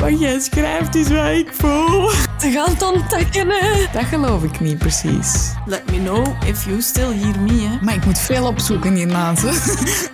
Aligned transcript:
Wat 0.00 0.20
jij 0.20 0.40
schrijft 0.40 0.94
is 0.94 1.08
wat 1.08 1.26
ik 1.26 1.52
voel. 1.52 2.08
Te 2.38 2.50
gaan 2.50 2.70
het 2.70 2.82
ontdekken, 2.82 3.48
hè. 3.48 3.86
Dat 3.92 4.04
geloof 4.04 4.42
ik 4.42 4.60
niet 4.60 4.78
precies. 4.78 5.52
Let 5.66 5.90
me 5.90 5.98
know 5.98 6.42
if 6.46 6.64
you 6.64 6.80
still 6.80 7.12
hear 7.12 7.40
me, 7.40 7.68
hè. 7.68 7.84
Maar 7.84 7.94
ik 7.94 8.04
moet 8.04 8.18
veel 8.18 8.46
opzoeken 8.46 8.94
hiernaast. 8.94 9.42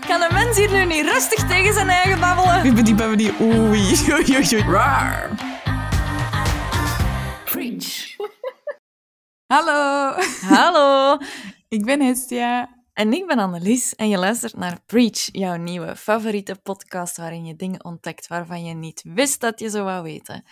Kan 0.09 0.23
een 0.23 0.33
mens 0.33 0.57
hier 0.57 0.71
nu 0.71 0.85
niet 0.85 1.05
rustig 1.05 1.47
tegen 1.49 1.75
zijn 1.75 1.89
eigen 1.89 2.21
babbelen? 2.21 2.63
Bibbidi 2.63 2.95
babbidi 2.95 3.33
oei. 3.41 3.97
Oei, 4.11 4.37
oei, 4.37 4.37
oei. 4.37 4.63
Raar. 4.71 5.31
Preach. 7.45 8.17
Hallo. 9.47 10.13
Hallo. 10.41 11.17
Ik 11.69 11.85
ben 11.85 12.01
Hestia. 12.01 12.76
En 12.97 13.13
ik 13.13 13.27
ben 13.27 13.39
Annelies 13.39 13.95
en 13.95 14.09
je 14.09 14.19
luistert 14.19 14.57
naar 14.57 14.81
Preach, 14.87 15.29
jouw 15.33 15.57
nieuwe 15.57 15.97
favoriete 15.97 16.57
podcast 16.63 17.17
waarin 17.17 17.45
je 17.45 17.57
dingen 17.57 17.85
ontdekt 17.85 18.27
waarvan 18.27 18.65
je 18.65 18.75
niet 18.75 19.03
wist 19.09 19.41
dat 19.41 19.61
je 19.61 19.71
ze 19.71 19.83
wou 19.83 20.03
weten. 20.03 20.45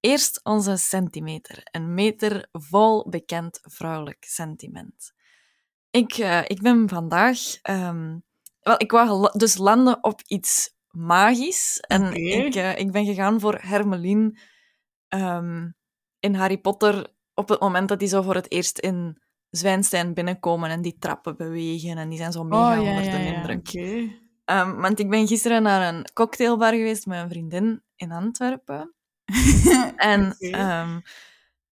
Eerst 0.00 0.40
onze 0.42 0.76
centimeter, 0.76 1.60
een 1.64 1.94
meter 1.94 2.48
vol 2.52 3.08
bekend 3.08 3.58
vrouwelijk 3.62 4.24
sentiment. 4.24 5.12
Ik, 5.90 6.12
eh, 6.12 6.40
ik 6.46 6.62
ben 6.62 6.88
vandaag... 6.88 7.38
ehm, 7.62 8.18
wel, 8.60 8.74
ik 8.76 8.90
wou 8.90 9.38
dus 9.38 9.56
landen 9.56 10.04
op 10.04 10.20
iets 10.26 10.74
magisch. 10.90 11.78
En 11.80 12.12
ik, 12.12 12.54
eh, 12.54 12.78
ik 12.78 12.92
ben 12.92 13.04
gegaan 13.04 13.40
voor 13.40 13.58
Hermeline 13.60 14.38
ehm, 15.08 15.70
in 16.18 16.34
Harry 16.34 16.58
Potter 16.58 17.14
op 17.34 17.48
het 17.48 17.60
moment 17.60 17.88
dat 17.88 17.98
die 17.98 18.08
zo 18.08 18.22
voor 18.22 18.34
het 18.34 18.50
eerst 18.50 18.78
in 18.78 19.22
Zwijnstein 19.52 20.14
binnenkomen 20.14 20.70
en 20.70 20.82
die 20.82 20.96
trappen 20.98 21.36
bewegen 21.36 21.98
en 21.98 22.08
die 22.08 22.18
zijn 22.18 22.32
zo 22.32 22.44
mega 22.44 22.78
Oh, 22.78 22.84
ja, 22.84 22.90
onder 22.90 23.10
de 23.10 23.34
indruk. 23.34 23.68
Oké. 23.68 24.20
Ehm, 24.44 24.80
want 24.80 24.98
ik 24.98 25.10
ben 25.10 25.26
gisteren 25.26 25.62
naar 25.62 25.94
een 25.94 26.06
cocktailbar 26.12 26.72
geweest 26.72 27.06
met 27.06 27.22
een 27.22 27.28
vriendin 27.28 27.82
in 27.96 28.12
Antwerpen. 28.12 28.94
En 29.96 30.30
Oké. 30.32 30.50
ehm, 30.50 31.00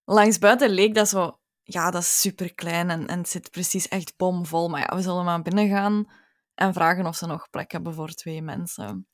langs 0.05 0.39
buiten 0.39 0.71
leek 0.71 0.95
dat 0.95 1.09
zo... 1.09 1.39
Ja, 1.63 1.91
dat 1.91 2.03
is 2.03 2.21
super 2.21 2.55
klein 2.55 2.91
en, 2.91 3.07
en 3.07 3.19
het 3.19 3.29
zit 3.29 3.51
precies 3.51 3.89
echt 3.89 4.15
bomvol. 4.17 4.69
Maar 4.69 4.81
ja, 4.81 4.97
we 4.97 5.03
zullen 5.03 5.25
maar 5.25 5.43
binnen 5.43 5.69
gaan 5.69 6.11
en 6.55 6.73
vragen 6.73 7.07
of 7.07 7.17
ze 7.17 7.27
nog 7.27 7.51
plek 7.51 7.73
hebben 7.73 7.95
voor 7.95 8.09
twee 8.09 8.43
mensen. 8.43 9.07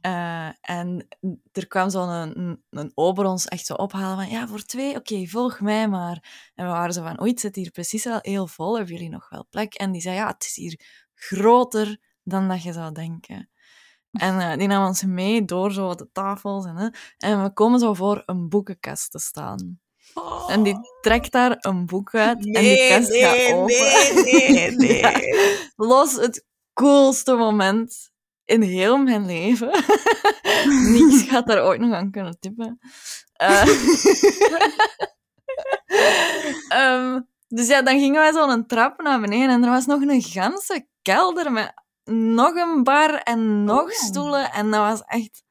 Eh, 0.00 0.48
en 0.60 1.06
er 1.52 1.66
kwam 1.66 1.90
zo'n 1.90 2.08
een, 2.08 2.62
een 2.70 2.92
ober 2.94 3.24
ons 3.24 3.46
echt 3.46 3.66
zo 3.66 3.74
ophalen 3.74 4.16
van 4.16 4.28
ja, 4.28 4.48
voor 4.48 4.62
twee, 4.62 4.96
oké, 4.96 5.26
volg 5.26 5.60
mij 5.60 5.88
maar. 5.88 6.50
En 6.54 6.66
we 6.66 6.72
waren 6.72 6.92
zo 6.92 7.02
van, 7.02 7.20
oei, 7.20 7.30
het 7.30 7.40
zit 7.40 7.56
hier 7.56 7.70
precies 7.70 8.04
wel 8.04 8.18
heel 8.22 8.46
vol, 8.46 8.76
hebben 8.76 8.94
jullie 8.94 9.10
nog 9.10 9.28
wel 9.28 9.46
plek? 9.50 9.74
En 9.74 9.92
die 9.92 10.00
zei, 10.00 10.14
ja, 10.14 10.26
het 10.26 10.44
is 10.44 10.56
hier 10.56 10.80
groter 11.14 11.98
dan 12.22 12.48
dat 12.48 12.62
je 12.62 12.72
zou 12.72 12.92
denken. 12.92 13.50
En 14.10 14.40
eh, 14.40 14.58
die 14.58 14.68
nam 14.68 14.86
ons 14.86 15.02
mee 15.04 15.44
door 15.44 15.72
zo 15.72 15.94
de 15.94 16.08
tafels 16.12 16.64
en, 16.64 16.94
en 17.18 17.42
we 17.42 17.52
komen 17.52 17.78
zo 17.80 17.94
voor 17.94 18.22
een 18.26 18.48
boekenkast 18.48 19.10
te 19.10 19.18
staan. 19.18 19.80
En 20.48 20.62
die 20.62 20.76
trekt 21.00 21.32
daar 21.32 21.56
een 21.60 21.86
boek 21.86 22.14
uit 22.14 22.54
en 22.54 22.62
die 22.62 22.88
kast 22.88 23.16
gaat 23.16 23.52
open. 23.52 24.24
nee, 24.24 24.52
nee, 24.52 24.70
nee. 24.76 24.98
Ja. 24.98 25.20
Los 25.76 26.12
het 26.12 26.46
coolste 26.72 27.34
moment 27.34 28.09
in 28.50 28.62
heel 28.62 28.96
mijn 28.98 29.26
leven. 29.26 29.68
Niks 30.92 31.22
gaat 31.22 31.46
daar 31.46 31.62
ooit 31.64 31.80
nog 31.80 31.92
aan 31.94 32.10
kunnen 32.10 32.40
tippen. 32.40 32.78
Eh, 33.32 33.62
ehm, 36.68 37.20
dus 37.48 37.66
ja, 37.68 37.82
dan 37.82 37.98
gingen 37.98 38.20
wij 38.20 38.32
zo 38.32 38.48
een 38.48 38.66
trap 38.66 39.02
naar 39.02 39.20
beneden 39.20 39.48
en 39.50 39.62
er 39.64 39.70
was 39.70 39.86
nog 39.86 40.00
een 40.00 40.22
ganse 40.22 40.86
kelder 41.02 41.52
met 41.52 41.74
nog 42.04 42.54
een 42.54 42.82
bar 42.82 43.14
en 43.14 43.64
nog 43.64 43.82
Oh. 43.82 43.90
stoelen. 43.90 44.52
En 44.52 44.70
dat 44.70 44.80
was 44.80 45.02
echt 45.02 45.42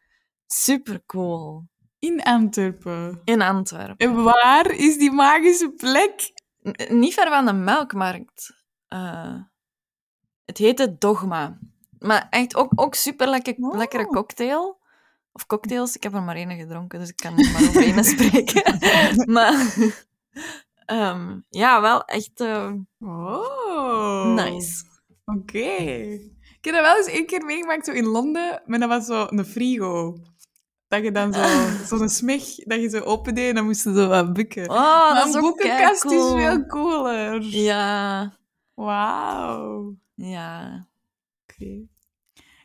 super 0.47 1.02
cool. 1.06 1.67
In 2.00 2.23
Antwerpen. 2.23 3.22
In 3.23 3.41
Antwerpen. 3.41 4.08
En 4.08 4.23
waar 4.23 4.72
is 4.72 4.97
die 4.97 5.11
magische 5.11 5.69
plek? 5.72 6.31
N- 6.67 7.00
niet 7.00 7.13
ver 7.13 7.28
van 7.28 7.45
de 7.45 7.53
melkmarkt. 7.53 8.63
Eh, 8.88 9.36
het 10.45 10.57
heette 10.57 10.95
Dogma. 10.97 11.59
Maar 12.00 12.28
echt 12.30 12.56
ook, 12.56 12.72
ook 12.76 12.96
super 12.96 13.28
lekker, 13.30 13.56
Oh. 13.60 13.78
lekkere 13.78 14.06
cocktail. 14.06 14.78
Of 15.32 15.46
cocktails, 15.46 15.96
ik 15.96 16.04
heb 16.04 16.14
er 16.14 16.22
maar 16.24 16.36
één 16.36 16.58
gedronken, 16.58 17.00
dus 17.00 17.10
ik 17.10 17.16
kan 17.16 17.38
er 17.38 17.52
maar 17.52 17.62
over 17.62 17.82
één 17.84 18.04
spreken. 18.16 18.78
maar 19.36 19.76
ehm, 20.86 21.40
ja, 21.50 21.82
wel 21.82 22.06
echt 22.06 22.40
eh, 22.42 22.72
Oh. 23.00 24.34
nice. 24.34 24.84
Oké. 25.26 25.60
Ik 26.62 26.66
heb 26.66 26.74
dat 26.74 26.84
wel 26.84 26.98
eens 26.98 27.08
één 27.08 27.26
keer 27.26 27.46
meegemaakt 27.46 27.86
zo 27.86 27.92
in 27.92 28.06
Londen, 28.06 28.62
maar 28.66 28.80
dat 28.80 28.90
was 28.90 29.06
zo 29.06 29.26
een 29.30 29.46
frigo. 29.46 30.18
Dat 30.88 31.04
je 31.04 31.12
dan 31.12 31.34
zo, 31.34 31.44
zo'n 31.98 32.10
smeg, 32.10 32.44
dat 32.56 32.81
je 32.81 32.90
zo 32.90 33.00
opendeed 33.00 33.50
en 33.50 33.56
dan 33.56 33.66
moest 33.66 33.84
je 33.84 33.94
zo 33.94 34.08
wat 34.08 34.34
bukken. 34.34 34.70
Oh, 34.70 34.76
maar 34.76 35.16
dat 35.16 35.28
is 35.28 35.34
een 35.34 35.42
boekenkast 35.42 36.06
is 36.06 36.12
veel 36.31 36.66
cooler. 36.66 37.42
Ja, 37.44 38.34
Wauw. 38.74 39.96
ja. 40.16 40.88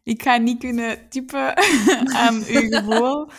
Ik 0.02 0.22
ga 0.22 0.36
niet 0.36 0.58
kunnen 0.58 1.08
typen 1.08 1.56
aan 2.24 2.34
uw 2.34 2.68
gevoel. 2.68 3.30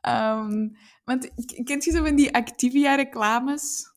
Ehm, 0.00 0.68
want 1.04 1.30
kent 1.64 1.84
je 1.84 1.90
zo 1.90 2.04
van 2.04 2.16
die 2.16 2.34
Activia-reclames? 2.34 3.92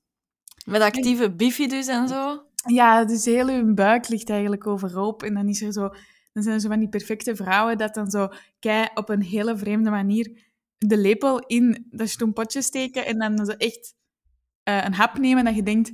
Met 0.66 0.82
actieve 0.82 1.32
bifidus 1.32 1.88
en 1.88 2.08
zo. 2.08 2.44
Ja, 2.68 3.06
dus 3.06 3.26
heel 3.26 3.48
uw 3.48 3.74
buik 3.74 4.08
ligt 4.08 4.30
eigenlijk 4.30 4.68
overhoop. 4.68 5.24
En 5.24 5.34
dan, 5.34 5.48
is 5.48 5.62
er 5.62 5.74
zo, 5.74 5.90
dan 6.34 6.44
zijn 6.44 6.56
er 6.56 6.62
zo 6.62 6.70
van 6.70 6.80
die 6.80 6.90
perfecte 6.90 7.36
vrouwen 7.36 7.78
dat 7.78 7.94
dan 7.94 8.10
zo 8.10 8.28
kei 8.60 8.88
op 8.94 9.10
een 9.10 9.22
hele 9.22 9.58
vreemde 9.58 9.90
manier 9.90 10.52
de 10.78 10.98
lepel 10.98 11.40
in 11.40 11.88
dat 11.90 12.10
stoempotje 12.10 12.62
steken 12.62 13.06
en 13.06 13.18
dan 13.18 13.46
zo 13.46 13.52
echt 13.52 13.96
eh, 14.64 14.84
een 14.84 14.94
hap 14.94 15.18
nemen 15.18 15.46
dat 15.46 15.56
je 15.56 15.64
denkt... 15.64 15.92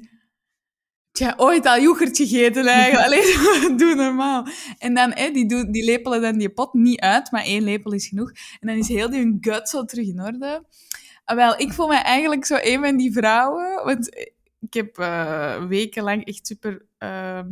Tja, 1.19 1.33
ooit 1.37 1.65
al 1.65 1.79
yoghurt 1.79 2.17
gegeten 2.17 2.65
eigenlijk. 2.65 3.05
Allee, 3.05 3.75
doe 3.79 3.95
normaal. 3.95 4.47
En 4.77 4.93
dan, 4.93 5.11
hè, 5.11 5.31
die, 5.31 5.47
doen, 5.47 5.71
die 5.71 5.83
lepelen 5.83 6.21
dan 6.21 6.37
die 6.37 6.49
pot 6.49 6.73
niet 6.73 6.99
uit, 6.99 7.31
maar 7.31 7.43
één 7.43 7.63
lepel 7.63 7.93
is 7.93 8.07
genoeg. 8.07 8.31
En 8.59 8.67
dan 8.67 8.77
is 8.77 8.87
heel 8.87 9.09
die 9.09 9.19
hun 9.19 9.37
gut 9.41 9.69
zo 9.69 9.85
terug 9.85 10.07
in 10.07 10.21
orde. 10.21 10.65
Ah, 11.25 11.35
wel, 11.35 11.59
ik 11.59 11.73
voel 11.73 11.87
me 11.87 11.95
eigenlijk 11.95 12.45
zo 12.45 12.57
een 12.61 12.81
van 12.81 12.97
die 12.97 13.11
vrouwen, 13.11 13.85
want 13.85 14.15
ik 14.59 14.73
heb 14.73 14.97
eh, 14.97 15.63
wekenlang 15.63 16.25
echt 16.25 16.47
super 16.47 16.85
ehm, 16.97 17.47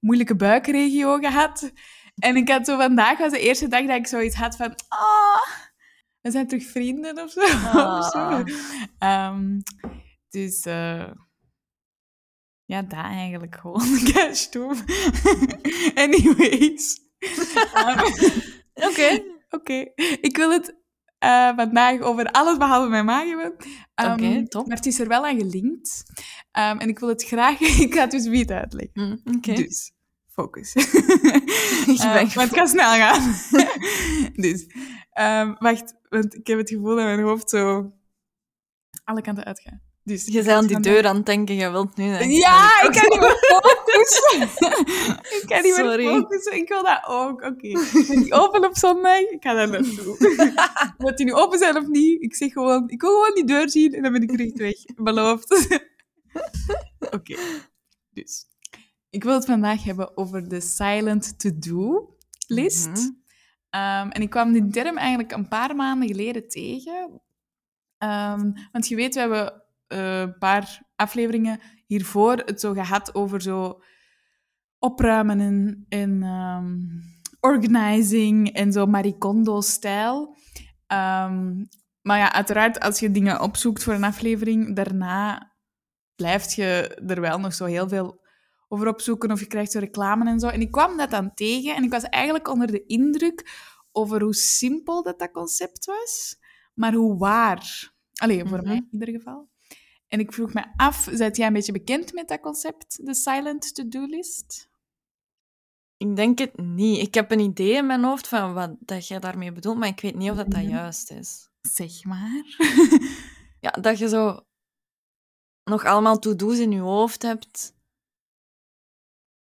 moeilijke 0.00 0.36
buikregio 0.36 1.16
gehad. 1.16 1.72
En 2.14 2.36
ik 2.36 2.48
had 2.48 2.66
zo 2.66 2.76
vandaag 2.76 3.18
was 3.18 3.32
de 3.32 3.40
eerste 3.40 3.68
dag 3.68 3.86
dat 3.86 3.96
ik 3.96 4.06
zoiets 4.06 4.36
had 4.36 4.56
van, 4.56 4.74
ah, 4.88 5.52
we 6.20 6.30
zijn 6.30 6.46
terug 6.46 6.64
vrienden 6.64 7.22
of 7.22 7.30
zo. 7.30 7.40
Ah. 7.40 7.98
Of 7.98 8.10
zo. 8.10 8.42
Ehm, 8.98 9.60
dus 10.28 10.60
eh, 10.60 11.10
ja, 12.68 12.82
dat 12.82 12.98
eigenlijk 12.98 13.56
gewoon. 13.60 13.86
Stoem. 14.32 14.72
Anyways. 16.04 17.00
Ehm, 17.74 17.98
Oké. 18.88 19.22
Oké, 19.50 19.92
ik 20.20 20.36
wil 20.36 20.50
het 20.50 20.76
eh, 21.18 21.56
vandaag 21.56 22.00
over 22.00 22.24
alles 22.30 22.56
behalve 22.56 22.88
mijn 22.88 23.04
maag 23.04 23.24
hebben. 23.24 23.54
Oké, 23.94 24.48
top. 24.48 24.66
Maar 24.66 24.76
het 24.76 24.86
is 24.86 25.00
er 25.00 25.08
wel 25.08 25.26
aan 25.26 25.38
gelinkt. 25.38 26.02
Ehm, 26.50 26.78
en 26.78 26.88
ik 26.88 26.98
wil 26.98 27.08
het 27.08 27.24
graag... 27.24 27.60
ik 27.60 27.94
ga 27.94 28.00
het 28.00 28.10
dus 28.10 28.24
niet 28.24 28.50
uitleggen. 28.50 29.20
Hm, 29.22 29.36
Oké. 29.36 29.54
Dus, 29.54 29.92
focus. 30.26 30.74
Ik 30.74 31.98
ben 31.98 32.30
maar 32.34 32.44
het 32.44 32.50
kan 32.50 32.68
snel 32.68 32.92
gaan. 32.92 33.34
dus, 34.42 34.66
wacht, 35.58 35.94
want 36.08 36.34
ik 36.34 36.46
heb 36.46 36.58
het 36.58 36.68
gevoel 36.68 36.96
dat 36.96 37.04
mijn 37.04 37.22
hoofd 37.22 37.50
zo 37.50 37.92
alle 39.04 39.20
kanten 39.20 39.44
uitgaat. 39.44 39.87
Dus, 40.08 40.26
Je 40.26 40.32
bent 40.32 40.48
aan 40.48 40.66
die 40.66 40.80
deur 40.80 41.06
aan 41.06 41.16
het 41.16 41.26
denken, 41.26 41.54
je 41.54 41.70
wilt 41.70 41.96
nu... 41.96 42.04
Ja, 42.04 42.82
ik 42.82 42.90
kan 42.92 43.08
niet 43.08 43.20
meer 43.20 43.38
focussen. 43.38 44.40
ik 45.40 45.42
kan 45.46 45.62
niet 45.62 45.74
Sorry. 45.74 46.04
meer 46.04 46.20
focussen. 46.20 46.56
Ik 46.56 46.68
wil 46.68 46.82
dat 46.82 47.04
ook. 47.06 47.42
Oké. 47.42 47.72
Ben 48.08 48.22
die 48.22 48.32
open 48.32 48.64
op 48.64 48.76
zondag? 48.76 49.18
Ik 49.18 49.42
ga 49.42 49.54
daar 49.54 49.70
naartoe. 49.70 50.16
Moet 50.98 51.16
die 51.16 51.26
nu 51.26 51.32
open 51.32 51.58
zijn 51.58 51.76
of 51.76 51.86
niet? 51.86 52.22
Ik 52.22 52.34
zeg 52.34 52.52
gewoon, 52.52 52.88
ik 52.88 53.00
wil 53.00 53.10
gewoon 53.10 53.34
die 53.34 53.44
deur 53.44 53.70
zien 53.70 53.92
en 53.94 54.02
dan 54.02 54.12
ben 54.12 54.22
ik 54.22 54.30
terug 54.30 54.56
weg. 54.56 54.84
Beloofd. 54.94 55.80
Oké. 57.16 57.36
Dus. 58.10 58.46
Ik 59.10 59.24
wil 59.24 59.34
het 59.34 59.44
vandaag 59.44 59.84
hebben 59.84 60.16
over 60.16 60.48
de 60.48 60.60
silent 60.60 61.38
to-do 61.38 62.16
list. 62.46 62.88
Mhm. 62.88 63.10
Ehm, 63.70 64.08
en 64.08 64.22
ik 64.22 64.30
kwam 64.30 64.52
die 64.52 64.68
term 64.68 64.96
eigenlijk 64.96 65.32
een 65.32 65.48
paar 65.48 65.76
maanden 65.76 66.08
geleden 66.08 66.48
tegen. 66.48 67.20
Ehm, 67.98 68.50
want 68.72 68.88
je 68.88 68.96
weet, 68.96 69.14
we 69.14 69.20
hebben 69.20 69.66
een 69.88 70.38
paar 70.38 70.82
afleveringen 70.96 71.60
hiervoor 71.86 72.36
het 72.36 72.60
zo 72.60 72.72
gehad 72.72 73.14
over 73.14 73.42
zo 73.42 73.82
opruimen 74.78 75.40
en, 75.40 75.86
en 75.88 76.22
ehm, 76.22 76.76
organizing 77.40 78.52
en 78.52 78.72
zo 78.72 78.86
Marie 78.86 79.18
Kondo-stijl. 79.18 80.36
Ehm, 80.86 81.64
maar 82.02 82.18
ja, 82.18 82.32
uiteraard, 82.32 82.80
als 82.80 83.00
je 83.00 83.10
dingen 83.10 83.40
opzoekt 83.40 83.82
voor 83.82 83.94
een 83.94 84.04
aflevering, 84.04 84.76
daarna 84.76 85.52
blijft 86.16 86.52
je 86.54 87.00
er 87.06 87.20
wel 87.20 87.38
nog 87.40 87.54
zo 87.54 87.64
heel 87.64 87.88
veel 87.88 88.26
over 88.68 88.88
opzoeken 88.88 89.30
of 89.30 89.40
je 89.40 89.46
krijgt 89.46 89.72
zo 89.72 89.78
reclame 89.78 90.30
en 90.30 90.40
zo. 90.40 90.48
En 90.48 90.60
ik 90.60 90.70
kwam 90.70 90.96
dat 90.96 91.10
dan 91.10 91.34
tegen 91.34 91.74
en 91.76 91.82
ik 91.84 91.90
was 91.90 92.02
eigenlijk 92.02 92.48
onder 92.48 92.66
de 92.66 92.86
indruk 92.86 93.66
over 93.92 94.22
hoe 94.22 94.34
simpel 94.34 95.02
dat, 95.02 95.18
dat 95.18 95.30
concept 95.30 95.84
was. 95.84 96.36
maar 96.74 96.92
hoe 96.92 97.18
waar? 97.18 97.92
Allee, 98.14 98.44
voor 98.46 98.58
Mhm. 98.58 98.66
mij 98.66 98.76
in 98.76 98.88
ieder 98.90 99.08
geval. 99.08 99.48
En 100.08 100.20
ik 100.20 100.32
vroeg 100.32 100.54
me 100.54 100.64
af, 100.76 101.08
zet 101.12 101.36
jij 101.36 101.46
een 101.46 101.52
beetje 101.52 101.72
bekend 101.72 102.12
met 102.12 102.28
dat 102.28 102.40
concept, 102.40 103.06
de 103.06 103.14
silent 103.14 103.74
to-do 103.74 104.06
list? 104.06 104.68
Ik 105.96 106.16
denk 106.16 106.38
het 106.38 106.58
niet. 106.60 107.00
Ik 107.00 107.14
heb 107.14 107.30
een 107.30 107.40
idee 107.40 107.72
in 107.72 107.86
mijn 107.86 108.04
hoofd 108.04 108.28
van 108.28 108.54
wat 108.54 108.76
dat 108.78 109.08
jij 109.08 109.18
daarmee 109.18 109.52
bedoelt, 109.52 109.78
maar 109.78 109.88
ik 109.88 110.00
weet 110.00 110.14
niet 110.14 110.30
of 110.30 110.36
dat, 110.36 110.50
dat 110.50 110.62
juist 110.62 111.10
is. 111.10 111.48
Zeg 111.60 112.04
maar. 112.04 112.44
Ja, 113.60 113.70
dat 113.70 113.98
je 113.98 114.08
zo 114.08 114.40
nog 115.64 115.84
allemaal 115.84 116.18
to-do's 116.18 116.58
in 116.58 116.70
je 116.70 116.80
hoofd 116.80 117.22
hebt 117.22 117.76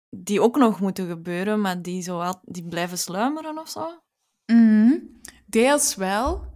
die 0.09 0.41
ook 0.41 0.57
nog 0.57 0.79
moeten 0.79 1.07
gebeuren, 1.07 1.61
maar 1.61 1.81
die, 1.81 2.01
zo 2.01 2.33
die 2.41 2.67
blijven 2.67 2.97
sluimeren 2.97 3.57
of 3.57 3.69
zo. 3.69 4.01
Mhm. 4.45 4.99
Deels 5.45 5.95
wel. 5.95 6.53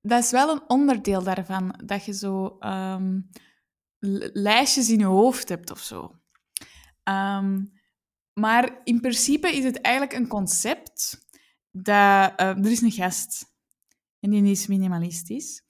Dat 0.00 0.22
is 0.22 0.30
wel 0.30 0.50
een 0.50 0.62
onderdeel 0.66 1.22
daarvan, 1.22 1.80
dat 1.84 2.04
je 2.04 2.12
zo 2.12 2.56
ehm, 2.58 3.20
lijstjes 4.32 4.90
in 4.90 4.98
je 4.98 5.04
hoofd 5.04 5.48
hebt 5.48 5.70
of 5.70 5.80
zo. 5.80 6.20
Ehm, 7.02 7.64
maar 8.32 8.80
in 8.84 9.00
principe 9.00 9.56
is 9.56 9.64
het 9.64 9.80
eigenlijk 9.80 10.16
een 10.16 10.28
concept 10.28 11.26
dat... 11.70 12.32
eh, 12.36 12.48
er 12.48 12.70
is 12.70 12.80
een 12.80 12.90
gast 12.90 13.50
en 14.20 14.30
die 14.30 14.50
is 14.50 14.66
minimalistisch. 14.66 15.62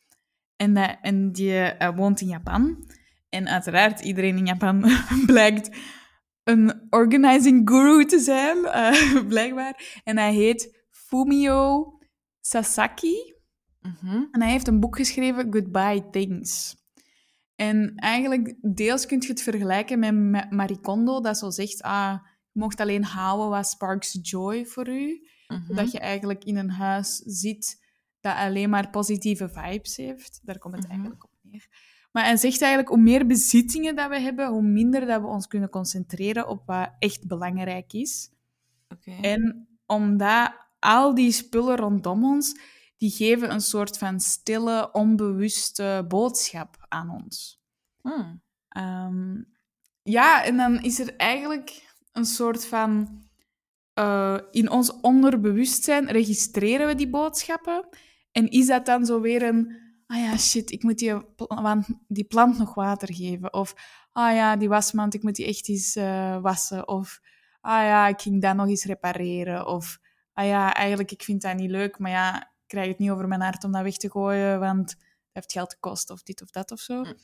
En, 0.57 0.75
dat, 0.75 0.97
en 1.01 1.33
die 1.33 1.61
eh, 1.61 1.97
woont 1.97 2.21
in 2.21 2.29
Japan. 2.29 2.91
En 3.29 3.49
uiteraard, 3.49 4.01
iedereen 4.01 4.37
in 4.37 4.47
Japan 4.47 4.85
blijkt 5.27 5.77
een 6.45 6.87
organizing 6.91 7.69
guru 7.69 8.05
te 8.05 8.19
zijn, 8.19 8.65
eh, 8.65 9.27
blijkbaar. 9.33 10.01
En 10.05 10.19
hij 10.19 10.35
heet 10.35 10.87
Fumio 10.91 11.93
Sasaki. 12.41 13.35
Mhm. 13.81 14.25
En 14.31 14.43
hij 14.43 14.51
heeft 14.51 14.67
een 14.67 14.81
boek 14.81 14.97
geschreven, 14.97 15.53
Goodbye 15.53 16.09
Things. 16.11 16.77
En 17.63 17.93
eigenlijk, 17.97 18.55
deels 18.61 19.07
kun 19.07 19.21
je 19.21 19.27
het 19.27 19.43
vergelijken 19.43 19.99
met 19.99 20.15
Ma- 20.15 20.47
Marie 20.51 20.81
Kondo, 20.81 21.21
dat 21.21 21.39
zo 21.39 21.51
zegt, 21.51 21.83
ah, 21.83 22.19
je 22.53 22.61
mocht 22.61 22.81
alleen 22.81 23.05
houden 23.05 23.49
wat 23.49 23.67
sparks 23.69 24.19
joy 24.23 24.67
voor 24.67 24.89
u. 24.89 25.29
Mhm. 25.49 25.75
Dat 25.75 25.93
je 25.93 25.99
eigenlijk 25.99 26.45
in 26.45 26.57
een 26.57 26.71
huis 26.71 27.17
zit 27.17 27.85
dat 28.21 28.37
alleen 28.37 28.71
maar 28.71 28.91
positieve 28.91 29.49
vibes 29.49 29.97
heeft. 29.97 30.41
Daar 30.43 30.59
komt 30.59 30.75
het 30.75 30.83
Mhm. 30.83 30.93
eigenlijk 30.93 31.25
op 31.25 31.31
neer. 31.43 31.67
Maar 32.13 32.25
hij 32.25 32.37
zegt 32.37 32.61
eigenlijk, 32.61 32.95
hoe 32.95 33.03
meer 33.03 33.27
bezittingen 33.27 33.97
dat 33.97 34.09
we 34.09 34.21
hebben, 34.21 34.49
hoe 34.49 34.63
minder 34.63 35.07
dat 35.07 35.21
we 35.21 35.27
ons 35.27 35.47
kunnen 35.47 35.69
concentreren 35.69 36.49
op 36.49 36.63
wat 36.67 36.91
echt 36.99 37.27
belangrijk 37.27 37.93
is. 37.93 38.31
Oké. 38.89 39.11
En 39.21 39.69
omdat 39.87 40.53
al 40.79 41.15
die 41.15 41.33
spullen 41.33 41.77
rondom 41.77 42.25
ons, 42.25 42.59
die 43.03 43.11
geven 43.11 43.51
een 43.51 43.61
soort 43.61 43.99
van 43.99 44.21
stille, 44.21 44.93
onbewuste 44.93 46.05
boodschap 46.09 46.77
aan 46.89 47.11
ons. 47.11 47.61
Hmm. 48.01 48.43
Ehm, 48.69 49.43
ja, 50.03 50.45
en 50.45 50.57
dan 50.57 50.83
is 50.83 50.99
er 50.99 51.17
eigenlijk 51.17 51.95
een 52.13 52.25
soort 52.25 52.67
van... 52.67 53.21
eh, 53.95 54.39
in 54.51 54.71
ons 54.71 55.01
onderbewustzijn 55.01 56.07
registreren 56.11 56.87
we 56.87 56.95
die 56.95 57.11
boodschappen. 57.11 57.89
En 58.33 58.51
is 58.51 58.67
dat 58.67 58.87
dan 58.87 59.07
zo 59.07 59.21
weer 59.21 59.43
een... 59.43 59.81
Ah 60.07 60.19
ja, 60.19 60.37
shit, 60.37 60.71
ik 60.71 60.83
moet 60.83 60.99
die, 60.99 61.35
pla- 61.35 61.63
want 61.63 61.87
die 62.09 62.25
plant 62.25 62.59
nog 62.59 62.75
water 62.75 63.15
geven. 63.15 63.53
Of, 63.53 63.75
ah 64.13 64.35
ja, 64.35 64.57
die 64.57 64.69
wasmand, 64.69 65.15
ik 65.15 65.23
moet 65.23 65.35
die 65.35 65.47
echt 65.47 65.69
eens 65.69 65.97
eh, 65.97 66.41
wassen. 66.41 66.89
Of, 66.89 67.21
ah 67.61 67.85
ja, 67.85 68.09
ik 68.09 68.21
ging 68.21 68.43
dat 68.43 68.57
nog 68.57 68.69
eens 68.69 68.85
repareren. 68.85 69.67
Of, 69.67 69.99
ah 70.33 70.47
ja, 70.47 70.75
eigenlijk, 70.75 71.11
ik 71.11 71.23
vind 71.23 71.43
dat 71.43 71.57
niet 71.57 71.71
leuk, 71.71 71.99
maar 71.99 72.11
ja, 72.11 72.52
krijg 72.73 72.89
het 72.89 72.99
niet 72.99 73.11
over 73.11 73.29
mijn 73.29 73.41
hart 73.41 73.65
om 73.65 73.73
dat 73.73 73.83
weg 73.83 73.97
te 73.97 74.11
gooien, 74.11 74.61
want 74.61 74.89
dat 74.89 74.97
heeft 75.33 75.53
geld 75.53 75.73
gekost, 75.73 76.11
of 76.11 76.23
dit 76.23 76.43
of 76.43 76.51
dat 76.51 76.71
of 76.71 76.81
zo. 76.81 77.03
Hm. 77.03 77.15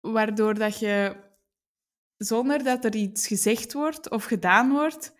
Waardoor 0.00 0.54
dat 0.54 0.78
je, 0.78 1.16
zonder 2.16 2.64
dat 2.64 2.84
er 2.84 2.94
iets 2.94 3.26
gezegd 3.26 3.72
wordt 3.72 4.10
of 4.10 4.24
gedaan 4.24 4.70
wordt, 4.70 5.14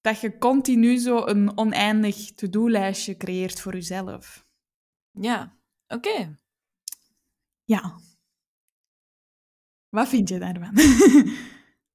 dat 0.00 0.20
je 0.20 0.38
continu 0.38 0.96
zo 0.96 1.26
een 1.26 1.58
oneindig 1.58 2.32
to-do-lijstje 2.34 3.16
creëert 3.16 3.60
voor 3.60 3.72
jezelf. 3.72 4.46
Ja, 5.10 5.56
oké. 5.86 6.38
Ja. 7.64 7.98
Wat 9.88 10.08
vind 10.08 10.28
je 10.28 10.38
daarvan? 10.38 10.72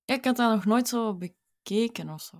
Ja, 0.05 0.15
ik 0.15 0.25
had 0.25 0.35
dat 0.35 0.55
nog 0.55 0.65
nooit 0.65 0.87
zo 0.87 1.17
bekeken 1.17 2.09
of 2.09 2.21
zo. 2.21 2.37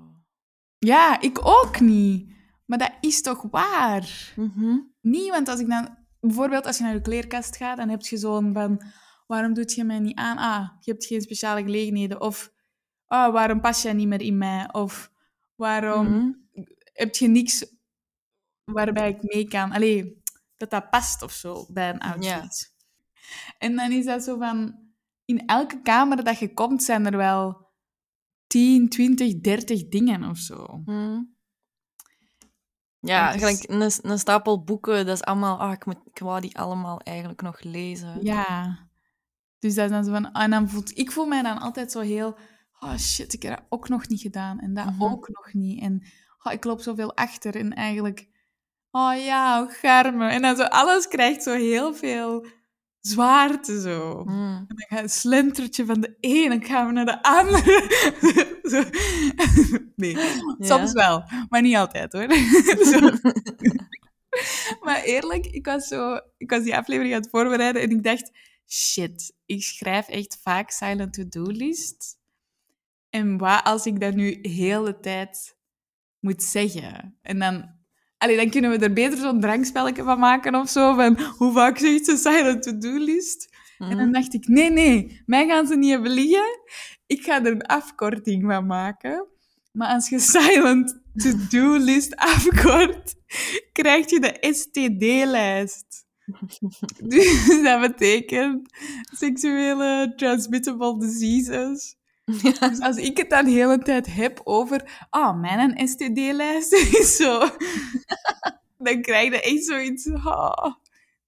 ja, 0.79 1.21
ik 1.21 1.45
ook 1.45 1.79
niet. 1.79 2.37
Maar 2.69 2.77
dat 2.77 2.91
is 2.99 3.21
toch 3.21 3.41
waar? 3.51 4.33
Mhm. 4.35 4.77
Niet, 5.01 5.29
want 5.29 5.47
als 5.47 5.59
ik 5.59 5.67
dan... 5.69 5.97
Bijvoorbeeld 6.19 6.65
als 6.65 6.77
je 6.77 6.83
naar 6.83 6.93
je 6.93 7.01
kleerkast 7.01 7.57
gaat, 7.57 7.77
dan 7.77 7.89
heb 7.89 8.01
je 8.01 8.17
zo'n 8.17 8.53
van... 8.53 8.81
Waarom 9.27 9.53
doet 9.53 9.73
je 9.73 9.83
mij 9.83 9.99
niet 9.99 10.17
aan? 10.17 10.37
Ah, 10.37 10.69
je 10.79 10.91
hebt 10.91 11.05
geen 11.05 11.21
speciale 11.21 11.61
gelegenheden. 11.63 12.21
Of, 12.21 12.51
ah, 13.05 13.33
waarom 13.33 13.61
pas 13.61 13.81
jij 13.81 13.93
niet 13.93 14.07
meer 14.07 14.21
in 14.21 14.37
mij? 14.37 14.73
Of, 14.73 15.11
waarom 15.55 16.07
Mhm. 16.07 16.31
heb 16.93 17.15
je 17.15 17.27
niks 17.27 17.65
waarbij 18.63 19.09
ik 19.09 19.23
mee 19.33 19.47
kan? 19.47 19.71
Allee, 19.71 20.21
dat 20.57 20.69
dat 20.69 20.89
past 20.89 21.21
of 21.21 21.31
zo 21.31 21.65
bij 21.71 21.89
een 21.89 21.99
outfit. 21.99 22.73
En 23.57 23.75
dan 23.75 23.91
is 23.91 24.05
dat 24.05 24.23
zo 24.23 24.37
van... 24.37 24.87
In 25.25 25.45
elke 25.45 25.81
kamer 25.81 26.23
dat 26.23 26.39
je 26.39 26.53
komt, 26.53 26.83
zijn 26.83 27.05
er 27.05 27.17
wel 27.17 27.67
10, 28.47 28.89
20, 28.89 29.39
30 29.39 29.87
dingen 29.87 30.23
of 30.29 30.37
zo. 30.37 30.81
Mhm. 30.85 31.21
Ja, 32.99 33.31
dus- 33.31 33.41
gelijk 33.41 33.63
een, 33.69 34.11
een 34.11 34.19
stapel 34.19 34.63
boeken, 34.63 35.05
dat 35.05 35.15
is 35.15 35.23
allemaal... 35.23 35.59
Ah, 35.59 35.71
ik, 35.71 35.85
moet, 35.85 35.97
ik 36.03 36.19
wou 36.19 36.41
die 36.41 36.57
allemaal 36.57 36.99
eigenlijk 36.99 37.41
nog 37.41 37.61
lezen. 37.61 38.17
Ja. 38.21 38.77
Dus 39.59 39.75
dat 39.75 39.85
is 39.85 39.91
dan 39.91 40.03
zo 40.03 40.11
van... 40.11 40.31
En 40.31 40.49
dan 40.51 40.69
voelt, 40.69 40.97
ik 40.97 41.11
voel 41.11 41.25
mij 41.25 41.41
dan 41.41 41.59
altijd 41.59 41.91
zo 41.91 41.99
heel... 41.99 42.37
Oh 42.79 42.97
shit, 42.97 43.33
ik 43.33 43.41
heb 43.41 43.57
dat 43.57 43.65
ook 43.69 43.89
nog 43.89 44.07
niet 44.07 44.21
gedaan. 44.21 44.59
En 44.59 44.73
dat 44.73 44.85
Mhm. 44.85 45.03
ook 45.03 45.29
nog 45.29 45.53
niet. 45.53 45.81
En 45.81 46.03
oh, 46.43 46.53
ik 46.53 46.63
loop 46.63 46.81
zoveel 46.81 47.15
achter. 47.15 47.55
En 47.55 47.73
eigenlijk... 47.73 48.27
Oh 48.91 49.13
ja, 49.15 49.65
garme. 49.69 50.29
En 50.29 50.41
dan 50.41 50.55
zo 50.55 50.63
alles 50.63 51.07
krijgt 51.07 51.43
zo 51.43 51.53
heel 51.53 51.93
veel 51.93 52.45
zwaarte 53.01 53.81
zo. 53.81 54.23
Mhm. 54.23 54.55
En 54.55 54.65
dan 54.67 54.85
gaat 54.87 55.01
een 55.01 55.09
slentertje 55.09 55.85
van 55.85 56.01
de 56.01 56.17
een 56.19 56.51
en 56.51 56.63
gaan 56.63 56.87
we 56.87 56.93
naar 56.93 57.05
de 57.05 57.23
andere. 57.23 57.87
Zo. 58.69 58.83
Nee, 59.95 60.17
soms 60.59 60.91
wel, 60.91 61.23
maar 61.49 61.61
niet 61.61 61.75
altijd 61.75 62.13
hoor. 62.13 62.27
Maar 64.81 65.03
eerlijk, 65.03 65.45
ik 65.45 65.65
was, 65.65 65.87
zo, 65.87 66.19
ik 66.37 66.49
was 66.49 66.63
die 66.63 66.75
aflevering 66.75 67.13
aan 67.13 67.21
het 67.21 67.29
voorbereiden 67.29 67.81
en 67.81 67.89
ik 67.89 68.03
dacht, 68.03 68.31
shit, 68.67 69.33
ik 69.45 69.63
schrijf 69.63 70.07
echt 70.07 70.39
vaak 70.41 70.69
silent 70.69 71.13
to-do-list. 71.13 72.17
En 73.09 73.37
wat 73.37 73.63
als 73.63 73.85
ik 73.85 73.99
dat 73.99 74.13
nu 74.13 74.39
heel 74.41 74.83
de 74.83 74.99
tijd 74.99 75.57
moet 76.19 76.43
zeggen? 76.43 77.17
En 77.21 77.39
dan, 77.39 77.78
allee, 78.19 78.35
dan 78.37 78.49
kunnen 78.49 78.69
we 78.71 78.77
er 78.77 78.93
beter 78.93 79.17
zo'n 79.17 79.39
drankspelletje 79.41 80.03
van 80.03 80.19
maken 80.19 80.55
of 80.55 80.69
zo, 80.69 80.95
van 80.95 81.19
hoe 81.37 81.51
vaak 81.53 81.77
zegt 81.77 82.05
ze 82.05 82.17
silent 82.17 82.63
to-do-list? 82.63 83.57
En 83.77 83.89
dan 83.89 83.97
Mhm. 83.97 84.11
dacht 84.11 84.33
ik, 84.33 84.47
nee, 84.47 84.69
nee, 84.69 85.21
mij 85.25 85.47
gaan 85.47 85.67
ze 85.67 85.75
niet 85.77 85.89
hebben 85.91 86.11
liggen. 86.11 86.59
Ik 87.07 87.23
ga 87.23 87.45
er 87.45 87.51
een 87.51 87.65
afkorting 87.65 88.43
van 88.45 88.65
maken. 88.65 89.27
Maar 89.71 89.87
als 89.87 90.09
je 90.09 90.19
silent 90.39 91.01
to-do-list 91.15 92.15
afkort, 92.15 93.15
krijg 93.71 94.09
je 94.09 94.19
de 94.19 94.37
STD-lijst. 94.53 96.07
Dus 97.07 97.61
dat 97.63 97.81
betekent 97.81 98.69
seksuele 99.17 100.13
transmittable 100.15 100.99
diseases. 100.99 101.95
Dus 102.69 102.79
als 102.79 102.97
ik 102.97 103.17
het 103.17 103.29
dan 103.29 103.45
de 103.45 103.51
hele 103.51 103.77
tijd 103.77 104.13
heb 104.13 104.41
over, 104.43 105.07
ah, 105.09 105.39
mijn 105.39 105.87
STD-lijst 105.87 106.73
is 106.99 107.15
zo, 107.15 107.39
dan 108.85 109.01
krijg 109.01 109.31
je 109.31 109.41
echt 109.41 109.65
zoiets. 109.65 110.09
ah. 110.23 110.73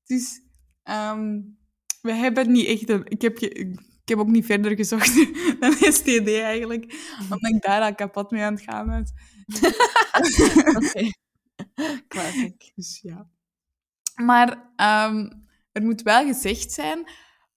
Dus 0.06 0.42
ehm, 0.84 1.40
we 2.02 2.14
hebben 2.14 2.52
niet 2.52 2.68
echt 2.68 2.90
een. 2.90 3.06
Ik 3.08 3.22
heb, 3.22 3.40
ik 3.40 3.80
heb 4.06 4.18
ook 4.18 4.28
niet 4.28 4.46
verder 4.46 4.76
gezocht 4.76 5.16
dan 5.60 5.74
STD 5.74 6.28
eigenlijk, 6.28 7.16
omdat 7.22 7.52
ik 7.54 7.62
daar 7.62 7.82
al 7.82 7.96
kapot 7.96 8.32
mee 8.32 8.44
aan 8.44 8.54
het 8.54 8.64
gaan 8.64 8.88
was. 8.88 9.12
Oké. 10.76 11.10
Classic. 12.08 12.72
Dus 12.76 13.00
ja. 13.02 13.28
Maar 14.16 14.72
ehm, 14.76 15.30
er 15.72 15.84
moet 15.84 16.02
wel 16.02 16.26
gezegd 16.26 16.72
zijn, 16.72 17.10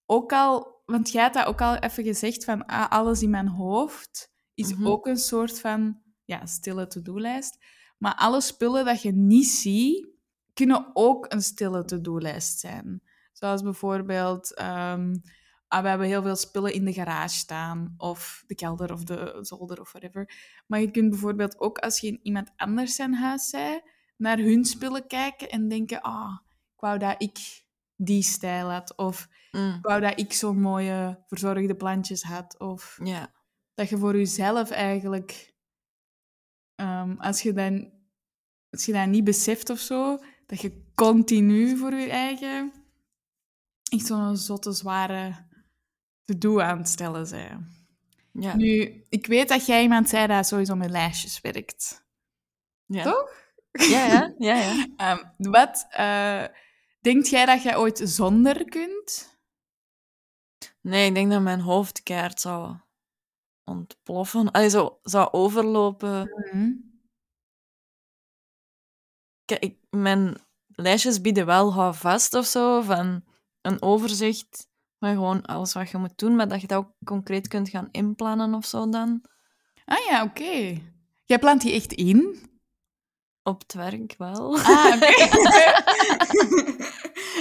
ook 0.06 0.32
al, 0.32 0.73
want 0.84 1.10
jij 1.10 1.22
had 1.22 1.32
dat 1.32 1.46
ook 1.46 1.60
al 1.60 1.76
even 1.76 2.04
gezegd, 2.04 2.44
van 2.44 2.66
ah, 2.66 2.90
alles 2.90 3.22
in 3.22 3.30
mijn 3.30 3.48
hoofd 3.48 4.32
is 4.54 4.74
Mhm. 4.74 4.86
ook 4.86 5.06
een 5.06 5.16
soort 5.16 5.60
van 5.60 6.00
ja, 6.24 6.46
stille 6.46 6.86
to-do-lijst. 6.86 7.58
Maar 7.98 8.14
alle 8.14 8.40
spullen 8.40 8.84
dat 8.84 9.02
je 9.02 9.12
niet 9.12 9.46
ziet, 9.46 10.08
kunnen 10.52 10.90
ook 10.92 11.32
een 11.32 11.42
stille 11.42 11.84
to-do-lijst 11.84 12.58
zijn. 12.58 13.02
Zoals 13.32 13.62
bijvoorbeeld, 13.62 14.54
ehm, 14.54 15.14
ah, 15.68 15.82
we 15.82 15.88
hebben 15.88 16.06
heel 16.06 16.22
veel 16.22 16.36
spullen 16.36 16.72
in 16.72 16.84
de 16.84 16.92
garage 16.92 17.36
staan, 17.36 17.94
of 17.96 18.44
de 18.46 18.54
kelder 18.54 18.92
of 18.92 19.04
de 19.04 19.38
zolder 19.40 19.80
of 19.80 19.92
whatever. 19.92 20.30
Maar 20.66 20.80
je 20.80 20.90
kunt 20.90 21.10
bijvoorbeeld 21.10 21.58
ook, 21.60 21.78
als 21.78 22.00
je 22.00 22.06
in 22.06 22.20
iemand 22.22 22.50
anders 22.56 22.94
zijn 22.94 23.14
huis 23.14 23.50
bent, 23.50 23.82
naar 24.16 24.38
hun 24.38 24.64
spullen 24.64 25.06
kijken 25.06 25.48
en 25.50 25.68
denken, 25.68 26.00
ah, 26.02 26.38
ik 26.74 26.80
wou 26.80 26.98
dat 26.98 27.22
ik 27.22 27.63
die 27.96 28.22
stijl 28.22 28.70
had. 28.70 28.96
Of 28.96 29.28
Mm, 29.54 29.74
ik 29.74 29.82
wou 29.86 30.00
dat 30.00 30.18
ik 30.18 30.32
zo'n 30.32 30.60
mooie 30.60 31.22
verzorgde 31.26 31.74
plantjes 31.74 32.22
had. 32.22 32.58
Of 32.58 32.98
ja. 33.02 33.32
dat 33.74 33.88
je 33.88 33.98
voor 33.98 34.16
jezelf 34.16 34.70
eigenlijk, 34.70 35.54
ehm, 36.74 37.14
als, 37.18 37.42
je 37.42 37.52
dan, 37.52 37.92
als 38.70 38.84
je 38.84 38.92
dat 38.92 39.06
niet 39.06 39.24
beseft 39.24 39.70
of 39.70 39.78
zo, 39.78 40.18
dat 40.46 40.60
je 40.60 40.82
continu 40.94 41.76
voor 41.76 41.94
je 41.94 42.10
eigen 42.10 42.72
echt 43.84 44.06
zo'n 44.06 44.36
zotte, 44.36 44.72
zware 44.72 45.46
to-do 46.24 46.60
aan 46.60 46.78
het 46.78 46.88
stellen 46.88 47.30
bent. 47.30 47.72
Ja. 48.32 48.56
Nu, 48.56 49.04
ik 49.08 49.26
weet 49.26 49.48
dat 49.48 49.66
jij 49.66 49.82
iemand 49.82 50.08
zei 50.08 50.26
dat 50.26 50.46
sowieso 50.46 50.74
met 50.74 50.90
lijstjes 50.90 51.40
werkt. 51.40 52.06
ja. 52.86 53.02
Toch? 53.02 53.42
Ja, 53.72 54.06
ja, 54.06 54.34
ja, 54.38 54.54
ja. 54.54 54.86
Ehm, 54.96 55.24
wat 55.36 55.86
uh, 55.90 56.44
denkt 57.04 57.28
jij 57.28 57.46
dat 57.46 57.62
jij 57.62 57.76
ooit 57.76 58.00
zonder 58.04 58.64
kunt? 58.64 59.38
Nee, 60.80 61.08
ik 61.08 61.14
denk 61.14 61.30
dat 61.30 61.42
mijn 61.42 61.60
hoofd 61.60 62.02
keihard 62.02 62.40
zou 62.40 62.76
ontploffen. 63.64 64.50
Allee, 64.50 64.68
zo, 64.68 64.98
zou 65.02 65.28
overlopen. 65.32 66.28
Kijk, 69.44 69.62
ik, 69.62 69.78
mijn 69.90 70.36
lijstjes 70.66 71.20
bieden 71.20 71.46
wel 71.46 71.72
hou 71.72 71.94
vast 71.94 72.34
of 72.34 72.46
zo, 72.46 72.80
van 72.80 73.24
een 73.60 73.82
overzicht 73.82 74.68
van 74.98 75.08
gewoon 75.08 75.42
alles 75.42 75.72
wat 75.72 75.90
je 75.90 75.98
moet 75.98 76.18
doen, 76.18 76.36
maar 76.36 76.48
dat 76.48 76.60
je 76.60 76.66
dat 76.66 76.78
ook 76.78 76.92
concreet 77.04 77.48
kunt 77.48 77.68
gaan 77.68 77.88
inplannen 77.90 78.54
of 78.54 78.66
zo 78.66 78.88
dan. 78.88 79.24
Ah 79.84 80.04
ja, 80.08 80.22
oké. 80.22 80.80
Jij 81.24 81.38
plant 81.38 81.60
die 81.60 81.72
echt 81.72 81.92
in? 81.92 82.52
Op 83.46 83.60
het 83.60 83.72
werk 83.72 84.14
wel. 84.18 84.58
Ah, 84.58 84.94
oké. 84.94 85.06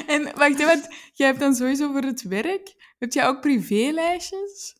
en 0.14 0.24
wacht 0.24 0.60
even, 0.60 0.66
want 0.66 0.88
jij 1.14 1.28
hebt 1.28 1.40
dan 1.40 1.56
sowieso 1.56 1.92
voor 1.92 2.02
het 2.02 2.22
werk, 2.22 2.94
heb 3.00 3.14
jij 3.14 3.28
ook 3.28 3.42
privélijstjes? 3.42 4.76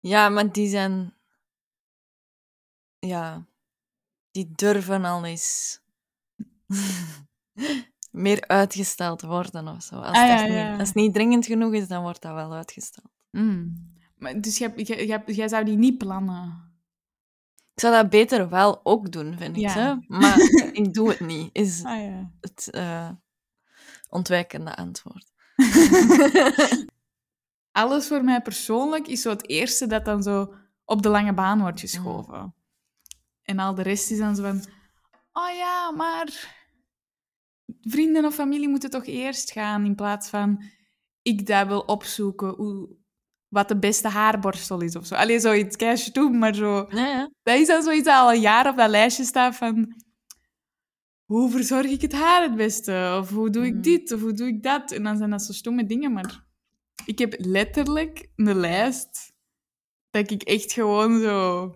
Ja, 0.00 0.28
maar 0.28 0.52
die 0.52 0.68
zijn... 0.68 1.14
Ja, 2.98 3.46
die 4.30 4.52
durven 4.54 5.04
al 5.04 5.24
eens 5.24 5.80
meer 8.10 8.46
uitgesteld 8.46 9.22
worden 9.22 9.68
of 9.68 9.82
zo. 9.82 9.94
Als, 9.94 10.16
Ah, 10.16 10.26
ja, 10.26 10.44
ja. 10.44 10.70
Niet, 10.70 10.78
als 10.78 10.88
het 10.88 10.96
niet 10.96 11.14
dringend 11.14 11.46
genoeg 11.46 11.72
is, 11.72 11.88
dan 11.88 12.02
wordt 12.02 12.22
dat 12.22 12.34
wel 12.34 12.52
uitgesteld. 12.52 13.10
Mm. 13.30 13.94
Maar, 14.16 14.40
dus 14.40 14.58
jij, 14.58 14.72
jij, 14.76 15.06
jij, 15.06 15.22
jij 15.26 15.48
zou 15.48 15.64
die 15.64 15.76
niet 15.76 15.98
plannen? 15.98 16.74
Ik 17.76 17.82
zou 17.82 17.94
dat 17.94 18.10
beter 18.10 18.48
wel 18.48 18.80
ook 18.82 19.12
doen, 19.12 19.36
vind 19.38 19.56
ik. 19.56 19.70
Hè? 19.70 19.94
Maar 20.06 20.38
ik 20.72 20.94
doe 20.94 21.08
het 21.08 21.20
niet, 21.20 21.50
is 21.52 21.84
Ah 21.84 22.24
het 22.40 22.70
eh, 22.70 23.10
ontwijkende 24.08 24.76
antwoord. 24.76 25.32
Alles 27.72 28.06
voor 28.06 28.24
mij 28.24 28.42
persoonlijk 28.42 29.06
is 29.06 29.22
zo 29.22 29.30
het 29.30 29.48
eerste 29.48 29.86
dat 29.86 30.04
dan 30.04 30.22
zo 30.22 30.54
op 30.84 31.02
de 31.02 31.08
lange 31.08 31.34
baan 31.34 31.60
wordt 31.60 31.80
geschoven. 31.80 32.54
En 33.42 33.58
al 33.58 33.74
de 33.74 33.82
rest 33.82 34.10
is 34.10 34.18
dan 34.18 34.36
zo 34.36 34.42
van... 34.42 34.64
Oh 35.32 35.54
ja, 35.56 35.90
maar... 35.90 36.54
Vrienden 37.80 38.24
of 38.24 38.34
familie 38.34 38.68
moeten 38.68 38.90
toch 38.90 39.06
eerst 39.06 39.50
gaan, 39.50 39.84
in 39.84 39.94
plaats 39.94 40.28
van... 40.28 40.62
Ik 41.22 41.46
dat 41.46 41.66
wil 41.66 41.80
opzoeken, 41.80 42.48
hoe, 42.48 42.96
wat 43.48 43.68
de 43.68 43.78
beste 43.78 44.08
haarborstel 44.08 44.80
is 44.80 44.96
of 44.96 45.06
zo. 45.06 45.14
Alleen 45.14 45.40
zoiets 45.40 45.76
cash 45.76 46.06
doen, 46.06 46.38
maar 46.38 46.54
zo... 46.54 46.86
Ja, 46.88 47.06
ja. 47.06 47.30
Dat 47.42 47.58
is 47.58 47.66
dan 47.66 47.82
zoiets 47.82 48.04
dat 48.04 48.14
al 48.20 48.32
een 48.32 48.40
jaar 48.40 48.68
op 48.68 48.76
dat 48.76 48.90
lijstje 48.90 49.24
staat 49.24 49.56
van... 49.56 49.94
Hoe 51.24 51.50
verzorg 51.50 51.86
ik 51.86 52.00
het 52.00 52.12
haar 52.12 52.42
het 52.42 52.56
beste? 52.56 53.16
Of 53.20 53.30
hoe 53.30 53.50
doe 53.50 53.66
ik 53.66 53.74
Mm. 53.74 53.82
dit? 53.82 54.12
Of 54.12 54.20
hoe 54.20 54.32
doe 54.32 54.46
ik 54.46 54.62
dat? 54.62 54.90
En 54.92 55.02
dan 55.02 55.16
zijn 55.16 55.30
dat 55.30 55.42
zo 55.42 55.52
stomme 55.52 55.86
dingen, 55.86 56.12
maar... 56.12 56.44
Ik 57.04 57.18
heb 57.18 57.34
letterlijk 57.38 58.28
een 58.36 58.56
lijst 58.56 59.32
dat 60.10 60.30
ik 60.30 60.42
echt 60.42 60.72
gewoon 60.72 61.20
zo... 61.20 61.74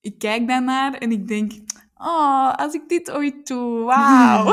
Ik 0.00 0.18
kijk 0.18 0.48
daarnaar 0.48 0.94
en 0.94 1.12
ik 1.12 1.28
denk... 1.28 1.52
Oh, 1.96 2.52
als 2.54 2.74
ik 2.74 2.88
dit 2.88 3.10
ooit 3.10 3.46
doe, 3.46 3.82
wauw. 3.84 4.44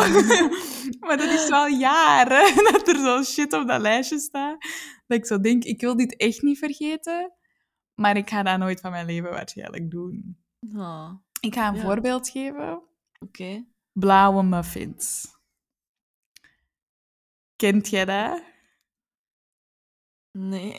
maar 1.08 1.18
dat 1.18 1.30
is 1.30 1.50
wel 1.50 1.68
jaren 1.68 2.56
dat 2.72 2.88
er 2.88 2.96
zo 3.00 3.24
shit 3.24 3.54
op 3.54 3.68
dat 3.68 3.82
lijstje 3.82 4.20
staat. 4.20 4.58
Dat 5.08 5.18
ik 5.18 5.26
zo 5.26 5.40
denk, 5.40 5.64
ik 5.64 5.82
wil 5.82 5.96
dit 5.96 6.16
echt 6.18 6.42
niet 6.42 6.58
vergeten. 6.58 7.32
Maar 7.96 8.18
ik 8.18 8.30
ga 8.30 8.44
dat 8.44 8.58
nooit 8.60 8.80
van 8.80 8.92
mijn 8.92 9.06
leven 9.06 9.30
waarschijnlijk 9.30 9.92
doen. 9.92 10.38
Oh, 10.76 11.12
Ik 11.40 11.54
ga 11.54 11.68
een 11.68 11.76
Ja. 11.76 11.82
voorbeeld 11.82 12.30
geven. 12.30 12.82
Oké. 13.20 13.66
Blauwe 13.92 14.44
muffins. 14.44 15.36
Kent 17.56 17.90
jij 17.90 18.06
dat? 18.06 18.42
Nee. 20.32 20.78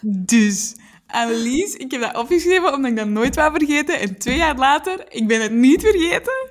Dus, 0.00 0.76
Annelies, 1.12 1.74
ik 1.74 1.90
heb 1.90 2.00
dat 2.00 2.16
opgeschreven 2.16 2.74
omdat 2.74 2.90
ik 2.90 2.96
dat 2.96 3.08
nooit 3.08 3.34
wou 3.34 3.52
vergeten. 3.58 4.00
En 4.00 4.18
twee 4.18 4.36
jaar 4.36 4.56
later, 4.56 5.12
ik 5.12 5.26
ben 5.28 5.42
het 5.42 5.52
niet 5.52 5.80
vergeten. 5.80 6.48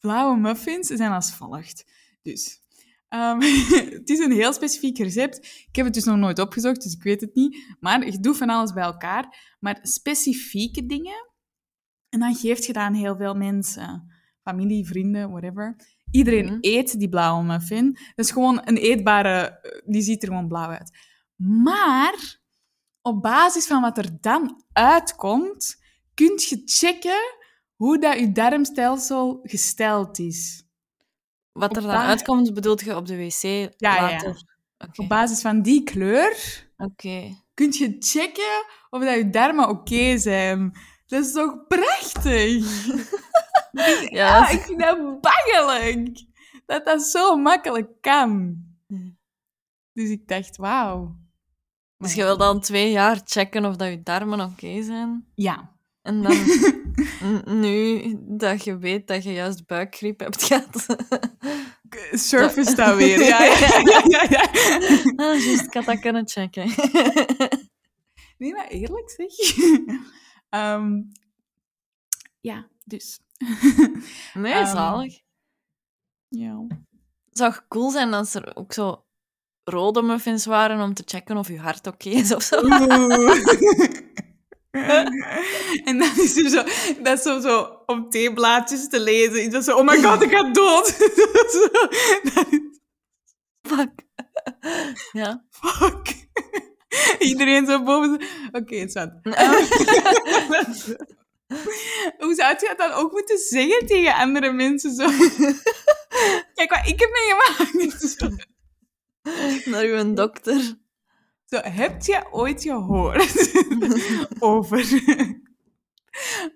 Blauwe 0.00 0.36
muffins 0.40 0.86
zijn 0.86 1.12
als 1.12 1.32
volgt. 1.34 1.84
Dus, 2.22 2.60
ehm, 3.08 3.40
het 3.98 4.08
is 4.10 4.18
een 4.18 4.32
heel 4.32 4.52
specifiek 4.52 4.98
recept. 4.98 5.36
Ik 5.68 5.76
heb 5.76 5.84
het 5.84 5.94
dus 5.94 6.04
nog 6.04 6.16
nooit 6.16 6.38
opgezocht, 6.38 6.82
dus 6.82 6.94
ik 6.94 7.02
weet 7.02 7.20
het 7.20 7.34
niet. 7.34 7.76
Maar 7.80 8.02
ik 8.02 8.22
doe 8.22 8.34
van 8.34 8.50
alles 8.50 8.72
bij 8.72 8.82
elkaar. 8.82 9.54
Maar 9.60 9.78
specifieke 9.82 10.86
dingen. 10.86 11.28
En 12.08 12.20
dan 12.20 12.34
geeft 12.34 12.66
je 12.66 12.72
dat 12.72 12.82
aan 12.82 12.94
heel 12.94 13.16
veel 13.16 13.34
mensen. 13.34 14.12
Familie, 14.42 14.86
vrienden, 14.86 15.30
whatever. 15.30 15.76
Iedereen 16.10 16.44
Mhm. 16.44 16.58
eet 16.60 16.98
die 16.98 17.08
blauwe 17.08 17.44
muffin. 17.44 17.92
Dat 17.92 18.24
is 18.24 18.30
gewoon 18.30 18.60
een 18.64 18.76
eetbare... 18.76 19.58
Die 19.86 20.02
ziet 20.02 20.22
er 20.22 20.28
gewoon 20.28 20.48
blauw 20.48 20.68
uit. 20.68 20.98
Maar 21.36 22.39
op 23.10 23.22
basis 23.22 23.66
van 23.66 23.80
wat 23.82 23.98
er 23.98 24.20
dan 24.20 24.64
uitkomt, 24.72 25.76
kun 26.14 26.32
je 26.36 26.62
checken 26.64 27.38
hoe 27.74 27.98
dat 27.98 28.18
je 28.18 28.32
darmstelsel 28.32 29.38
gesteld 29.42 30.18
is. 30.18 30.64
Wat 31.52 31.76
er 31.76 31.82
dan 31.82 31.90
basis- 31.90 32.08
uitkomt, 32.08 32.54
bedoelt 32.54 32.80
je 32.80 32.96
op 32.96 33.06
de 33.06 33.16
wc 33.16 33.42
ja, 33.42 33.68
ja. 33.76 34.00
later? 34.00 34.42
Oké. 34.78 35.02
Op 35.02 35.08
basis 35.08 35.40
van 35.40 35.62
die 35.62 35.82
kleur 35.82 36.66
Oké. 36.76 37.36
kun 37.54 37.72
je 37.72 37.96
checken 37.98 38.64
of 38.90 39.04
dat 39.04 39.14
je 39.16 39.30
darmen 39.30 39.68
oké 39.68 40.18
zijn. 40.18 40.72
Dat 41.06 41.24
is 41.24 41.32
toch 41.32 41.66
prachtig? 41.68 42.64
Ja, 43.72 43.86
Ja, 44.10 44.48
is- 44.48 44.54
ik 44.54 44.60
vind 44.62 44.80
dat 44.80 45.20
bangelijk. 45.20 46.24
Dat 46.66 46.84
dat 46.84 47.02
zo 47.02 47.36
makkelijk 47.36 47.88
kan. 48.00 48.56
Ja. 48.86 48.98
Dus 49.92 50.08
ik 50.10 50.28
dacht, 50.28 50.56
wauw. 50.56 51.16
Dus 52.00 52.14
je 52.14 52.22
wil 52.22 52.36
dan 52.36 52.60
twee 52.60 52.90
jaar 52.90 53.20
checken 53.24 53.64
of 53.64 53.76
dat 53.76 53.88
je 53.88 54.02
darmen 54.02 54.40
oké 54.40 54.82
zijn. 54.82 55.26
Ja. 55.34 55.78
En 56.02 56.22
dan, 56.22 56.36
nu 57.60 58.02
dat 58.20 58.64
je 58.64 58.78
weet 58.78 59.06
dat 59.06 59.24
je 59.24 59.32
juist 59.32 59.66
buikgriep 59.66 60.20
hebt 60.20 60.42
gehad. 60.42 60.86
Surface 62.28 62.74
dat 62.74 62.96
weer. 62.96 63.18
Ja, 63.24 63.44
ja, 63.44 63.78
ja, 63.84 64.02
ja, 64.08 64.26
ja. 64.30 64.42
ah, 65.24 65.44
juist, 65.44 65.64
ik 65.64 65.74
had 65.74 65.84
dat 65.84 66.00
kunnen 66.00 66.28
checken. 66.28 66.68
Nee, 68.38 68.52
maar 68.52 68.66
eerlijk 68.68 69.10
zeg. 69.10 69.56
Ehm, 70.48 71.02
ja, 72.40 72.68
dus. 72.84 73.20
Nee, 74.34 74.52
Ehm, 74.52 74.66
zalig. 74.66 75.20
ja. 76.28 76.64
Het 77.28 77.38
zou 77.38 77.54
cool 77.68 77.90
zijn 77.90 78.14
als 78.14 78.34
er 78.34 78.56
ook 78.56 78.72
zo 78.72 79.04
rode 79.70 80.02
muffins 80.02 80.44
waren 80.46 80.80
om 80.80 80.94
te 80.94 81.02
checken 81.06 81.36
of 81.36 81.48
je 81.48 81.58
hart 81.58 81.86
oké 81.86 82.08
is 82.08 82.34
of 82.34 82.42
zo. 82.42 82.56
en 85.84 85.98
dan 85.98 86.10
is 86.16 86.36
er 86.36 86.48
zo, 86.50 86.62
dat 87.02 87.18
is 87.18 87.22
zo, 87.22 87.40
zo 87.40 87.82
op 87.86 88.10
theeblaadjes 88.10 88.88
te 88.88 89.00
lezen. 89.00 89.50
Dat 89.50 89.64
zo, 89.64 89.76
oh 89.76 89.84
my 89.86 90.02
god, 90.02 90.22
ik 90.22 90.30
ga 90.30 90.50
dood. 90.52 90.86
Zo, 91.52 91.68
dat 92.34 92.46
is- 92.50 92.78
Fuck. 93.62 93.90
Ja. 95.12 95.44
fuck. 95.50 96.28
Iedereen 97.28 97.66
zo 97.66 97.82
boven. 97.82 98.22
Oké, 98.52 98.76
het 98.76 98.92
wat. 98.92 99.10
Hoe 102.18 102.34
zou 102.34 102.48
je 102.58 102.66
dat 102.68 102.78
dan 102.78 102.92
ook 102.92 103.12
moeten 103.12 103.38
zeggen 103.38 103.86
tegen 103.86 104.14
andere 104.14 104.52
mensen? 104.52 104.94
Zo? 104.94 105.06
Kijk 106.54 106.70
wat 106.74 106.86
ik 106.88 107.00
heb 107.00 107.10
meegemaakt. 107.12 108.38
Naar 109.70 109.84
uw 109.84 110.14
dokter. 110.14 110.78
Zo, 111.46 111.56
heb 111.62 112.02
je 112.02 112.26
ooit 112.32 112.62
gehoord 112.62 113.52
over? 114.38 114.78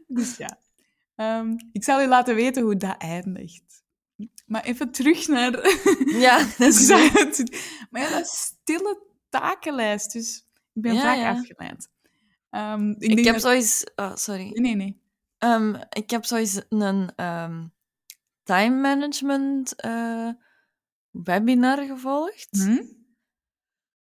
dus 0.06 0.36
ja, 0.36 0.58
Ehm, 1.14 1.54
ik 1.72 1.84
zal 1.84 2.02
u 2.02 2.06
laten 2.06 2.34
weten 2.34 2.62
hoe 2.62 2.76
dat 2.76 2.96
eindigt. 2.98 3.82
Maar 4.46 4.64
even 4.64 4.90
terug 4.90 5.28
naar... 5.28 5.52
Ja, 6.06 6.38
dat 6.58 6.68
is 6.68 6.88
maar 7.90 8.02
ja, 8.02 8.10
dat 8.10 8.20
is 8.24 8.30
stille 8.38 9.02
takenlijst, 9.28 10.12
dus 10.12 10.46
ik 10.72 10.82
ben 10.82 10.94
Ja, 10.94 11.00
vaak 11.00 11.16
ja. 11.16 11.30
afgeleid. 11.30 11.88
Ehm, 12.50 12.90
ik 12.98 13.24
heb 13.24 13.34
dat- 13.34 13.42
zoiets... 13.42 13.84
Oh, 13.96 14.14
sorry. 14.16 14.42
Nee, 14.42 14.60
nee, 14.60 14.74
nee. 14.74 15.02
Ehm, 15.38 15.74
ik 15.90 16.10
heb 16.10 16.24
zoiets 16.24 16.60
een 16.68 17.10
time 18.42 18.80
management 18.80 19.74
eh, 19.74 20.28
webinar 21.22 21.86
gevolgd. 21.86 22.48
Hm? 22.50 22.82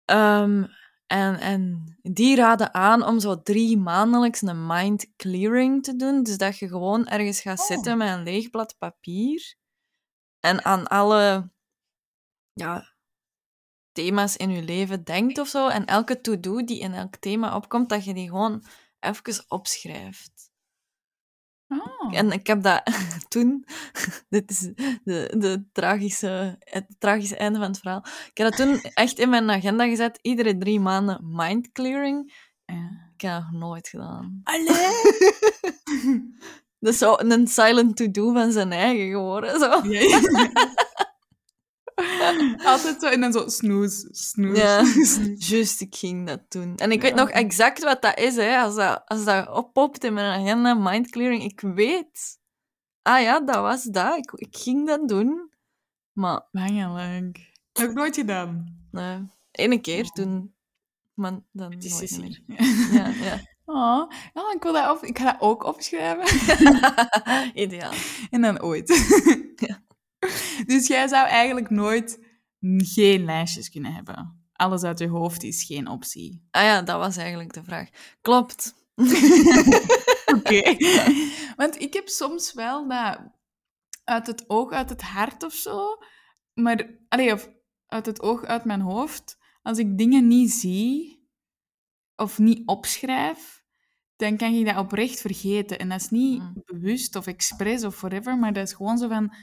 Ehm, 0.06 0.66
en, 1.08 1.40
en 1.40 1.96
die 2.02 2.36
raden 2.36 2.74
aan 2.74 3.04
om 3.04 3.20
zo 3.20 3.42
drie 3.42 3.78
maandelijks 3.78 4.42
een 4.42 4.66
mind 4.68 5.16
clearing 5.16 5.84
te 5.84 5.96
doen. 5.96 6.24
Dus 6.24 6.38
dat 6.38 6.58
je 6.58 6.68
gewoon 6.68 7.08
ergens 7.08 7.42
gaat 7.42 7.60
Oh. 7.60 7.66
zitten 7.66 7.98
met 7.98 8.10
een 8.10 8.24
leeg 8.24 8.50
blad 8.50 8.76
papier 8.78 9.56
en 10.40 10.66
aan 10.66 10.88
alle 10.88 11.52
ja, 12.54 12.96
thema's 13.92 14.36
in 14.36 14.50
je 14.50 14.64
leven 14.64 15.04
denkt 15.04 15.40
of 15.40 15.48
zo. 15.48 15.68
En 15.68 15.86
elke 15.86 16.22
to-do 16.22 16.64
die 16.64 16.80
in 16.80 16.94
elk 16.94 17.16
thema 17.16 17.56
opkomt, 17.56 17.90
dat 17.90 18.06
je 18.06 18.14
die 18.14 18.28
gewoon 18.30 18.64
even 19.00 19.46
opschrijft. 19.48 20.54
Oh. 21.68 22.18
En 22.18 22.32
ik 22.32 22.48
heb 22.48 22.64
dat 22.64 22.82
toen... 23.28 23.66
Dit 24.30 24.52
is 24.52 24.60
de, 25.04 25.34
de 25.38 25.66
tragische, 25.72 26.56
het 26.60 26.86
tragische 27.00 27.38
einde 27.38 27.60
van 27.60 27.68
het 27.68 27.80
verhaal. 27.80 28.06
Ik 28.06 28.38
heb 28.38 28.48
dat 28.48 28.56
toen 28.58 28.82
echt 28.82 29.20
in 29.20 29.30
mijn 29.30 29.52
agenda 29.52 29.86
gezet. 29.86 30.20
Iedere 30.22 30.58
drie 30.58 30.80
maanden 30.80 31.20
mind 31.24 31.72
clearing. 31.72 32.34
Ja. 32.66 33.12
Ik 33.14 33.22
heb 33.22 33.32
dat 33.32 33.52
nog 33.52 33.60
nooit 33.62 33.88
gedaan. 33.88 34.42
Allee! 34.44 34.94
Dat 36.80 36.94
is 36.94 37.00
zo 37.00 37.16
een 37.18 37.48
silent 37.48 37.98
to-do 37.98 38.34
van 38.34 38.52
zijn 38.52 38.72
eigen 38.72 39.10
geworden. 39.10 39.60
Zo. 39.60 39.82
Ja, 39.88 40.00
ja. 40.00 40.20
Altijd 42.66 43.02
zo 43.02 43.08
en 43.08 43.22
dan 43.22 43.32
zo 43.32 43.48
snoes, 43.48 44.08
snoes. 44.12 44.58
Ja, 44.58 44.84
juist, 45.50 45.82
ik 45.82 45.96
ging 45.96 46.28
dat 46.28 46.52
doen. 46.52 46.76
En 46.76 46.92
ik 46.92 47.02
weet 47.02 47.16
nog 47.16 47.30
exact 47.30 47.84
wat 47.84 48.02
dat 48.02 48.20
is, 48.20 48.36
hè. 48.36 48.58
Als, 48.58 48.76
dat, 48.76 49.02
als 49.06 49.26
dat 49.26 49.50
oppopt 49.50 50.04
in 50.04 50.14
mijn 50.14 50.42
agenda, 50.42 50.74
mind 50.74 51.10
clearing, 51.10 51.44
ik 51.44 51.62
weet... 51.62 52.40
Ah 53.02 53.22
ja, 53.22 53.40
dat 53.40 53.56
was 53.56 53.84
dat. 53.84 54.18
Ik, 54.18 54.32
ik 54.32 54.56
ging 54.58 54.88
dat 54.88 55.08
doen. 55.08 55.50
Maar, 56.14 56.48
Bangelijk. 56.52 57.52
Nog 57.74 57.94
nooit 57.94 58.16
gedaan. 58.16 58.80
nee. 58.92 59.28
Ene 59.52 59.82
keer 59.82 60.06
toen... 60.06 60.54
Maar 61.14 61.40
dan 61.52 61.72
Het 61.72 61.84
is 61.84 61.92
nooit 61.92 62.04
is 62.04 62.18
meer. 62.18 62.42
Ja, 63.00 63.08
ja. 63.08 63.40
Oh, 63.66 64.12
ja, 64.34 64.54
ik, 64.56 64.64
wil 64.64 64.74
dat 64.74 64.98
op, 64.98 65.04
ik 65.04 65.18
ga 65.18 65.32
dat 65.32 65.42
ook 65.42 65.64
opschrijven. 65.64 66.26
Ideaal. 67.64 67.94
En 68.30 68.42
dan 68.42 68.62
ooit. 68.62 68.90
Ja. 69.56 69.85
Dus 70.72 70.88
jij 70.88 71.08
zou 71.08 71.28
eigenlijk 71.28 71.70
nooit 71.70 72.20
geen 72.78 73.26
lijstjes 73.26 73.70
kunnen 73.70 73.94
hebben. 73.94 74.40
Alles 74.54 74.84
uit 74.84 75.00
je 75.00 75.08
hoofd 75.08 75.44
is 75.44 75.64
geen 75.64 75.88
optie. 75.88 76.48
Ah 76.52 76.64
ja, 76.64 76.82
dat 76.82 76.98
was 76.98 77.18
eigenlijk 77.18 77.54
de 77.54 77.64
vraag. 77.64 77.90
Klopt. 78.22 78.74
Oké. 80.36 80.76
Want 81.62 81.82
ik 81.82 81.94
heb 81.94 82.08
soms 82.08 82.54
wel 82.54 82.88
dat 82.88 83.20
uit 84.04 84.28
het 84.28 84.50
oog, 84.50 84.72
uit 84.72 84.90
het 84.90 85.02
hart 85.02 85.44
of 85.44 85.54
zo. 85.54 85.98
Maar, 86.54 86.90
allee, 87.08 87.34
of 87.34 87.50
uit 87.88 88.06
het 88.06 88.22
oog, 88.22 88.44
uit 88.44 88.66
mijn 88.66 88.82
hoofd. 88.82 89.38
Als 89.62 89.78
ik 89.78 89.98
dingen 89.98 90.28
niet 90.28 90.52
zie 90.52 91.24
of 92.16 92.40
niet 92.40 92.68
opschrijf, 92.68 93.64
dan 94.16 94.38
kan 94.38 94.54
ik 94.54 94.66
dat 94.66 94.78
oprecht 94.78 95.22
vergeten. 95.22 95.80
En 95.80 95.90
dat 95.90 96.02
is 96.02 96.10
niet 96.10 96.40
Mm. 96.40 96.62
bewust 96.66 97.16
of 97.16 97.28
expres 97.28 97.84
of 97.84 98.02
whatever, 98.02 98.38
maar 98.38 98.54
dat 98.54 98.68
is 98.68 98.74
gewoon 98.74 98.98
zo 98.98 99.08
van... 99.08 99.34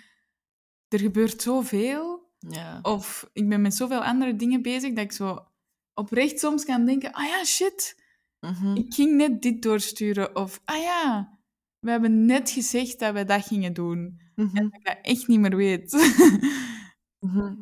Er 0.92 0.98
gebeurt 0.98 1.42
zoveel. 1.42 2.30
Ja. 2.38 2.78
Of 2.82 3.30
ik 3.32 3.48
ben 3.48 3.60
met 3.60 3.74
zoveel 3.74 4.04
andere 4.04 4.36
dingen 4.36 4.62
bezig 4.62 4.92
dat 4.92 5.04
ik 5.04 5.12
zo 5.12 5.46
oprecht 5.94 6.38
soms 6.38 6.64
kan 6.64 6.84
denken: 6.86 7.12
ah 7.12 7.26
ja, 7.28 7.44
shit, 7.44 8.00
Mhm. 8.40 8.76
ik 8.76 8.94
ging 8.94 9.16
net 9.16 9.42
dit 9.42 9.62
doorsturen. 9.62 10.36
Of 10.36 10.60
ah 10.64 10.82
ja, 10.82 11.38
we 11.78 11.90
hebben 11.90 12.26
net 12.26 12.50
gezegd 12.50 12.98
dat 12.98 13.14
we 13.14 13.24
dat 13.24 13.46
gingen 13.46 13.72
doen. 13.72 14.20
Mhm. 14.34 14.54
Dat 14.54 14.74
ik 14.74 14.84
dat 14.84 14.98
echt 15.02 15.26
niet 15.28 15.40
meer 15.40 15.56
weet. 15.56 15.92
Mhm. 17.26 17.52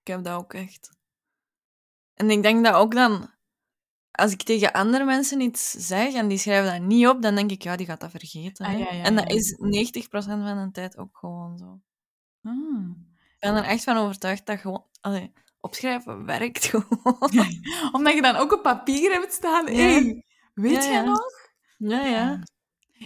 Ik 0.00 0.06
heb 0.12 0.24
dat 0.24 0.38
ook 0.38 0.54
echt. 0.54 0.90
En 2.14 2.30
ik 2.30 2.42
denk 2.42 2.64
dat 2.64 2.74
ook 2.74 2.94
dan, 2.94 3.30
als 4.10 4.32
ik 4.32 4.42
tegen 4.42 4.72
andere 4.72 5.04
mensen 5.04 5.40
iets 5.40 5.70
zeg 5.70 6.14
en 6.14 6.28
die 6.28 6.38
schrijven 6.38 6.72
dat 6.72 6.88
niet 6.88 7.06
op, 7.06 7.22
dan 7.22 7.34
denk 7.34 7.50
ik, 7.50 7.62
ja, 7.62 7.76
die 7.76 7.86
gaat 7.86 8.00
dat 8.00 8.10
vergeten. 8.10 8.66
Ah, 8.66 8.72
hè. 8.72 8.78
ja, 8.78 8.92
ja, 8.92 9.02
en 9.04 9.16
dat 9.16 9.30
is 9.30 9.56
90% 9.58 10.42
van 10.42 10.64
de 10.64 10.70
tijd 10.72 10.96
ook 10.98 11.18
gewoon 11.18 11.58
zo. 11.58 11.80
Ah. 12.46 12.90
Ik 13.34 13.38
ben 13.38 13.54
er 13.54 13.64
echt 13.64 13.84
van 13.84 13.96
overtuigd 13.96 14.46
dat 14.46 14.58
gewoon... 14.58 14.84
Allee, 15.00 15.32
opschrijven 15.60 16.24
werkt 16.26 16.64
gewoon. 16.70 17.46
Omdat 17.92 18.14
je 18.14 18.22
dan 18.22 18.36
ook 18.36 18.52
op 18.52 18.62
papier 18.62 19.12
hebt 19.12 19.32
staan. 19.32 19.66
Ja. 19.66 19.72
Hey, 19.72 20.24
weet 20.54 20.72
Ja, 20.72 20.82
je 20.82 20.90
ja. 20.90 21.02
nog? 21.02 21.32
Ja, 21.78 22.06
ja. 22.06 22.42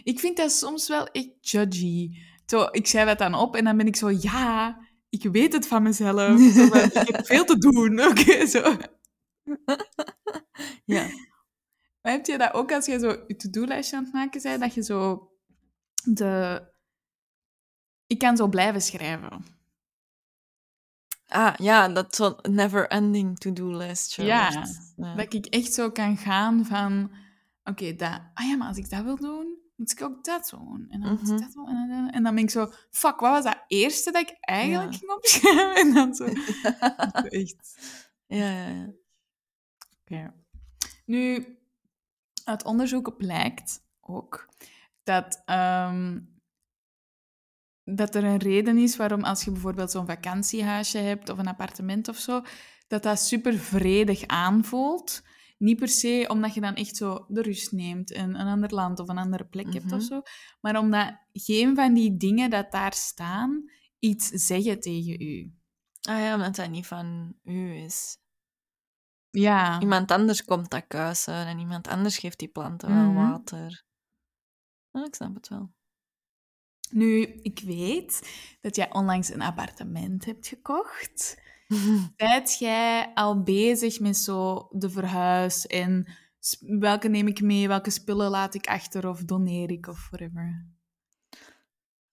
Ik 0.02 0.20
vind 0.20 0.36
dat 0.36 0.52
soms 0.52 0.88
wel 0.88 1.06
echt 1.06 1.30
judgy. 1.40 2.10
Zo, 2.46 2.68
ik 2.70 2.86
schrijf 2.86 3.06
dat 3.06 3.18
dan 3.18 3.34
op 3.34 3.56
en 3.56 3.64
dan 3.64 3.76
ben 3.76 3.86
ik 3.86 3.96
zo, 3.96 4.10
ja, 4.10 4.78
ik 5.08 5.22
weet 5.22 5.52
het 5.52 5.66
van 5.66 5.82
mezelf. 5.82 6.40
Zo 6.54 6.64
ik 6.64 7.08
heb 7.08 7.26
veel 7.26 7.44
te 7.44 7.58
doen. 7.58 8.00
Oké, 8.10 8.46
zo. 8.46 8.76
Ja. 10.84 11.06
Maar 12.02 12.12
heb 12.12 12.26
je 12.26 12.38
dat 12.38 12.54
ook 12.54 12.72
als 12.72 12.86
je 12.86 12.98
zo 12.98 13.24
je 13.26 13.36
to-do-lijstje 13.36 13.96
aan 13.96 14.04
het 14.04 14.12
maken 14.12 14.42
bent, 14.42 14.60
dat 14.60 14.74
je 14.74 14.82
zo 14.82 15.30
de... 16.04 16.62
Ik 18.20 18.26
kan 18.26 18.36
zo 18.36 18.48
blijven 18.48 18.80
schrijven. 18.82 19.44
Ah, 21.28 21.54
ja, 21.56 21.88
dat 21.88 22.14
zo'n 22.14 22.36
never-ending 22.42 23.38
to-do-list. 23.38 24.14
Ja. 24.14 24.50
ja. 24.96 25.14
Dat 25.14 25.32
ik 25.34 25.46
echt 25.46 25.72
zo 25.72 25.90
kan 25.90 26.16
gaan 26.16 26.64
van... 26.66 27.12
Oké, 27.64 27.94
dat... 27.94 28.20
Ah 28.34 28.46
ja, 28.48 28.56
maar 28.56 28.68
als 28.68 28.76
ik 28.76 28.90
dat 28.90 29.02
wil 29.04 29.16
doen, 29.16 29.58
moet 29.76 29.90
ik 29.92 30.02
ook 30.02 30.24
dat 30.24 30.48
doen. 30.50 30.86
En 30.88 31.00
dan 31.00 31.10
moet 31.10 31.22
Mhm. 31.22 31.32
ik 31.32 31.40
dat 31.40 31.52
doen. 31.52 31.68
En 31.68 31.88
dan, 31.88 32.10
en 32.10 32.22
dan 32.22 32.34
ben 32.34 32.44
ik 32.44 32.50
zo... 32.50 32.72
Fuck, 32.90 33.20
wat 33.20 33.30
was 33.30 33.44
dat 33.44 33.64
eerste 33.66 34.10
dat 34.10 34.22
ik 34.30 34.36
eigenlijk 34.40 34.92
Ja. 34.92 34.98
ging 34.98 35.10
opschrijven? 35.12 35.74
En 35.82 35.94
dan 35.94 36.14
zo... 36.18 36.24
echt... 37.28 37.78
ja, 38.26 38.50
ja, 38.68 38.86
ja. 40.04 40.34
Nu, 41.04 41.46
uit 42.44 42.64
onderzoek 42.64 43.16
blijkt 43.16 43.82
ook 44.00 44.48
dat, 45.04 45.42
ehm, 45.44 46.20
dat 47.94 48.14
er 48.14 48.24
een 48.24 48.36
reden 48.38 48.78
is 48.78 48.96
waarom 48.96 49.24
als 49.24 49.44
je 49.44 49.50
bijvoorbeeld 49.50 49.90
zo'n 49.90 50.06
vakantiehuisje 50.06 50.98
hebt 50.98 51.28
of 51.28 51.38
een 51.38 51.46
appartement 51.48 52.08
of 52.08 52.16
zo, 52.16 52.42
dat 52.88 53.02
dat 53.02 53.20
super 53.20 53.58
vredig 53.58 54.26
aanvoelt. 54.26 55.22
Niet 55.58 55.78
per 55.78 55.88
se 55.88 56.26
omdat 56.28 56.54
je 56.54 56.60
dan 56.60 56.74
echt 56.74 56.96
zo 56.96 57.24
de 57.28 57.42
rust 57.42 57.72
neemt 57.72 58.12
en 58.12 58.40
een 58.40 58.46
ander 58.46 58.74
land 58.74 58.98
of 58.98 59.08
een 59.08 59.18
andere 59.18 59.44
plek 59.44 59.72
hebt 59.72 59.84
of 59.92 59.98
Mhm. 59.98 60.00
zo, 60.00 60.22
maar 60.60 60.78
omdat 60.78 61.16
geen 61.32 61.74
van 61.74 61.94
die 61.94 62.16
dingen 62.16 62.50
dat 62.50 62.70
daar 62.72 62.92
staan 62.92 63.70
iets 63.98 64.28
zeggen 64.28 64.80
tegen 64.80 65.22
u. 65.22 65.52
Ah 66.02 66.18
ja, 66.18 66.34
omdat 66.34 66.56
dat 66.56 66.70
niet 66.70 66.86
van 66.86 67.34
u 67.44 67.74
is. 67.76 68.18
Ja. 69.30 69.80
Iemand 69.80 70.10
anders 70.10 70.44
komt 70.44 70.70
dat 70.70 70.84
kuisen 70.86 71.46
en 71.46 71.58
iemand 71.58 71.88
anders 71.88 72.18
geeft 72.18 72.38
die 72.38 72.48
planten 72.48 72.88
wel 72.94 73.10
Mhm. 73.10 73.14
water. 73.14 73.84
Ik 74.92 75.14
snap 75.14 75.34
het 75.34 75.48
wel. 75.48 75.70
Nu, 76.90 77.22
ik 77.22 77.60
weet 77.64 78.30
dat 78.60 78.76
jij 78.76 78.92
onlangs 78.92 79.32
een 79.32 79.42
appartement 79.42 80.24
hebt 80.24 80.46
gekocht. 80.46 81.42
Zijt 82.16 82.58
jij 82.58 83.10
al 83.14 83.42
bezig 83.42 84.00
met 84.00 84.16
zo 84.16 84.68
de 84.70 84.90
verhuis 84.90 85.66
en 85.66 86.06
welke 86.60 87.08
neem 87.08 87.26
ik 87.26 87.40
mee, 87.40 87.68
welke 87.68 87.90
spullen 87.90 88.30
laat 88.30 88.54
ik 88.54 88.66
achter 88.66 89.08
of 89.08 89.24
doneer 89.24 89.70
ik 89.70 89.86
of 89.86 90.08
whatever? 90.10 90.66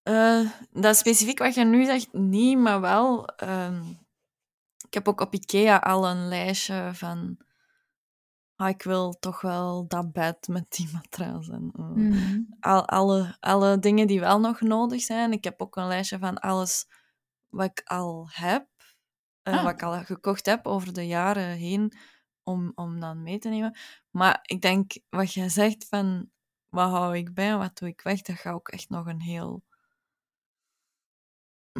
Eh, 0.03 0.51
dat 0.71 0.97
specifiek 0.97 1.39
wat 1.39 1.55
je 1.55 1.63
nu 1.65 1.85
zegt, 1.85 2.13
niet, 2.13 2.57
maar 2.57 2.81
wel... 2.81 3.27
ehm, 3.27 3.81
ik 4.87 4.93
heb 4.93 5.07
ook 5.07 5.21
op 5.21 5.33
Ikea 5.33 5.77
al 5.77 6.07
een 6.07 6.27
lijstje 6.27 6.89
van... 6.93 7.37
Ah, 8.59 8.69
ik 8.69 8.83
wil 8.83 9.13
toch 9.19 9.41
wel 9.41 9.87
dat 9.87 10.11
bed 10.11 10.47
met 10.47 10.65
die 10.69 10.89
matras 10.93 11.49
en... 11.49 11.71
eh, 11.77 11.85
Mhm. 11.85 12.39
al, 12.59 12.87
alle, 12.87 13.37
alle 13.39 13.79
dingen 13.79 14.07
die 14.07 14.19
wel 14.19 14.39
nog 14.39 14.61
nodig 14.61 15.01
zijn. 15.01 15.31
Ik 15.31 15.43
heb 15.43 15.61
ook 15.61 15.75
een 15.75 15.87
lijstje 15.87 16.19
van 16.19 16.37
alles 16.39 16.87
wat 17.47 17.65
ik 17.65 17.81
al 17.85 18.27
heb. 18.31 18.67
eh, 19.43 19.53
Ah. 19.53 19.63
Wat 19.63 19.71
ik 19.73 19.83
al 19.83 20.03
gekocht 20.03 20.45
heb 20.45 20.67
over 20.67 20.93
de 20.93 21.07
jaren 21.07 21.49
heen. 21.57 21.97
Om, 22.43 22.71
om 22.75 22.99
dan 22.99 23.23
mee 23.23 23.39
te 23.39 23.49
nemen. 23.49 23.77
Maar 24.11 24.39
ik 24.41 24.61
denk, 24.61 24.91
wat 25.09 25.33
jij 25.33 25.49
zegt 25.49 25.85
van... 25.89 26.29
Wat 26.69 26.89
hou 26.89 27.17
ik 27.17 27.33
bij 27.33 27.49
en 27.49 27.57
wat 27.57 27.77
doe 27.77 27.87
ik 27.89 28.01
weg? 28.01 28.21
Dat 28.21 28.35
gaat 28.35 28.53
ook 28.53 28.69
echt 28.69 28.89
nog 28.89 29.05
een 29.05 29.21
heel... 29.21 29.63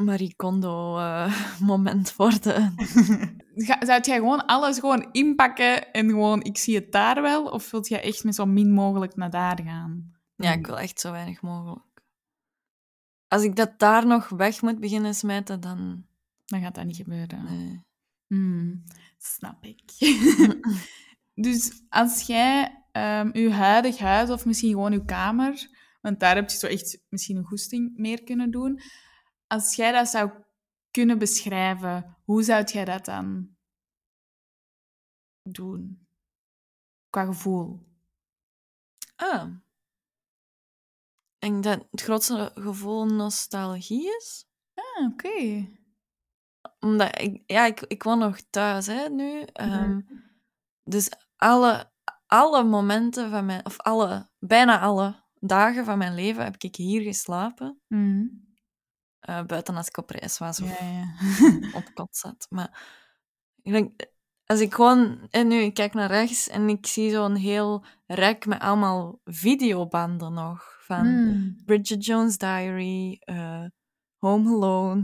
Marie 0.04 0.36
Kondo 0.36 0.98
eh, 0.98 1.34
moment 1.60 2.16
worden. 2.16 2.74
Ga- 3.56 3.86
Zou 3.86 4.02
jij 4.02 4.18
gewoon 4.18 4.46
alles 4.46 4.80
gewoon 4.80 5.10
inpakken 5.12 5.92
en 5.92 6.10
gewoon, 6.10 6.44
ik 6.44 6.58
zie 6.58 6.76
het 6.76 6.92
daar 6.92 7.22
wel? 7.22 7.46
Of 7.46 7.72
wilt 7.72 7.88
jij 7.88 8.02
echt 8.04 8.24
met 8.24 8.36
zo 8.36 8.46
min 8.46 8.72
mogelijk 8.72 9.16
naar 9.16 9.30
daar 9.30 9.60
gaan? 9.64 10.12
Ja, 10.36 10.52
ik 10.52 10.66
wil 10.68 10.80
echt 10.80 11.00
zo 11.00 11.12
weinig 11.12 11.42
mogelijk. 11.42 11.86
Als 13.28 13.44
ik 13.44 13.56
dat 13.56 13.80
daar 13.80 14.06
nog 14.08 14.30
weg 14.30 14.62
moet 14.62 14.80
beginnen 14.80 15.14
smijten, 15.16 15.60
dan... 15.60 16.06
Dan 16.46 16.62
gaat 16.62 16.76
dat 16.76 16.86
niet 16.86 16.96
gebeuren. 16.96 17.44
Nee. 17.44 17.86
Hmm, 18.28 18.84
snap 19.18 19.64
ik. 19.66 19.82
dus 21.46 21.82
als 21.90 22.22
jij 22.22 22.84
ehm 22.92 23.38
je 23.38 23.52
huidig 23.52 23.98
huis 23.98 24.30
of 24.30 24.46
misschien 24.46 24.72
gewoon 24.72 24.92
je 24.92 25.06
kamer, 25.06 25.68
want 26.02 26.20
daar 26.20 26.36
heb 26.36 26.50
je 26.50 26.58
zo 26.58 26.68
echt 26.68 27.04
misschien 27.10 27.38
een 27.38 27.46
goesting 27.46 27.98
meer 27.98 28.24
kunnen 28.24 28.52
doen, 28.52 28.82
als 29.48 29.76
jij 29.76 29.92
dat 29.92 30.08
zou 30.08 30.32
kunnen 30.92 31.18
beschrijven, 31.18 32.18
hoe 32.24 32.44
zou 32.44 32.64
jij 32.64 32.86
dat 32.86 33.06
dan 33.06 33.58
doen? 35.42 36.08
Qua 37.10 37.26
gevoel. 37.26 37.86
Ah. 39.16 39.52
Ik 41.40 41.40
denk 41.40 41.64
dat 41.64 41.88
het 41.92 42.02
grootste 42.02 42.52
gevoel 42.54 43.06
nostalgie 43.06 44.16
is. 44.18 44.46
Ah, 44.74 45.12
oké. 45.12 45.68
Omdat 46.80 47.22
ik, 47.22 47.44
ja, 47.46 47.66
ik, 47.66 47.82
ik 47.82 48.04
woon 48.04 48.20
nog 48.20 48.42
thuis 48.50 48.86
hè, 48.88 49.10
nu. 49.10 49.42
Ehm, 49.42 50.02
Dus 50.84 51.10
alle, 51.36 51.92
alle 52.26 52.64
momenten 52.64 53.30
van 53.30 53.46
mijn, 53.46 53.66
of 53.66 53.80
alle, 53.80 54.30
bijna 54.40 54.80
alle 54.80 55.24
dagen 55.40 55.86
van 55.86 55.98
mijn 55.98 56.16
leven 56.16 56.44
heb 56.44 56.56
ik 56.58 56.76
hier 56.76 57.02
geslapen. 57.02 57.82
Mhm. 57.88 58.26
Eh, 59.28 59.44
buiten 59.44 59.76
als 59.76 59.88
ik 59.88 59.98
op 59.98 60.10
reis 60.10 60.38
was 60.38 60.62
of 60.62 60.80
Ja, 60.80 60.86
ja. 60.88 61.06
op 61.80 61.84
kot 61.94 62.16
zat. 62.16 62.48
Maar 62.50 62.82
ik 63.62 63.72
denk, 63.72 63.92
als 64.46 64.60
ik 64.60 64.74
gewoon... 64.74 65.28
En 65.30 65.48
nu, 65.48 65.56
ik 65.62 65.74
kijk 65.74 65.94
naar 65.94 66.10
rechts 66.10 66.50
en 66.50 66.70
ik 66.70 66.86
zie 66.86 67.12
zo'n 67.12 67.36
heel 67.36 67.86
rek 68.06 68.46
met 68.46 68.60
allemaal 68.60 69.20
videobanden 69.24 70.34
nog. 70.34 70.76
Van 70.82 71.06
Mm. 71.08 71.62
Bridget 71.66 72.06
Jones' 72.06 72.38
Diary, 72.38 73.18
eh, 73.20 73.64
Home 74.18 74.50
Alone, 74.50 75.04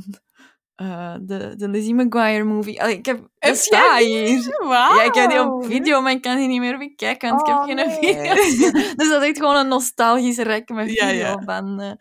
eh, 0.75 1.15
de, 1.21 1.53
de 1.55 1.69
Lizzie 1.69 1.93
McGuire 1.95 2.43
movie. 2.43 2.81
Allee, 2.81 2.97
ik 2.97 3.05
heb... 3.05 3.27
Jij 3.39 3.97
die? 3.99 4.27
hier. 4.27 4.57
Wauw. 4.67 4.95
Ja, 4.95 5.03
ik 5.03 5.13
heb 5.13 5.29
die 5.29 5.41
op 5.41 5.65
video, 5.65 6.01
maar 6.01 6.11
ik 6.11 6.21
kan 6.21 6.37
die 6.37 6.47
niet 6.47 6.59
meer 6.59 6.77
bekijken, 6.77 7.29
want 7.29 7.41
Oh, 7.41 7.69
ik 7.69 7.77
heb 7.77 7.87
geen 7.89 8.01
nee. 8.01 8.35
video. 8.35 8.71
Dus 8.97 9.09
dat 9.09 9.21
is 9.21 9.27
echt 9.27 9.37
gewoon 9.37 9.55
een 9.55 9.67
nostalgisch 9.67 10.37
rek 10.37 10.69
met 10.69 10.91
Ja, 10.91 11.07
ja. 11.07 11.31
videobanden. 11.31 11.97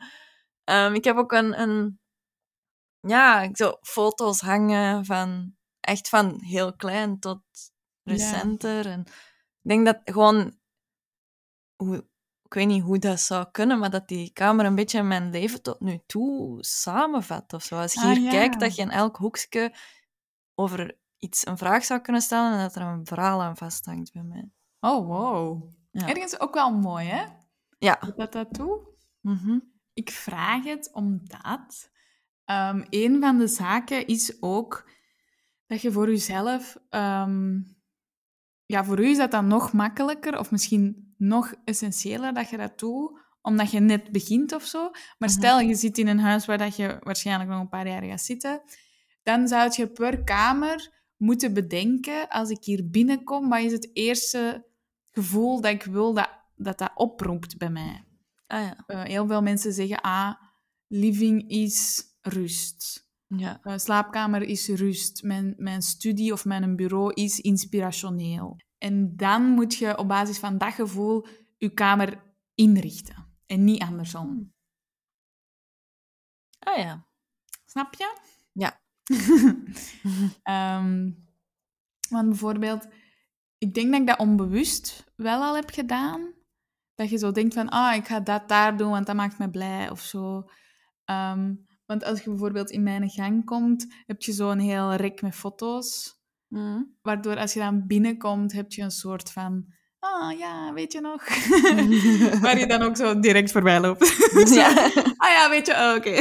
Ehm, 0.65 0.95
ik 0.95 1.05
heb 1.05 1.17
ook 1.17 1.33
een, 1.33 1.61
een... 1.61 2.01
Ja, 3.07 3.49
zo 3.53 3.77
foto's 3.81 4.41
hangen 4.41 5.05
van... 5.05 5.55
Echt 5.81 6.09
van 6.09 6.41
heel 6.41 6.77
klein 6.77 7.19
tot 7.19 7.43
Ja. 8.03 8.13
recenter. 8.13 8.87
En 8.87 9.01
ik 9.63 9.69
denk 9.69 9.87
dat 9.87 10.01
gewoon... 10.05 10.59
Hoe, 11.77 11.97
ik 12.43 12.55
weet 12.55 12.67
niet 12.67 12.83
hoe 12.83 12.99
dat 12.99 13.21
zou 13.21 13.51
kunnen, 13.51 13.79
maar 13.79 13.91
dat 13.91 14.09
die 14.09 14.33
kamer 14.33 14.65
een 14.65 14.75
beetje 14.75 15.03
mijn 15.03 15.31
leven 15.31 15.63
tot 15.63 15.81
nu 15.81 16.01
toe 16.07 16.65
samenvat. 16.65 17.53
Of 17.53 17.63
zo. 17.63 17.77
Als 17.81 17.93
je 17.93 18.01
Ah, 18.01 18.07
hier 18.07 18.21
ja. 18.21 18.31
kijkt, 18.31 18.61
dat 18.61 18.75
je 18.77 18.83
in 18.83 18.91
elk 18.91 19.17
hoekje 19.17 19.75
over 20.55 20.99
iets 21.19 21.47
een 21.47 21.59
vraag 21.59 21.85
zou 21.85 22.01
kunnen 22.01 22.23
stellen 22.23 22.53
en 22.53 22.59
dat 22.59 22.75
er 22.77 22.83
een 22.83 23.07
verhaal 23.07 23.43
aan 23.43 23.57
vasthangt 23.57 24.13
bij 24.13 24.23
mij. 24.23 24.51
Oh, 24.81 25.07
wow. 25.07 25.71
Ja. 25.91 26.09
Ergens 26.09 26.41
ook 26.41 26.55
wel 26.55 26.71
mooi, 26.73 27.07
hè? 27.07 27.25
Ja. 27.79 27.99
Dat 28.17 28.33
dat 28.33 28.55
doet. 28.55 28.81
Mhm. 29.21 29.59
Ik 29.93 30.11
vraag 30.11 30.65
het 30.65 30.93
omdat 30.93 31.91
ehm, 32.45 32.85
een 32.91 33.21
van 33.21 33.39
de 33.39 33.47
zaken 33.47 34.07
is 34.07 34.37
ook 34.41 34.91
dat 35.67 35.81
je 35.83 35.93
voor 35.93 36.09
jezelf, 36.09 36.77
ehm, 36.89 37.61
ja, 38.67 38.85
voor 38.85 39.01
u 39.01 39.07
is 39.07 39.17
dat 39.17 39.31
dan 39.31 39.47
nog 39.47 39.73
makkelijker 39.73 40.39
of 40.39 40.51
misschien 40.51 41.15
nog 41.17 41.55
essentiëler 41.65 42.35
dat 42.35 42.51
je 42.51 42.57
dat 42.57 42.79
doet, 42.79 43.21
omdat 43.41 43.71
je 43.71 43.81
net 43.81 44.13
begint 44.13 44.53
of 44.53 44.65
zo. 44.65 44.83
Maar 44.91 45.29
Mhm. 45.29 45.39
stel 45.39 45.61
je 45.61 45.75
zit 45.75 45.99
in 45.99 46.07
een 46.09 46.21
huis 46.21 46.47
waar 46.47 46.59
dat 46.59 46.77
je 46.77 46.97
waarschijnlijk 47.01 47.51
nog 47.51 47.61
een 47.61 47.69
paar 47.69 47.89
jaar 47.89 48.03
gaat 48.03 48.21
zitten, 48.21 48.63
dan 49.23 49.49
zou 49.49 49.71
je 49.77 49.87
per 49.89 50.25
kamer 50.25 50.91
moeten 51.17 51.55
bedenken, 51.55 52.29
als 52.29 52.51
ik 52.51 52.65
hier 52.65 52.91
binnenkom, 52.91 53.49
wat 53.49 53.61
is 53.61 53.73
het 53.73 53.91
eerste 53.93 54.67
gevoel 55.11 55.61
dat 55.61 55.73
ik 55.73 55.83
wil 55.83 56.15
dat 56.15 56.41
dat, 56.57 56.79
dat 56.79 56.91
oproept 56.95 57.57
bij 57.59 57.71
mij? 57.71 58.05
Ah 58.47 58.61
ja. 58.61 58.77
Eh, 58.87 59.03
heel 59.03 59.27
veel 59.27 59.43
mensen 59.43 59.73
zeggen, 59.73 60.01
ah, 60.01 60.35
living 60.87 61.49
is 61.51 62.03
rust. 62.23 63.11
Ja. 63.27 63.61
Eh, 63.63 63.79
slaapkamer 63.79 64.43
is 64.43 64.69
rust. 64.69 65.23
Mijn, 65.23 65.55
mijn 65.57 65.83
studie 65.83 66.33
of 66.33 66.45
mijn 66.45 66.77
bureau 66.77 67.13
is 67.13 67.41
inspirationeel. 67.41 68.57
En 68.79 69.17
dan 69.17 69.43
moet 69.43 69.75
je 69.75 69.99
op 69.99 70.09
basis 70.09 70.39
van 70.39 70.59
dat 70.59 70.73
gevoel 70.73 71.27
je 71.57 71.75
kamer 71.75 72.23
inrichten. 72.55 73.27
En 73.47 73.65
niet 73.65 73.83
andersom. 73.83 74.53
Ah 76.59 76.79
ja. 76.79 77.07
Snap 77.67 77.95
je? 77.95 78.19
Ja. 78.53 78.81
Ehm, 80.43 81.11
want 82.09 82.29
bijvoorbeeld, 82.29 82.89
ik 83.59 83.75
denk 83.75 83.91
dat 83.91 84.01
ik 84.01 84.07
dat 84.07 84.19
onbewust 84.19 85.13
wel 85.17 85.43
al 85.43 85.55
heb 85.55 85.71
gedaan. 85.71 86.33
Dat 86.95 87.11
je 87.11 87.19
zo 87.19 87.31
denkt 87.33 87.55
van, 87.55 87.69
ah, 87.69 87.95
ik 87.95 88.07
ga 88.07 88.21
dat 88.21 88.49
daar 88.49 88.77
doen, 88.77 88.91
want 88.91 89.07
dat 89.07 89.17
maakt 89.17 89.39
me 89.39 89.51
blij 89.51 89.91
of 89.91 90.01
zo. 90.01 90.51
Ehm, 91.05 91.55
want 91.93 92.05
als 92.05 92.23
je 92.23 92.31
bijvoorbeeld 92.31 92.71
in 92.71 92.83
mijn 92.83 93.11
gang 93.11 93.45
komt, 93.45 93.87
heb 94.07 94.23
je 94.23 94.33
zo'n 94.33 94.59
heel 94.59 94.95
rek 94.95 95.23
met 95.23 95.35
foto's. 95.35 96.21
Mhm. 96.49 96.83
Waardoor 97.03 97.37
als 97.37 97.53
je 97.53 97.61
dan 97.61 97.87
binnenkomt, 97.87 98.53
heb 98.53 98.73
je 98.73 98.83
een 98.83 98.91
soort 98.91 99.31
van, 99.31 99.67
ah 99.99 100.39
ja, 100.39 100.73
weet 100.73 100.93
je 100.93 101.01
nog? 101.01 101.25
Waar 102.43 102.59
je 102.59 102.67
dan 102.67 102.83
ook 102.83 102.97
zo 102.97 103.21
direct 103.21 103.53
voorbij 103.53 103.81
loopt. 103.81 104.31
Ja. 104.55 104.91
Ah 105.25 105.31
ja, 105.31 105.51
weet 105.51 105.67
je, 105.67 105.73
oh, 105.73 105.95
oké. 105.97 106.15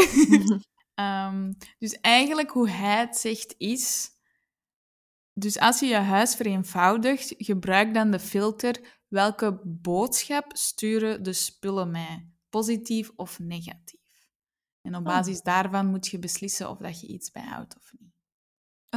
Ehm, 0.93 1.51
dus 1.79 1.99
eigenlijk 2.01 2.51
hoe 2.51 2.69
hij 2.69 2.99
het 2.99 3.17
zegt 3.17 3.55
is... 3.57 4.09
Dus 5.33 5.59
als 5.59 5.79
je 5.79 5.85
je 5.85 5.95
huis 5.95 6.35
vereenvoudigt, 6.35 7.33
gebruik 7.37 7.93
dan 7.93 8.11
de 8.11 8.19
filter 8.19 8.99
welke 9.07 9.61
boodschap 9.63 10.45
sturen 10.53 11.23
de 11.23 11.33
spullen 11.33 11.91
mij, 11.91 12.27
positief 12.49 13.11
of 13.15 13.39
negatief. 13.39 14.00
En 14.81 14.95
op 14.95 15.07
Oh. 15.07 15.13
basis 15.13 15.41
daarvan 15.41 15.87
moet 15.87 16.07
je 16.07 16.19
beslissen 16.19 16.69
of 16.69 16.77
dat 16.77 17.01
je 17.01 17.07
iets 17.07 17.31
bijhoudt 17.31 17.75
of 17.77 17.91
niet. 17.99 18.11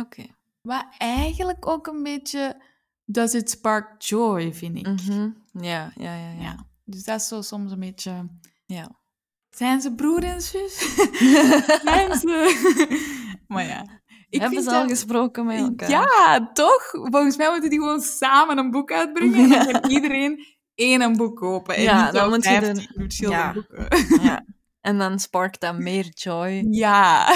Oké. 0.04 0.24
Wat 0.60 0.86
eigenlijk 0.98 1.66
ook 1.66 1.86
een 1.86 2.02
beetje 2.02 2.62
does 3.04 3.34
it 3.34 3.50
spark 3.50 4.02
joy, 4.02 4.54
vind 4.54 4.76
ik. 4.78 4.86
Mhm. 4.86 5.30
Ja, 5.52 5.92
ja, 5.96 6.14
ja, 6.16 6.30
ja. 6.30 6.40
Ja. 6.42 6.66
Dus 6.84 7.04
dat 7.04 7.20
is 7.20 7.28
zo 7.28 7.42
soms 7.42 7.72
een 7.72 7.80
beetje... 7.80 8.28
Ja. 8.66 9.02
Zijn 9.50 9.80
ze 9.80 9.94
broer 9.94 10.24
en 10.24 10.40
zus? 10.42 10.78
Zijn 11.84 12.14
ze... 12.18 12.88
maar 13.48 13.64
ja. 13.64 14.02
Ik 14.28 14.40
Hebben 14.40 14.62
ze 14.62 14.70
al 14.70 14.80
dat- 14.80 14.90
gesproken 14.90 15.46
met 15.46 15.58
elkaar? 15.58 15.90
Ja, 15.90 16.50
toch? 16.52 16.88
Volgens 16.90 17.36
mij 17.36 17.50
moeten 17.50 17.70
die 17.70 17.78
gewoon 17.78 18.00
samen 18.00 18.58
een 18.58 18.70
boek 18.70 18.92
uitbrengen. 18.92 19.38
En 19.42 19.48
dan 19.48 19.72
kan 19.80 19.90
iedereen 19.90 20.46
één 20.74 21.00
een 21.02 21.16
boek 21.16 21.36
kopen. 21.36 21.74
En 21.76 21.82
Ja, 21.82 22.04
niet 22.04 22.12
dan 22.12 22.28
moet 22.28 22.44
je 22.44 22.50
de- 22.60 22.64
15 22.64 22.88
verschillende 22.94 23.38
ja. 23.38 23.52
boeken. 23.52 24.22
Ja. 24.24 24.44
En 24.84 24.98
dan 24.98 25.18
sparkt 25.18 25.60
dat 25.60 25.78
meer 25.78 26.08
joy 26.08 26.66
Ja. 26.70 27.26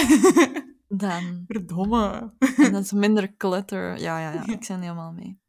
dan... 0.88 1.44
Verdomme. 1.46 2.32
En 2.56 2.72
dat 2.72 2.82
is 2.84 2.92
minder 2.92 3.36
clutter. 3.36 3.98
Ja, 3.98 4.18
ja, 4.20 4.32
ja. 4.32 4.46
Ik 4.46 4.66
ben 4.68 4.80
helemaal 4.80 5.12
mee. 5.12 5.40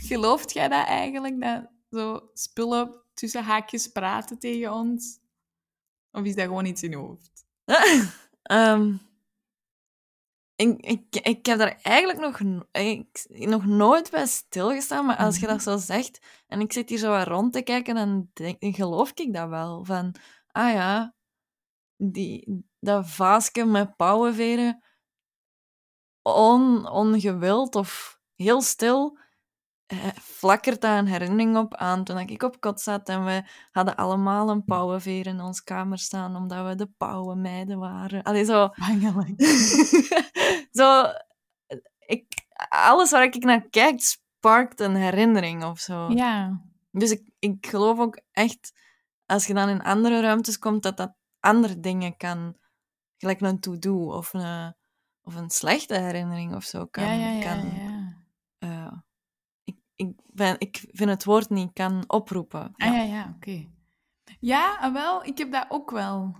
Gelooft 0.00 0.52
jij 0.52 0.68
dat 0.68 0.86
eigenlijk, 0.86 1.40
dat 1.40 1.66
zo 1.90 2.30
spullen 2.32 3.02
tussen 3.14 3.44
haakjes 3.44 3.88
praten 3.88 4.38
tegen 4.38 4.72
ons? 4.72 5.18
Of 6.10 6.24
is 6.24 6.34
dat 6.34 6.44
gewoon 6.44 6.64
iets 6.64 6.82
in 6.82 6.90
je 6.90 6.96
hoofd? 6.96 7.44
Ehm, 8.42 8.94
ik, 10.56 10.80
ik, 10.80 11.16
ik 11.22 11.46
heb 11.46 11.58
daar 11.58 11.78
eigenlijk 11.82 12.18
nog, 12.18 12.40
no- 12.40 12.66
ik, 12.72 13.24
nog 13.28 13.66
nooit 13.66 14.10
bij 14.10 14.26
stilgestaan, 14.26 15.06
maar 15.06 15.16
als 15.16 15.38
je 15.38 15.46
dat 15.46 15.62
zo 15.62 15.76
zegt 15.76 16.18
en 16.46 16.60
ik 16.60 16.72
zit 16.72 16.88
hier 16.88 16.98
zo 16.98 17.10
wat 17.10 17.26
rond 17.26 17.52
te 17.52 17.62
kijken, 17.62 17.94
dan, 17.94 18.30
denk, 18.32 18.60
dan 18.60 18.74
geloof 18.74 19.10
ik 19.14 19.34
dat 19.34 19.48
wel. 19.48 19.84
Van, 19.84 20.14
ah 20.50 20.72
ja, 20.72 21.14
die, 21.96 22.64
dat 22.80 23.08
vaasje 23.08 23.64
met 23.64 23.96
pauwenveren, 23.96 24.84
on, 26.22 26.88
ongewild 26.90 27.74
of 27.74 28.20
heel 28.34 28.60
stil, 28.60 29.18
eh, 29.86 30.06
flakkert 30.20 30.80
daar 30.80 30.98
een 30.98 31.06
herinnering 31.06 31.56
op 31.56 31.74
aan 31.74 32.04
toen 32.04 32.18
ik 32.18 32.42
op 32.42 32.60
kot 32.60 32.80
zat 32.80 33.08
en 33.08 33.24
we 33.24 33.42
hadden 33.70 33.96
allemaal 33.96 34.48
een 34.48 34.64
pauwenveer 34.64 35.26
in 35.26 35.40
ons 35.40 35.62
kamer 35.62 35.98
staan, 35.98 36.36
omdat 36.36 36.66
we 36.66 36.74
de 36.74 36.90
pauwenmeiden 36.96 37.78
waren. 37.78 38.22
Allee, 38.22 38.44
zo... 38.44 38.68
Bangelijk. 38.76 39.42
zo 40.78 41.04
ik, 42.06 42.26
alles 42.68 43.10
waar 43.10 43.22
ik 43.22 43.44
naar 43.44 43.68
kijk, 43.68 44.00
sparkt 44.00 44.80
een 44.80 44.94
herinnering 44.94 45.64
of 45.64 45.78
zo. 45.78 46.08
Ja. 46.10 46.60
Dus 46.90 47.10
ik, 47.10 47.30
ik 47.38 47.66
geloof 47.66 47.98
ook 47.98 48.20
echt, 48.32 48.72
als 49.26 49.46
je 49.46 49.54
dan 49.54 49.68
in 49.68 49.82
andere 49.82 50.20
ruimtes 50.20 50.58
komt, 50.58 50.82
dat 50.82 50.96
dat 50.96 51.14
andere 51.44 51.80
dingen 51.80 52.16
kan, 52.16 52.56
gelijk 53.16 53.40
een 53.40 53.60
to-do 53.60 54.12
of 54.12 54.32
een, 54.32 54.74
of 55.22 55.34
een 55.34 55.50
slechte 55.50 55.94
herinnering 55.98 56.54
of 56.54 56.64
zo 56.64 56.86
kan. 56.86 57.04
ja, 57.04 57.12
ja, 57.12 57.30
ja, 57.30 57.40
kan 57.40 57.74
ja. 57.74 58.24
eh, 58.58 58.92
ik, 59.64 59.76
ik, 59.94 60.12
ben, 60.32 60.56
ik 60.60 60.84
vind 60.92 61.10
het 61.10 61.24
woord 61.24 61.50
niet 61.50 61.72
kan 61.72 62.04
oproepen. 62.06 62.72
Ah, 62.76 62.92
ja, 62.92 63.02
ja, 63.02 63.32
oké. 63.36 63.68
Ja, 64.40 64.76
ah, 64.80 64.92
wel, 64.92 65.24
ik 65.24 65.38
heb 65.38 65.52
dat 65.52 65.66
ook 65.68 65.90
wel. 65.90 66.36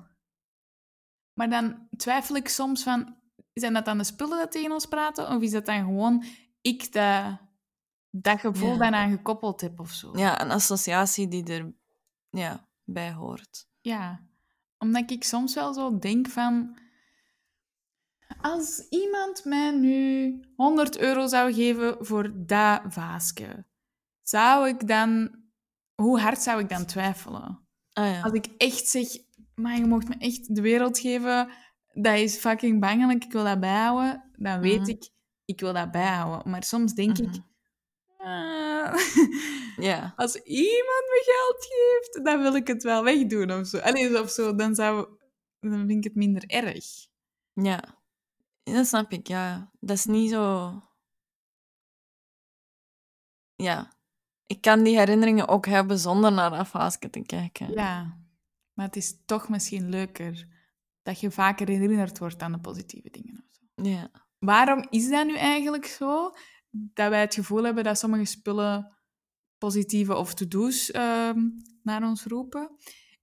Maar 1.33 1.51
dan 1.51 1.89
twijfel 1.97 2.37
ik 2.37 2.49
soms 2.49 2.83
van, 2.83 3.17
zijn 3.53 3.73
dat 3.73 3.85
dan 3.85 3.99
de 3.99 4.05
spullen 4.05 4.39
dat 4.39 4.53
tegen 4.53 4.73
ons 4.73 4.87
praten? 4.87 5.29
Of 5.29 5.43
is 5.43 5.51
dat 5.51 5.67
dan 5.67 5.85
gewoon 5.85 6.25
ik 6.61 6.93
dat, 6.93 7.39
dat 8.11 8.41
gevoel 8.41 8.73
Ja. 8.73 8.79
daaraan 8.79 9.11
gekoppeld 9.11 9.61
heb 9.61 9.81
of 9.81 9.91
zo? 9.91 10.17
Ja, 10.19 10.41
een 10.41 10.51
associatie 10.51 11.29
die 11.29 11.45
er 11.45 11.75
ja, 12.31 12.69
bij 12.85 13.13
hoort. 13.13 13.67
Ja, 13.81 14.27
omdat 14.85 15.11
ik 15.11 15.25
soms 15.25 15.55
wel 15.55 15.75
zo 15.75 15.99
denk 15.99 16.29
van... 16.29 16.79
Als 18.41 18.87
iemand 18.91 19.45
mij 19.45 19.71
nu 19.71 20.41
100 20.57 20.99
euro 20.99 21.27
zou 21.27 21.53
geven 21.53 21.97
voor 22.07 22.47
dat 22.47 22.81
vaasje, 22.89 23.67
zou 24.23 24.69
ik 24.69 24.89
dan... 24.89 25.43
Hoe 25.95 26.21
hard 26.21 26.39
zou 26.39 26.61
ik 26.61 26.69
dan 26.69 26.85
twijfelen? 26.85 27.67
Ah 27.93 28.07
ja. 28.07 28.21
Als 28.21 28.33
ik 28.33 28.47
echt 28.57 28.87
zeg, 28.89 29.07
maar 29.55 29.77
je 29.77 29.85
mocht 29.87 30.09
me 30.09 30.15
echt 30.19 30.55
de 30.55 30.61
wereld 30.61 30.99
geven, 30.99 31.49
dat 31.93 32.17
is 32.19 32.37
fucking 32.37 32.81
bangelijk, 32.81 33.25
ik 33.25 33.33
wil 33.33 33.45
dat 33.45 33.61
bijhouden, 33.61 34.31
dan 34.37 34.61
weet 34.61 34.81
Mhm. 34.81 34.89
ik, 34.91 35.11
ik 35.45 35.61
wil 35.61 35.73
dat 35.73 35.91
bijhouden. 35.91 36.51
Maar 36.51 36.63
soms 36.65 36.95
denk 36.95 37.19
ik, 37.19 37.35
Ja. 39.77 40.13
als 40.17 40.37
iemand 40.37 41.05
me 41.11 41.23
geld 41.25 41.67
geeft, 41.69 42.25
dan 42.25 42.43
wil 42.43 42.55
ik 42.55 42.67
het 42.67 42.83
wel 42.83 43.05
wegdoen 43.05 43.53
of 43.53 43.67
zo. 43.67 43.79
Allee, 43.79 44.21
of 44.23 44.31
zo, 44.31 44.55
dan, 44.55 44.75
zou, 44.75 45.09
dan 45.61 45.87
vind 45.87 45.91
ik 45.91 46.05
het 46.05 46.15
minder 46.15 46.45
erg. 46.47 47.07
Ja. 47.53 48.03
Dat 48.63 48.87
snap 48.87 49.13
ik, 49.13 49.27
ja. 49.27 49.71
Dat 49.81 49.97
is 49.97 50.05
niet 50.05 50.31
zo... 50.31 50.73
Ja. 53.55 53.93
Ik 54.47 54.61
kan 54.61 54.83
die 54.83 54.99
herinneringen 54.99 55.49
ook 55.49 55.67
hebben 55.67 55.99
zonder 55.99 56.33
naar 56.33 56.51
dat 56.51 56.69
vaasje 56.69 57.11
te 57.11 57.23
kijken. 57.23 57.73
Ja, 57.73 58.19
maar 58.73 58.87
het 58.87 58.97
is 58.97 59.17
toch 59.25 59.49
misschien 59.49 59.89
leuker 59.89 60.49
dat 61.03 61.21
je 61.21 61.31
vaker 61.31 61.69
herinnerd 61.69 62.19
wordt 62.19 62.43
aan 62.43 62.53
de 62.53 62.61
positieve 62.61 63.11
dingen. 63.11 63.45
Of 63.49 63.55
zo. 63.55 63.91
Ja. 63.91 64.11
Waarom 64.39 64.87
is 64.91 65.09
dat 65.09 65.27
nu 65.27 65.37
eigenlijk 65.37 65.87
zo? 65.87 66.33
Dat 66.75 67.09
wij 67.09 67.21
het 67.21 67.35
gevoel 67.35 67.65
hebben 67.65 67.85
dat 67.85 67.99
sommige 67.99 68.25
spullen 68.25 68.97
positieve 69.59 70.17
of 70.17 70.35
to-do's 70.35 70.91
ehm, 70.91 71.39
naar 71.83 72.03
ons 72.03 72.25
roepen. 72.25 72.71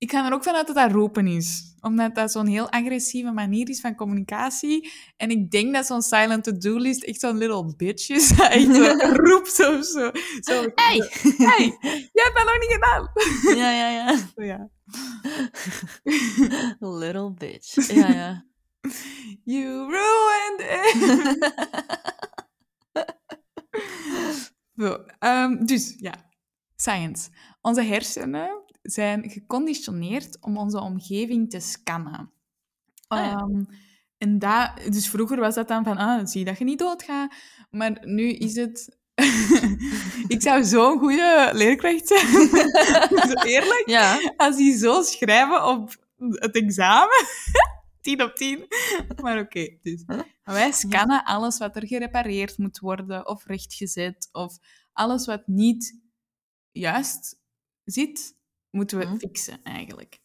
Ik 0.02 0.12
ga 0.12 0.26
er 0.26 0.34
ook 0.34 0.44
vanuit 0.44 0.68
dat 0.68 0.76
dat 0.76 0.92
roepen 0.92 1.28
is. 1.28 1.76
Omdat 1.80 2.16
dat 2.16 2.32
zo'n 2.32 2.48
heel 2.48 2.72
agressieve 2.72 3.32
manier 3.32 3.70
is 3.70 3.82
van 3.82 3.96
communicatie. 3.96 4.92
En 5.18 5.30
ik 5.30 5.52
denk 5.52 5.74
dat 5.74 5.86
zo'n 5.86 6.02
silent 6.02 6.44
to-do-list 6.44 7.04
echt 7.04 7.20
zo'n 7.20 7.38
little 7.38 7.76
bitch 7.76 8.10
is. 8.10 8.30
Dat 8.30 8.50
echt 8.58 8.76
zo 8.76 8.96
roept 9.00 9.60
of 9.68 9.86
zo. 9.86 10.12
zo 10.40 10.72
Hey! 10.76 11.10
hey, 11.38 11.78
jij 11.82 12.24
hebt 12.24 12.36
dat 12.36 12.46
nog 12.46 12.60
niet 12.60 12.72
gedaan. 12.72 13.12
Ja, 13.62 13.72
ja, 13.72 13.90
ja. 13.90 14.18
Zo, 14.18 14.44
ja. 14.44 14.70
Little 17.00 17.34
bitch. 17.34 17.94
Ja, 17.94 18.08
ja. 18.08 18.46
You 19.44 19.92
ruined 19.92 20.60
it. 20.60 22.40
Zo, 24.82 24.98
ehm, 25.20 25.66
dus 25.66 25.96
ja, 25.98 26.14
science. 26.76 27.30
Onze 27.62 27.82
hersenen 27.82 28.64
zijn 28.82 29.30
geconditioneerd 29.30 30.38
om 30.40 30.58
onze 30.58 30.80
omgeving 30.80 31.50
te 31.50 31.60
scannen. 31.60 32.32
Ah, 33.08 33.20
ja. 33.20 33.32
Ehm, 33.32 33.64
en 34.18 34.40
dat, 34.40 34.72
dus 34.90 35.10
vroeger 35.10 35.40
was 35.40 35.56
dat 35.56 35.68
dan 35.68 35.84
van, 35.84 35.98
ah, 35.98 36.26
zie 36.26 36.46
dat 36.46 36.58
je 36.58 36.64
niet 36.64 36.80
doodgaat. 36.80 37.34
Maar 37.70 37.98
nu 38.02 38.30
is 38.32 38.56
het... 38.56 39.00
ik 40.36 40.42
zou 40.42 40.64
zo'n 40.64 41.00
goede 41.00 41.50
leerkracht 41.54 42.08
zijn. 42.08 42.28
zo 43.30 43.34
eerlijk. 43.44 43.84
Ja. 43.86 44.34
Als 44.38 44.56
die 44.56 44.78
zo 44.78 45.02
schrijven 45.02 45.68
op 45.68 45.96
het 46.18 46.56
examen. 46.56 47.26
10 48.02 48.24
op 48.24 48.36
10. 48.36 48.68
Maar 49.22 49.40
oké, 49.40 49.78
dus. 49.82 50.04
Wij 50.44 50.72
scannen 50.72 51.24
alles 51.24 51.58
wat 51.58 51.76
er 51.76 51.88
gerepareerd 51.88 52.58
moet 52.58 52.80
worden 52.80 53.28
of 53.28 53.46
rechtgezet 53.46 54.30
of 54.32 54.58
alles 54.94 55.26
wat 55.26 55.48
niet 55.48 56.02
juist 56.72 57.40
zit, 57.84 58.38
moeten 58.70 58.98
we 58.98 59.18
fixen 59.18 59.64
eigenlijk. 59.64 60.22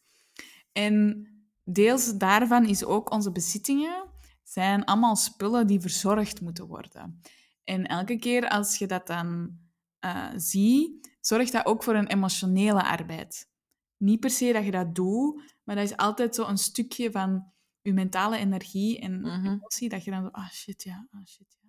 En 0.72 1.26
deels 1.64 2.16
daarvan 2.16 2.66
is 2.66 2.84
ook 2.84 3.10
onze 3.10 3.32
bezittingen 3.32 4.14
zijn 4.42 4.84
allemaal 4.84 5.16
spullen 5.16 5.66
die 5.66 5.80
verzorgd 5.80 6.40
moeten 6.40 6.66
worden. 6.66 7.20
En 7.64 7.86
elke 7.86 8.18
keer 8.18 8.48
als 8.48 8.78
je 8.78 8.86
dat 8.86 9.06
dan 9.06 9.58
eh 9.98 10.28
ziet, 10.36 11.16
zorgt 11.20 11.52
dat 11.52 11.66
ook 11.66 11.82
voor 11.82 11.94
een 11.94 12.06
emotionele 12.06 12.82
arbeid. 12.82 13.50
Niet 13.96 14.20
per 14.20 14.30
se 14.30 14.52
dat 14.52 14.64
je 14.64 14.70
dat 14.70 14.94
doet, 14.94 15.54
maar 15.64 15.76
dat 15.76 15.84
is 15.84 15.96
altijd 15.96 16.34
zo 16.34 16.46
een 16.46 16.58
stukje 16.58 17.10
van 17.10 17.52
je 17.86 17.92
mentale 17.92 18.36
energie 18.36 18.98
en 18.98 19.20
Mhm. 19.20 19.46
emotie, 19.46 19.88
dat 19.88 20.04
je 20.04 20.10
dan 20.10 20.22
zo, 20.22 20.28
ah 20.32 20.50
shit, 20.50 20.82
ja, 20.82 21.06
ah 21.10 21.26
shit, 21.26 21.56
ja. 21.60 21.68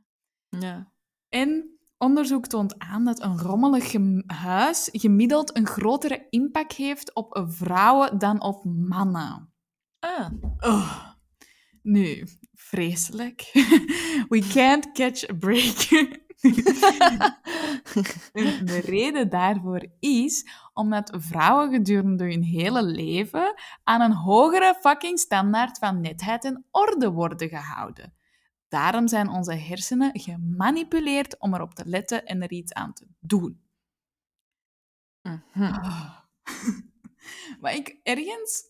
Ja. 0.59 0.91
En 1.29 1.77
onderzoek 1.97 2.47
toont 2.47 2.79
aan 2.79 3.05
dat 3.05 3.21
een 3.21 3.37
rommelig 3.39 3.91
gem- 3.91 4.23
huis 4.27 4.89
gemiddeld 4.91 5.57
een 5.57 5.67
grotere 5.67 6.27
impact 6.29 6.73
heeft 6.73 7.13
op 7.15 7.45
vrouwen 7.49 8.17
dan 8.17 8.41
op 8.41 8.65
mannen. 8.65 9.53
Ah. 9.99 10.29
Ugh. 10.59 11.05
Nu, 11.81 12.27
vreselijk. 12.53 13.41
We 14.29 14.47
can't 14.53 14.91
catch 14.91 15.29
a 15.29 15.33
break. 15.33 15.87
De 18.65 18.81
reden 18.85 19.29
daarvoor 19.29 19.85
is 19.99 20.47
omdat 20.77 21.13
vrouwen 21.15 21.71
gedurende 21.71 22.23
hun 22.23 22.43
hele 22.43 22.83
leven 22.83 23.53
aan 23.83 24.01
een 24.01 24.13
hogere 24.13 24.77
fucking 24.81 25.19
standaard 25.19 25.77
van 25.77 26.01
netheid 26.01 26.45
en 26.45 26.65
orde 26.71 27.11
worden 27.11 27.49
gehouden. 27.49 28.13
Daarom 28.67 29.07
zijn 29.07 29.29
onze 29.29 29.53
hersenen 29.53 30.19
gemanipuleerd 30.19 31.39
om 31.39 31.53
erop 31.53 31.73
te 31.73 31.85
letten 31.85 32.25
en 32.25 32.41
er 32.41 32.51
iets 32.51 32.73
aan 32.73 32.93
te 32.93 33.07
doen. 33.19 33.61
Ah. 35.53 36.17
Wat 37.61 37.73
ik 37.73 37.99
ergens 38.03 38.63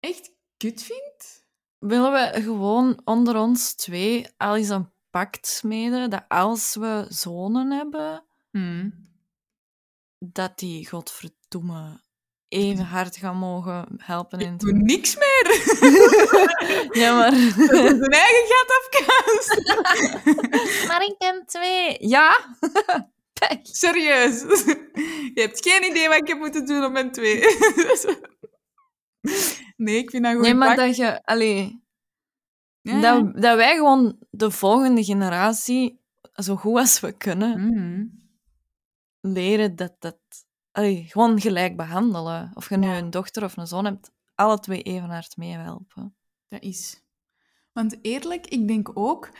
echt 0.00 0.32
kut 0.56 0.82
vind. 0.82 1.48
Willen 1.78 2.12
we 2.12 2.42
gewoon 2.42 3.00
onder 3.04 3.36
ons 3.36 3.74
twee 3.74 4.26
al 4.36 4.56
eens 4.56 4.68
een 4.68 4.90
pact 5.10 5.46
smeden 5.46 6.10
dat 6.10 6.24
als 6.28 6.74
we 6.74 7.06
zonen 7.08 7.70
hebben, 7.70 8.24
dat 10.24 10.58
die, 10.58 10.88
godverdomme, 10.88 12.00
even 12.48 12.84
hard 12.84 13.16
gaan 13.16 13.36
mogen 13.36 13.86
helpen 13.96 14.38
in 14.38 14.56
doe 14.56 14.72
niks 14.72 15.16
meer. 15.16 15.46
Ja, 17.00 17.16
maar... 17.16 17.30
Dat 17.30 17.84
is 17.84 17.90
een 17.90 18.12
eigen 18.12 18.46
gat 18.48 18.70
afkaast. 18.80 19.78
maar 20.88 21.02
ik 21.02 21.14
ken 21.18 21.42
twee. 21.46 21.96
Ja? 22.08 22.38
Serieus. 23.62 24.40
Je 25.34 25.40
hebt 25.40 25.68
geen 25.68 25.90
idee 25.90 26.08
wat 26.08 26.16
ik 26.16 26.28
heb 26.28 26.38
moeten 26.38 26.66
doen 26.66 26.84
op 26.84 26.92
mijn 26.92 27.12
twee. 27.12 27.40
Nee, 29.76 29.96
ik 29.96 30.10
vind 30.10 30.22
dat 30.24 30.32
goed. 30.32 30.42
Nee, 30.42 30.54
maar 30.54 30.76
dat 30.76 30.96
je... 30.96 31.24
Allee, 31.24 31.82
Ja. 32.82 33.00
dat, 33.00 33.42
dat 33.42 33.56
wij 33.56 33.74
gewoon 33.74 34.16
de 34.30 34.50
volgende 34.50 35.04
generatie, 35.04 36.00
zo 36.34 36.56
goed 36.56 36.76
als 36.78 37.00
we 37.00 37.12
kunnen, 37.12 37.66
Mhm. 37.66 38.04
Leren 39.20 39.76
dat 39.76 39.94
dat... 39.98 40.18
Allee, 40.72 41.04
gewoon 41.08 41.40
gelijk 41.40 41.76
behandelen. 41.76 42.50
Of 42.54 42.68
je 42.68 42.76
nu 42.76 42.86
Ja. 42.86 42.98
een 42.98 43.10
dochter 43.10 43.44
of 43.44 43.56
een 43.56 43.66
zoon 43.66 43.84
hebt, 43.84 44.10
alle 44.34 44.58
twee 44.58 44.82
even 44.82 45.08
hard 45.10 45.36
meehelpen. 45.36 46.16
Dat 46.48 46.62
is. 46.62 47.02
Want 47.72 47.98
eerlijk, 48.02 48.46
ik 48.46 48.68
denk 48.68 48.90
ook, 48.98 49.30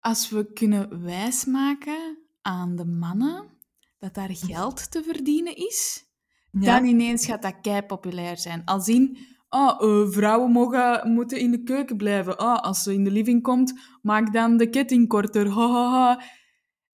als 0.00 0.30
we 0.30 0.52
kunnen 0.52 1.02
wijsmaken 1.04 2.18
aan 2.42 2.76
de 2.76 2.84
mannen 2.84 3.56
dat 3.98 4.14
daar 4.14 4.30
geld 4.36 4.90
te 4.90 5.02
verdienen 5.02 5.56
is, 5.56 6.06
Ja. 6.50 6.74
dan 6.78 6.84
ineens 6.88 7.26
gaat 7.26 7.42
dat 7.42 7.60
kei 7.60 7.82
populair 7.82 8.36
zijn. 8.38 8.64
Als 8.64 8.88
in, 8.88 9.18
oh, 9.48 9.82
eh, 9.82 10.10
vrouwen 10.10 10.50
mogen, 10.52 11.12
moeten 11.12 11.40
in 11.40 11.50
de 11.50 11.62
keuken 11.62 11.96
blijven. 11.96 12.40
Oh, 12.40 12.56
als 12.56 12.82
ze 12.82 12.92
in 12.94 13.04
de 13.04 13.10
living 13.10 13.42
komt, 13.42 13.72
maak 14.02 14.32
dan 14.32 14.56
de 14.56 14.68
ketting 14.70 15.08
korter. 15.08 15.48
Ha, 15.48 15.68
ha, 15.68 15.90
ha. 15.90 16.22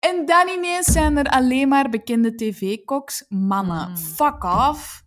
En 0.00 0.26
dan 0.26 0.48
ineens 0.48 0.86
zijn 0.86 1.16
er 1.16 1.26
alleen 1.26 1.68
maar 1.68 1.88
bekende 1.88 2.34
tv-koks, 2.34 3.24
mannen. 3.28 3.88
Mm. 3.88 3.96
Fuck 3.96 4.44
off. 4.44 5.02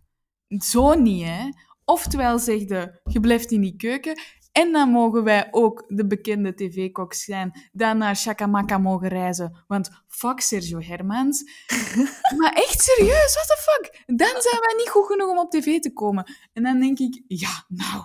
Zo 0.48 0.94
niet, 0.94 1.24
hè. 1.24 1.48
Oftewel 1.84 2.38
zeg 2.38 2.58
je, 2.58 3.00
je 3.04 3.20
blijft 3.20 3.50
in 3.50 3.60
die 3.60 3.76
keuken. 3.76 4.20
En 4.52 4.72
dan 4.72 4.88
mogen 4.88 5.24
wij 5.24 5.48
ook 5.50 5.84
de 5.88 6.06
bekende 6.06 6.54
tv-koks 6.54 7.24
zijn, 7.24 7.68
dan 7.72 7.98
naar 7.98 8.16
Chakamaka 8.16 8.78
mogen 8.78 9.08
reizen. 9.08 9.64
Want 9.66 9.90
fuck 10.08 10.40
Sergio 10.40 10.80
Hermans. 10.80 11.42
maar 12.38 12.52
echt 12.52 12.82
serieus, 12.82 13.34
what 13.34 13.46
the 13.46 13.56
fuck? 13.58 14.02
Dan 14.06 14.42
zijn 14.42 14.60
wij 14.60 14.74
niet 14.76 14.88
goed 14.88 15.06
genoeg 15.06 15.30
om 15.30 15.38
op 15.38 15.50
tv 15.50 15.78
te 15.80 15.92
komen. 15.92 16.32
En 16.52 16.62
dan 16.62 16.80
denk 16.80 16.98
ik, 16.98 17.22
ja, 17.26 17.64
nou, 17.68 18.04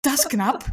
dat 0.00 0.12
is 0.12 0.26
knap. 0.26 0.64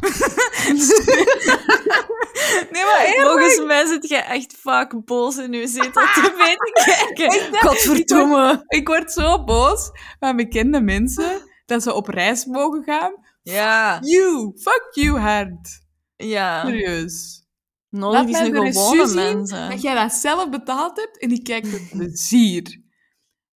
nee, 2.72 2.84
maar 2.84 3.04
eerlijk. 3.04 3.22
Volgens 3.30 3.64
mij 3.64 3.86
zit 3.86 4.08
jij 4.08 4.24
echt 4.24 4.54
vaak 4.60 5.04
boos 5.04 5.36
in 5.36 5.52
je 5.52 5.66
zetel 5.66 5.90
te 6.14 6.32
kijken. 7.14 7.52
dacht- 7.52 7.66
Godverdomme. 7.66 8.64
Ik 8.68 8.86
word 8.88 9.12
zo 9.12 9.44
boos 9.44 9.90
van 10.18 10.36
bekende 10.36 10.80
mensen 10.80 11.42
dat 11.66 11.82
ze 11.82 11.92
op 11.94 12.08
reis 12.08 12.44
mogen 12.44 12.82
gaan. 12.84 13.12
Ja, 13.42 13.98
You, 14.00 14.52
fuck 14.60 14.88
you 14.90 15.18
hard. 15.18 15.80
ja. 16.16 16.64
Serieus. 16.64 17.42
Nodig 17.90 18.22
is 18.24 18.30
mij 18.30 18.46
een 18.50 18.72
gewone 18.72 19.14
mensen. 19.14 19.70
Dat 19.70 19.82
jij 19.82 19.94
dat 19.94 20.12
zelf 20.12 20.48
betaald 20.50 20.96
hebt 20.96 21.18
en 21.20 21.28
die 21.28 21.42
kijkt 21.42 21.72
met 21.72 21.88
plezier. 21.90 22.82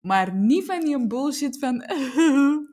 Maar 0.01 0.35
niet 0.35 0.65
van 0.65 0.81
die 0.81 1.07
bullshit 1.07 1.59
van... 1.59 1.85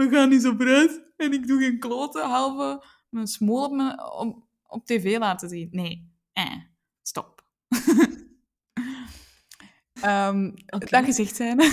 we 0.00 0.08
gaan 0.08 0.32
eens 0.32 0.46
op 0.46 0.60
reis 0.60 1.00
en 1.16 1.32
ik 1.32 1.46
doe 1.46 1.60
geen 1.60 1.78
kloten, 1.78 2.28
halve 2.28 2.84
mijn 3.08 3.26
smoel 3.26 3.64
op, 3.64 3.72
mijn, 3.72 4.02
op, 4.12 4.46
op 4.66 4.86
tv 4.86 5.18
laten 5.18 5.48
zien. 5.48 5.68
Nee, 5.70 6.12
eh, 6.32 6.56
stop. 7.02 7.44
Ehm, 10.00 10.50
Oké. 10.66 10.86
Dat 10.86 11.04
gezegd 11.04 11.36
zijn. 11.36 11.60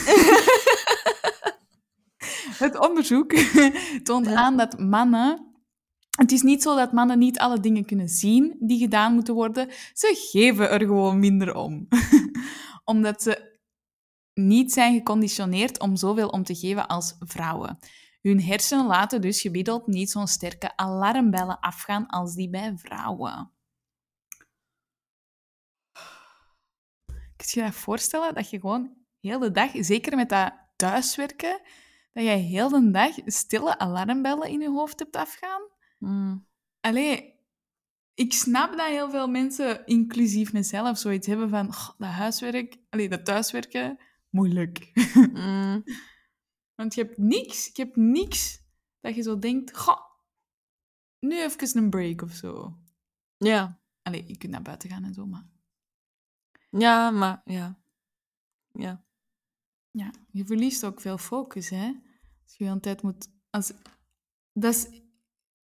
Het 2.63 2.79
onderzoek 2.79 3.33
toont 4.03 4.27
aan 4.27 4.57
dat 4.57 4.79
mannen. 4.79 5.55
Het 6.17 6.31
is 6.31 6.41
niet 6.41 6.61
zo 6.61 6.75
dat 6.75 6.91
mannen 6.91 7.19
niet 7.19 7.39
alle 7.39 7.59
dingen 7.59 7.85
kunnen 7.85 8.09
zien 8.09 8.55
die 8.59 8.79
gedaan 8.79 9.13
moeten 9.13 9.33
worden. 9.33 9.69
Ze 9.93 10.29
geven 10.31 10.69
er 10.69 10.79
gewoon 10.79 11.19
minder 11.19 11.55
om. 11.55 11.87
Omdat 12.83 13.21
ze 13.21 13.59
niet 14.33 14.73
zijn 14.73 14.93
geconditioneerd 14.93 15.79
om 15.79 15.95
zoveel 15.95 16.27
om 16.27 16.43
te 16.43 16.55
geven 16.55 16.87
als 16.87 17.15
vrouwen. 17.19 17.79
Hun 18.21 18.41
hersenen 18.41 18.85
laten 18.85 19.21
dus 19.21 19.41
gemiddeld 19.41 19.87
niet 19.87 20.11
zo'n 20.11 20.27
sterke 20.27 20.77
alarmbellen 20.77 21.59
afgaan 21.59 22.07
als 22.07 22.35
die 22.35 22.49
bij 22.49 22.77
vrouwen. 22.77 23.51
Kun 27.35 27.45
je 27.45 27.59
je 27.59 27.65
dat 27.65 27.75
voorstellen 27.75 28.33
dat 28.33 28.49
je 28.49 28.59
gewoon 28.59 28.95
heel 29.19 29.39
de 29.39 29.51
dag, 29.51 29.71
zeker 29.73 30.15
met 30.15 30.29
dat 30.29 30.53
thuiswerken, 30.75 31.61
dat 32.13 32.23
jij 32.23 32.39
heel 32.39 32.69
de 32.69 32.91
dag 32.91 33.11
stille 33.25 33.79
alarmbellen 33.79 34.49
in 34.49 34.59
je 34.59 34.69
hoofd 34.69 34.99
hebt 34.99 35.15
afgaan? 35.15 35.61
Mm. 35.97 36.47
Allee, 36.81 37.35
ik 38.13 38.33
snap 38.33 38.77
dat 38.77 38.87
heel 38.87 39.09
veel 39.09 39.27
mensen, 39.27 39.85
inclusief 39.85 40.53
mezelf, 40.53 40.97
zoiets 40.97 41.27
hebben 41.27 41.49
van 41.49 41.73
"Goh, 41.73 41.95
dat 41.97 42.09
huiswerk, 42.09 42.77
allee, 42.89 43.09
dat 43.09 43.25
thuiswerken, 43.25 43.99
moeilijk. 44.29 44.91
Mm. 45.33 45.83
Want 46.77 46.93
je 46.93 47.01
hebt 47.01 47.17
niks, 47.17 47.69
je 47.73 47.83
hebt 47.83 47.95
niks 47.95 48.61
dat 48.99 49.15
je 49.15 49.21
zo 49.21 49.39
denkt, 49.39 49.77
goh, 49.77 50.01
nu 51.19 51.41
even 51.41 51.77
een 51.77 51.89
break 51.89 52.21
of 52.21 52.31
zo. 52.31 52.77
Ja. 53.37 53.79
Allee, 54.01 54.23
je 54.27 54.37
kunt 54.37 54.51
naar 54.51 54.61
buiten 54.61 54.89
gaan 54.89 55.03
en 55.03 55.13
zo, 55.13 55.25
maar 55.25 55.45
Ja, 56.69 57.11
maar 57.11 57.41
ja. 57.45 57.79
Ja. 58.71 59.05
ja, 59.91 60.11
je 60.31 60.45
verliest 60.45 60.83
ook 60.83 61.01
veel 61.01 61.17
focus, 61.17 61.69
hè. 61.69 61.91
Als 62.43 62.55
je 62.57 62.63
hele 62.63 62.79
tijd 62.79 63.01
moet... 63.01 63.29
Als, 63.49 63.71
dat 64.53 64.75
is, 64.75 65.01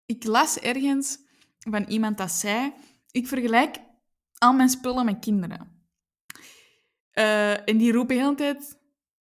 ik 0.05 0.23
las 0.23 0.59
ergens 0.59 1.19
van 1.59 1.83
iemand 1.83 2.17
dat 2.17 2.31
zei, 2.31 2.73
ik 3.11 3.27
vergelijk 3.27 3.79
al 4.37 4.53
mijn 4.53 4.69
spullen 4.69 5.05
met 5.05 5.19
kinderen. 5.19 5.87
Eh, 7.09 7.67
en 7.67 7.77
die 7.77 7.91
roepen 7.91 8.15
de 8.15 8.21
hele 8.21 8.35
tijd, 8.35 8.79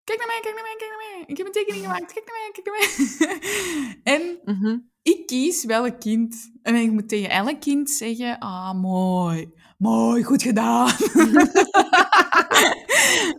kijk 0.04 0.18
naar 0.18 0.26
mij, 0.26 0.40
kijk 0.40 0.54
naar 0.54 0.62
mij, 0.62 0.76
kijk 0.78 0.90
naar 0.90 0.98
mij. 0.98 1.05
Ik 1.26 1.36
heb 1.36 1.46
een 1.46 1.52
tekening 1.52 1.84
gemaakt, 1.84 2.12
kijk 2.12 2.26
naar 2.26 2.36
mij, 2.40 2.50
kijk 2.52 2.66
naar 2.66 2.78
mij. 2.78 4.00
en 4.18 4.38
Mhm. 4.54 4.78
ik 5.02 5.26
kies 5.26 5.64
welk 5.64 6.00
kind. 6.00 6.50
En 6.62 6.74
ik 6.74 6.90
moet 6.92 7.08
tegen 7.08 7.30
elk 7.30 7.60
kind 7.60 7.90
zeggen, 7.90 8.38
ah, 8.38 8.80
mooi, 8.80 9.52
mooi, 9.78 10.22
goed 10.22 10.42
gedaan. 10.42 10.88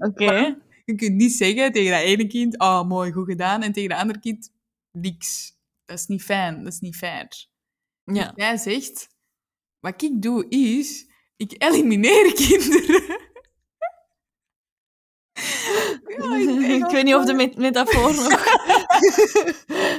Oké. 0.10 0.58
Je 0.86 0.96
kunt 0.96 1.16
niet 1.16 1.34
zeggen 1.34 1.72
tegen 1.72 1.92
dat 1.92 2.02
ene 2.02 2.28
kind, 2.28 2.58
ah, 2.58 2.88
mooi, 2.88 3.12
goed 3.12 3.26
gedaan. 3.28 3.62
En 3.64 3.72
tegen 3.72 3.90
dat 3.90 4.00
andere 4.00 4.20
kind, 4.20 4.52
niks. 4.92 5.56
Dat 5.86 5.98
is 6.00 6.06
niet 6.06 6.24
fijn, 6.24 6.64
dat 6.64 6.74
is 6.74 6.80
niet 6.80 6.96
fair. 6.96 7.28
Ja. 8.04 8.34
Jij 8.36 8.58
zegt, 8.58 9.08
wat 9.80 10.02
ik 10.02 10.22
doe 10.22 10.46
is, 10.50 11.06
ik 11.38 11.56
elimineer 11.58 12.34
kinderen. 12.48 13.20
Ja, 16.18 16.36
ik- 16.36 16.60
Ik 16.86 16.92
weet 16.92 17.04
niet 17.04 17.16
of 17.16 17.26
de 17.26 17.34
met- 17.34 17.58
metafoor 17.58 18.14
nog... 18.16 18.46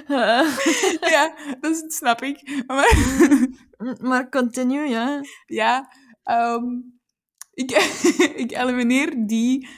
Ja, 1.11 1.35
dat 1.61 1.85
snap 1.93 2.23
ik. 2.23 2.63
Maar, 2.67 2.97
maar 4.09 4.29
continue, 4.29 4.89
ja. 4.89 5.21
ja, 5.47 5.93
ehm, 6.23 6.65
ik, 7.55 7.71
ik 8.37 8.53
elimineer 8.53 9.27
die, 9.27 9.69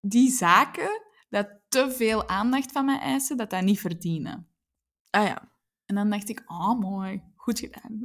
die 0.00 0.30
zaken 0.30 1.02
dat 1.28 1.48
te 1.68 1.90
veel 1.90 2.28
aandacht 2.28 2.72
van 2.72 2.84
mij 2.84 2.98
eisen, 2.98 3.36
dat 3.36 3.50
dat 3.50 3.62
niet 3.62 3.80
verdienen. 3.80 4.48
Ah 5.10 5.24
ja. 5.26 5.52
En 5.86 5.94
dan 5.94 6.10
dacht 6.10 6.28
ik, 6.28 6.42
oh 6.46 6.80
mooi, 6.80 7.22
goed 7.36 7.58
gedaan. 7.58 8.00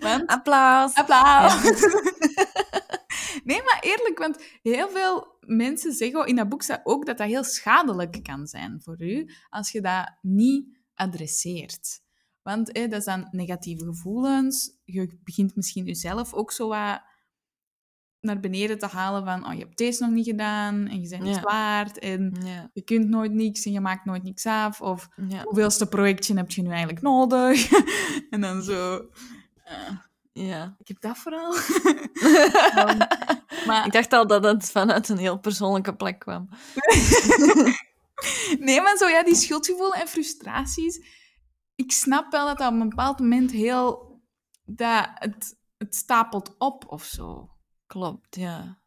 Want, 0.00 0.26
Applaus. 0.26 0.94
applaus! 0.94 1.52
Nee, 3.50 3.62
maar 3.62 3.78
eerlijk, 3.80 4.18
want 4.18 4.42
heel 4.62 4.88
veel 4.88 5.36
mensen 5.40 5.92
zeggen, 5.92 6.26
in 6.26 6.36
dat 6.36 6.48
boek 6.48 6.62
ook 6.84 7.06
dat 7.06 7.18
dat 7.18 7.26
heel 7.26 7.44
schadelijk 7.44 8.22
kan 8.22 8.46
zijn 8.46 8.80
voor 8.82 9.02
u, 9.02 9.30
als 9.48 9.70
je 9.72 9.80
dat 9.80 10.16
niet 10.22 10.78
adresseert. 10.94 12.00
Want 12.42 12.74
dat 12.90 13.04
dan 13.04 13.28
negatieve 13.30 13.84
gevoelens. 13.84 14.78
Je 14.84 15.18
begint 15.24 15.56
misschien 15.56 15.84
jezelf 15.84 16.34
ook 16.34 16.52
zo 16.52 16.68
wat 16.68 17.02
naar 18.20 18.40
beneden 18.40 18.78
te 18.78 18.86
halen 18.86 19.24
van, 19.24 19.46
oh, 19.46 19.52
je 19.52 19.58
hebt 19.58 19.78
deze 19.78 20.02
nog 20.04 20.12
niet 20.12 20.26
gedaan 20.26 20.86
en 20.88 21.00
je 21.00 21.08
bent 21.08 21.22
niet 21.22 21.34
Ja. 21.34 21.40
waard 21.42 21.98
en 21.98 22.36
Ja. 22.44 22.70
je 22.72 22.82
kunt 22.82 23.08
nooit 23.08 23.32
niks 23.32 23.64
en 23.64 23.72
je 23.72 23.80
maakt 23.80 24.04
nooit 24.04 24.22
niks 24.22 24.46
af. 24.46 24.80
Of 24.80 25.08
Ja. 25.28 25.42
hoeveelste 25.42 25.86
projectje 25.86 26.36
heb 26.36 26.50
je 26.50 26.62
nu 26.62 26.68
eigenlijk 26.68 27.02
nodig? 27.02 27.70
en 28.30 28.40
dan 28.40 28.62
zo... 28.62 29.08
eh, 29.64 29.90
ja. 30.32 30.74
ik 30.78 30.88
heb 30.88 31.00
dat 31.00 31.18
vooral. 31.18 31.54
Ehm, 32.74 32.98
maar 33.66 33.86
Ik 33.86 33.92
dacht 33.92 34.12
al 34.12 34.26
dat 34.26 34.44
het 34.44 34.70
vanuit 34.70 35.08
een 35.08 35.18
heel 35.18 35.38
persoonlijke 35.38 35.94
plek 35.96 36.18
kwam. 36.18 36.48
nee, 38.66 38.80
maar 38.80 38.96
zo 38.96 39.08
ja, 39.08 39.22
die 39.22 39.34
schuldgevoel 39.34 39.94
en 39.94 40.08
frustraties. 40.08 41.00
Ik 41.74 41.92
snap 41.92 42.32
wel 42.32 42.46
dat 42.46 42.58
dat 42.58 42.72
op 42.72 42.80
een 42.80 42.88
bepaald 42.88 43.18
moment 43.18 43.50
heel... 43.50 44.08
Dat 44.64 45.08
het, 45.14 45.56
het 45.78 45.94
stapelt 45.94 46.54
op 46.58 46.84
of 46.88 47.04
zo. 47.04 47.50
Klopt, 47.86 48.36
ja. 48.36 48.78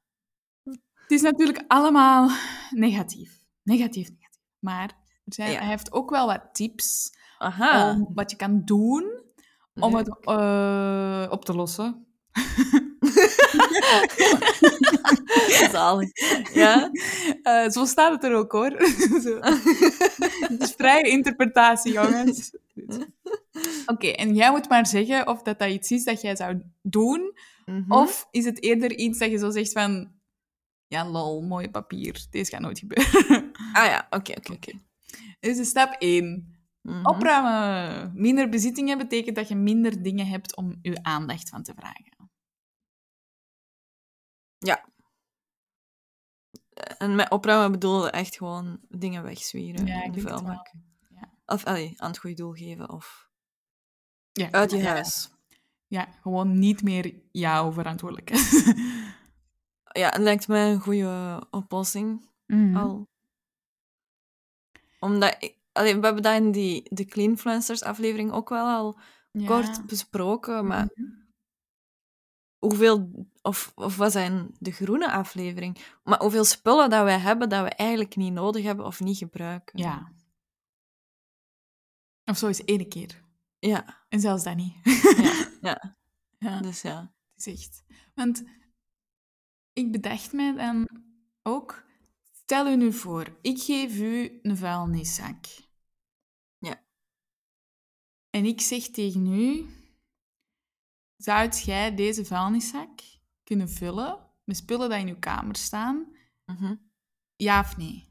Het 0.93 1.11
is 1.11 1.21
natuurlijk 1.21 1.63
allemaal 1.67 2.29
negatief. 2.69 3.41
Negatief, 3.63 4.09
negatief. 4.09 4.39
Maar 4.59 4.87
er 5.25 5.33
zijn, 5.33 5.51
Ja. 5.51 5.59
hij 5.59 5.67
heeft 5.67 5.91
ook 5.91 6.09
wel 6.09 6.27
wat 6.27 6.49
tips 6.51 7.17
Aha. 7.37 7.91
om 7.91 8.11
wat 8.13 8.31
je 8.31 8.37
kan 8.37 8.61
doen 8.65 9.22
om 9.79 9.95
het 9.95 10.09
eh, 10.21 11.27
op 11.29 11.45
te 11.45 11.53
lossen. 11.55 12.05
Zalig. 15.71 16.09
Ja? 16.53 16.89
Eh, 17.43 17.69
zo 17.69 17.85
staat 17.85 18.11
het 18.11 18.23
er 18.23 18.33
ook, 18.35 18.51
hoor. 18.51 18.71
Het 20.49 20.61
is 20.61 20.73
vrije 20.77 21.09
interpretatie, 21.09 21.93
jongens. 21.93 22.51
Oké, 23.85 24.07
en 24.07 24.35
jij 24.35 24.51
moet 24.51 24.69
maar 24.69 24.87
zeggen 24.87 25.27
of 25.27 25.41
dat, 25.41 25.59
dat 25.59 25.69
iets 25.69 25.91
is 25.91 26.03
dat 26.03 26.21
jij 26.21 26.35
zou 26.35 26.61
doen, 26.81 27.37
Mhm. 27.65 27.91
of 27.91 28.27
is 28.31 28.45
het 28.45 28.63
eerder 28.63 28.95
iets 28.95 29.19
dat 29.19 29.31
je 29.31 29.37
zo 29.37 29.49
zegt 29.49 29.71
van... 29.71 30.11
Ja, 30.87 31.09
lol, 31.09 31.41
mooi 31.41 31.69
papier. 31.69 32.25
Deze 32.29 32.51
gaat 32.51 32.61
nooit 32.61 32.79
gebeuren. 32.79 33.51
Ah 33.73 33.85
ja, 33.85 34.07
oké, 34.09 34.31
oké, 34.31 34.51
oké. 34.53 34.71
Dus 35.39 35.57
de 35.57 35.63
stap 35.65 35.95
1. 35.99 36.52
Mhm. 36.83 37.05
Opruimen. 37.05 38.11
Minder 38.15 38.49
bezittingen 38.49 38.97
betekent 38.97 39.35
dat 39.35 39.47
je 39.47 39.55
minder 39.55 40.01
dingen 40.03 40.27
hebt 40.27 40.55
om 40.55 40.79
je 40.81 41.03
aandacht 41.03 41.49
van 41.49 41.63
te 41.63 41.73
vragen. 41.75 42.11
En 46.97 47.15
met 47.15 47.29
opruimen 47.31 47.71
bedoelde 47.71 48.09
echt 48.11 48.35
gewoon 48.37 48.79
dingen 48.89 49.23
wegzwieren 49.23 49.85
Ja, 49.85 50.09
de 50.09 50.21
vuilbak. 50.21 50.71
Ja. 51.09 51.29
Of 51.45 51.63
allee, 51.65 51.93
aan 51.97 52.09
het 52.09 52.17
goede 52.19 52.35
doel 52.35 52.51
geven. 52.53 52.89
Of 52.89 53.29
Ja, 54.31 54.51
uit 54.51 54.71
je 54.71 54.77
ja, 54.77 54.83
huis. 54.83 55.31
Ja, 55.87 56.07
gewoon 56.21 56.59
niet 56.59 56.83
meer 56.83 57.13
jouw 57.31 57.71
verantwoordelijkheid. 57.71 58.51
Ja, 59.91 60.09
het 60.09 60.21
lijkt 60.21 60.47
mij 60.47 60.71
een 60.71 60.79
goede 60.79 61.43
oplossing 61.51 62.29
Mhm. 62.47 62.75
al. 62.77 63.07
Omdat... 64.99 65.35
ik- 65.39 65.57
allee, 65.73 65.95
we 65.99 66.05
hebben 66.05 66.23
dat 66.23 66.35
in 66.35 66.51
die, 66.51 66.83
de 66.95 67.05
Cleanfluencers 67.05 67.83
aflevering 67.83 68.31
ook 68.31 68.49
wel 68.49 68.65
al 68.67 68.99
Ja. 69.31 69.45
kort 69.47 69.85
besproken. 69.85 70.67
Maar 70.67 70.89
Mhm. 70.95 71.09
hoeveel... 72.57 73.27
Of, 73.41 73.71
of 73.75 73.97
wat 73.97 74.11
zijn 74.11 74.55
de 74.59 74.71
groene 74.71 75.11
aflevering? 75.11 75.77
Maar 76.03 76.19
hoeveel 76.21 76.43
spullen 76.43 76.89
dat 76.89 77.03
wij 77.03 77.19
hebben 77.19 77.49
dat 77.49 77.63
we 77.63 77.69
eigenlijk 77.69 78.15
niet 78.15 78.33
nodig 78.33 78.63
hebben 78.63 78.85
of 78.85 78.99
niet 78.99 79.17
gebruiken. 79.17 79.79
Ja. 79.79 80.11
Of 82.25 82.37
zo 82.37 82.47
is 82.47 82.63
één 82.63 82.89
keer. 82.89 83.21
Ja, 83.59 84.05
En 84.09 84.19
zelfs 84.19 84.43
dat 84.43 84.55
niet. 84.55 84.75
ja, 85.17 85.47
ja. 85.61 85.97
ja, 86.37 86.61
Dus 86.61 86.81
ja. 86.81 87.13
het 87.35 87.45
is 87.47 87.53
echt. 87.61 87.83
Want 88.15 88.43
ik 89.73 89.91
bedacht 89.91 90.33
mij 90.33 90.53
dan 90.53 90.87
ook... 91.41 91.83
Stel 92.31 92.67
u 92.67 92.75
nu 92.75 92.93
voor, 92.93 93.37
ik 93.41 93.59
geef 93.61 93.99
u 93.99 94.39
een 94.41 94.57
vuilniszak. 94.57 95.45
En 98.35 98.45
ik 98.45 98.61
zeg 98.61 98.87
tegen 98.87 99.27
u... 99.27 99.65
Zou 101.17 101.49
jij 101.49 101.95
deze 101.95 102.25
vuilniszak 102.25 102.89
kunnen 103.43 103.69
vullen 103.69 104.17
met 104.43 104.57
spullen 104.57 104.89
die 104.89 104.99
in 104.99 105.07
uw 105.07 105.19
kamer 105.19 105.55
staan? 105.55 106.15
Mhm. 106.45 106.75
Ja 107.35 107.59
of 107.59 107.77
nee? 107.77 108.07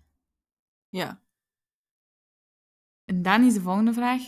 Ja. 0.89 1.23
En 3.05 3.23
dan 3.23 3.45
is 3.45 3.55
de 3.55 3.61
volgende 3.61 3.93
vraag: 3.93 4.20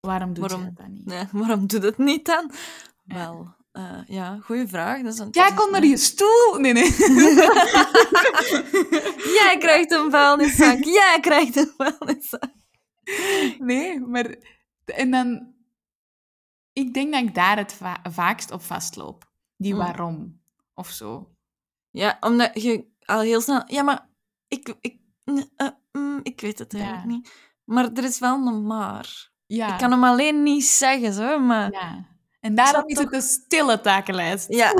Waarom 0.00 0.32
doe 0.34 0.48
Waarom- 0.48 0.64
je 0.64 0.72
dat 0.72 0.88
niet? 0.88 1.04
Nee, 1.06 1.24
waarom 1.32 1.66
doe 1.66 1.80
het 1.80 1.98
niet 1.98 2.26
dan? 2.26 2.50
Ja. 3.04 3.14
Wel, 3.14 3.54
eh, 3.72 4.00
ja, 4.06 4.38
goede 4.38 4.68
vraag. 4.68 5.02
Dat 5.02 5.12
is 5.12 5.18
een, 5.18 5.30
Kijk 5.30 5.56
dat 5.56 5.66
onder 5.66 5.84
je 5.84 5.96
stoel! 5.96 6.56
Nee, 6.58 6.72
nee. 6.72 6.90
Jij 9.40 9.56
krijgt 9.58 9.90
een 9.92 10.10
vuilniszak. 10.10 10.84
Jij 10.84 11.18
krijgt 11.20 11.56
een 11.56 11.72
vuilniszak. 11.76 12.52
Nee, 13.58 14.00
maar... 14.00 14.36
En 14.90 15.10
dan... 15.10 15.54
Ik 16.72 16.94
denk 16.94 17.12
dat 17.12 17.22
ik 17.22 17.34
daar 17.34 17.56
het 17.56 17.72
va- 17.72 18.00
vaakst 18.10 18.50
op 18.50 18.62
vastloop. 18.62 19.32
Die 19.56 19.72
Mm. 19.72 19.78
waarom. 19.78 20.40
Of 20.74 20.88
zo. 20.90 21.34
Ja, 21.90 22.16
omdat 22.20 22.62
je 22.62 22.86
al 23.04 23.20
heel 23.20 23.40
snel... 23.40 23.62
Ja, 23.66 23.82
maar 23.82 24.08
ik... 24.48 24.74
ik 24.80 24.98
eh, 25.56 25.68
mm, 25.92 26.20
ik 26.22 26.40
weet 26.40 26.58
het 26.58 26.74
eigenlijk 26.74 27.04
Ja. 27.04 27.10
niet. 27.16 27.32
Maar 27.64 27.92
er 27.92 28.04
is 28.04 28.18
wel 28.18 28.46
een 28.46 28.66
maar. 28.66 29.30
Ja. 29.46 29.72
Ik 29.72 29.78
kan 29.78 29.90
hem 29.90 30.04
alleen 30.04 30.42
niet 30.42 30.64
zeggen, 30.64 31.12
zo, 31.12 31.38
maar... 31.38 31.72
Ja. 31.72 32.08
En 32.40 32.54
daarom 32.54 32.82
is 32.86 32.94
toch- 32.94 33.04
het 33.04 33.14
een 33.14 33.22
stille 33.22 33.80
takenlijst. 33.80 34.52
Ja, 34.52 34.72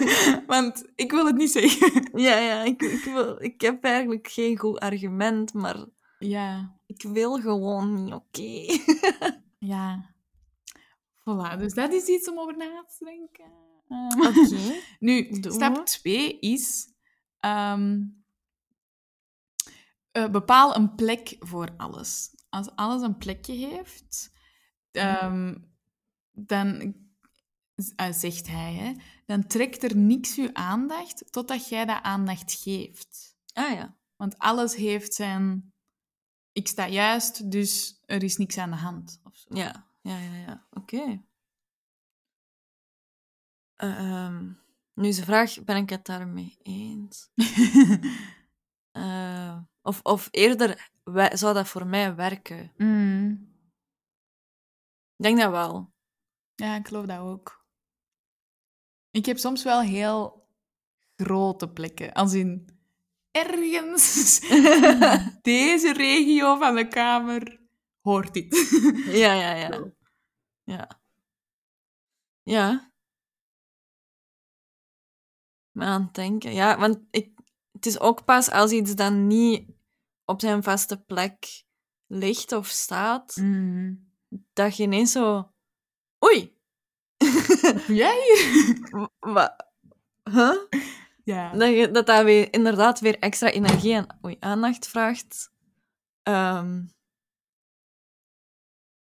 Want 0.46 0.84
ik 0.94 1.10
wil 1.10 1.26
het 1.26 1.36
niet 1.36 1.50
zeggen. 1.50 2.08
ja, 2.22 2.36
ja 2.38 2.62
ik, 2.62 2.82
ik, 2.82 3.04
wil, 3.04 3.42
ik 3.42 3.60
heb 3.60 3.84
eigenlijk 3.84 4.28
geen 4.28 4.58
goed 4.58 4.78
argument, 4.78 5.52
maar 5.52 5.76
Ja. 6.18 6.76
ik 6.86 7.02
wil 7.02 7.40
gewoon 7.40 7.94
niet, 8.04 8.12
oké. 8.14 8.66
Ja. 9.58 10.14
Voilà, 11.20 11.58
dus 11.58 11.74
dat 11.74 11.92
is 11.92 12.06
iets 12.06 12.28
om 12.28 12.38
over 12.38 12.56
na 12.56 12.84
te 12.98 13.04
denken. 13.04 13.66
Oké. 13.88 14.82
Nu, 15.06 15.40
Doen 15.40 15.52
stap 15.52 15.76
we. 15.76 15.82
2 15.82 16.38
is... 16.38 16.92
ehm, 17.40 18.02
eh, 20.12 20.30
bepaal 20.30 20.76
een 20.76 20.94
plek 20.94 21.36
voor 21.38 21.74
alles. 21.76 22.34
Als 22.48 22.70
alles 22.74 23.02
een 23.02 23.16
plekje 23.16 23.52
heeft, 23.52 24.32
ehm, 24.90 25.54
dan 26.32 26.94
eh, 27.96 28.12
zegt 28.12 28.46
hij, 28.46 28.72
hè, 28.74 28.92
dan 29.26 29.46
trekt 29.46 29.82
er 29.82 29.96
niks 29.96 30.36
uw 30.36 30.50
aandacht 30.52 31.32
totdat 31.32 31.68
jij 31.68 31.84
dat 31.84 32.02
aandacht 32.02 32.52
geeft. 32.52 33.36
Ah 33.52 33.72
ja. 33.72 33.96
Want 34.16 34.38
alles 34.38 34.74
heeft 34.74 35.14
zijn... 35.14 35.72
Ik 36.58 36.68
sta 36.68 36.88
juist, 36.88 37.50
dus 37.50 38.02
er 38.06 38.22
is 38.22 38.36
niks 38.36 38.58
aan 38.58 38.70
de 38.70 38.76
hand. 38.76 39.20
Of 39.24 39.36
zo. 39.36 39.54
Ja, 39.56 39.88
ja, 40.00 40.18
ja, 40.18 40.34
ja. 40.34 40.66
Oké. 40.70 41.22
Eh, 43.74 43.98
ehm, 43.98 44.52
nu 44.94 45.08
is 45.08 45.16
de 45.16 45.24
vraag, 45.24 45.64
ben 45.64 45.76
ik 45.76 45.90
het 45.90 46.06
daarmee 46.06 46.58
eens? 46.62 47.30
Eh, 48.90 49.58
of, 49.82 50.00
of 50.02 50.28
eerder, 50.30 50.90
zou 51.32 51.54
dat 51.54 51.68
voor 51.68 51.86
mij 51.86 52.14
werken? 52.14 52.72
Mm. 52.76 53.30
Ik 55.16 55.24
denk 55.24 55.38
dat 55.38 55.50
wel. 55.50 55.92
Ja, 56.54 56.76
ik 56.76 56.86
geloof 56.86 57.06
dat 57.06 57.18
ook. 57.18 57.66
Ik 59.10 59.26
heb 59.26 59.38
soms 59.38 59.64
wel 59.64 59.80
heel 59.80 60.48
grote 61.16 61.68
plekken. 61.68 62.12
Als 62.12 62.32
in 62.32 62.77
ergens 63.30 64.40
in 64.40 64.62
deze 65.42 65.92
regio 65.92 66.56
van 66.56 66.74
de 66.74 66.88
kamer 66.88 67.60
hoort 68.00 68.34
dit. 68.34 68.68
Ja, 69.22 69.32
ja, 69.32 69.54
ja. 69.54 69.92
Ja. 70.64 71.00
Ja. 72.42 72.92
Maar 75.70 75.86
aan 75.86 76.02
het 76.02 76.14
denken. 76.14 76.52
Ja, 76.52 76.78
want 76.78 76.98
ik, 77.10 77.32
het 77.72 77.86
is 77.86 78.00
ook 78.00 78.24
pas 78.24 78.50
als 78.50 78.70
iets 78.70 78.94
dan 78.94 79.26
niet 79.26 79.70
op 80.24 80.40
zijn 80.40 80.62
vaste 80.62 81.02
plek 81.04 81.64
ligt 82.06 82.52
of 82.52 82.66
staat, 82.66 83.36
Mm. 83.36 84.12
dat 84.52 84.76
je 84.76 84.82
ineens 84.82 85.12
zo... 85.12 85.52
Oei! 86.24 86.56
Jij? 87.86 88.20
Wat? 89.18 89.66
Huh? 90.30 90.62
Ja. 91.28 91.52
Dat, 91.52 91.68
je, 91.68 91.90
dat 91.90 92.06
dat 92.06 92.24
weer, 92.24 92.52
inderdaad 92.52 93.00
weer 93.00 93.18
extra 93.18 93.50
energie 93.50 93.94
en 93.94 94.06
oei, 94.24 94.36
aandacht 94.40 94.88
vraagt. 94.88 95.50
Ehm, 96.22 96.84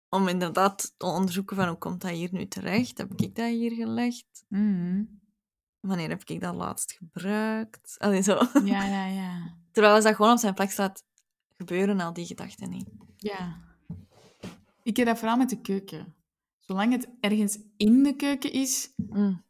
om 0.09 0.29
inderdaad 0.29 0.95
te 0.97 1.07
onderzoeken 1.07 1.57
van 1.57 1.69
hoe 1.69 1.79
komt 1.79 2.01
dat 2.01 2.11
hier 2.11 2.29
nu 2.33 2.49
terecht? 2.49 2.99
Heb 2.99 3.13
ik 3.17 3.35
dat 3.35 3.49
hier 3.49 3.73
gelegd? 3.73 4.45
Mm. 4.49 5.21
Wanneer 5.81 6.09
heb 6.09 6.23
ik 6.25 6.41
dat 6.41 6.55
laatst 6.55 6.93
gebruikt? 6.93 7.95
Allee, 7.99 8.23
zo. 8.23 8.39
Ja, 8.65 8.85
ja, 8.85 9.07
ja. 9.07 9.55
Terwijl 9.73 9.95
als 9.95 10.05
dat 10.05 10.15
gewoon 10.15 10.33
op 10.33 10.39
zijn 10.39 10.55
plek 10.55 10.71
staat, 10.71 11.05
gebeuren 11.57 12.01
al 12.01 12.13
die 12.13 12.27
gedachten 12.27 12.71
niet. 12.71 12.89
Ja. 13.17 13.61
Ik 14.83 14.97
heb 14.97 15.07
dat 15.07 15.19
vooral 15.19 15.37
met 15.37 15.49
de 15.49 15.61
keuken. 15.61 16.15
Zolang 16.59 16.93
het 16.93 17.09
ergens 17.21 17.59
in 17.77 18.03
de 18.03 18.17
keuken 18.17 18.53
is, 18.53 18.93
Mm, 18.97 19.45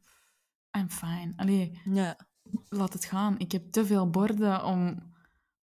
I'm 0.79 0.91
fine. 0.91 1.33
Allee, 1.37 1.81
Ja. 1.85 2.26
Laat 2.69 2.93
het 2.93 3.05
gaan. 3.05 3.35
Ik 3.39 3.53
heb 3.53 3.73
te 3.73 3.87
veel 3.87 4.11
borden 4.11 4.65
om, 4.65 5.13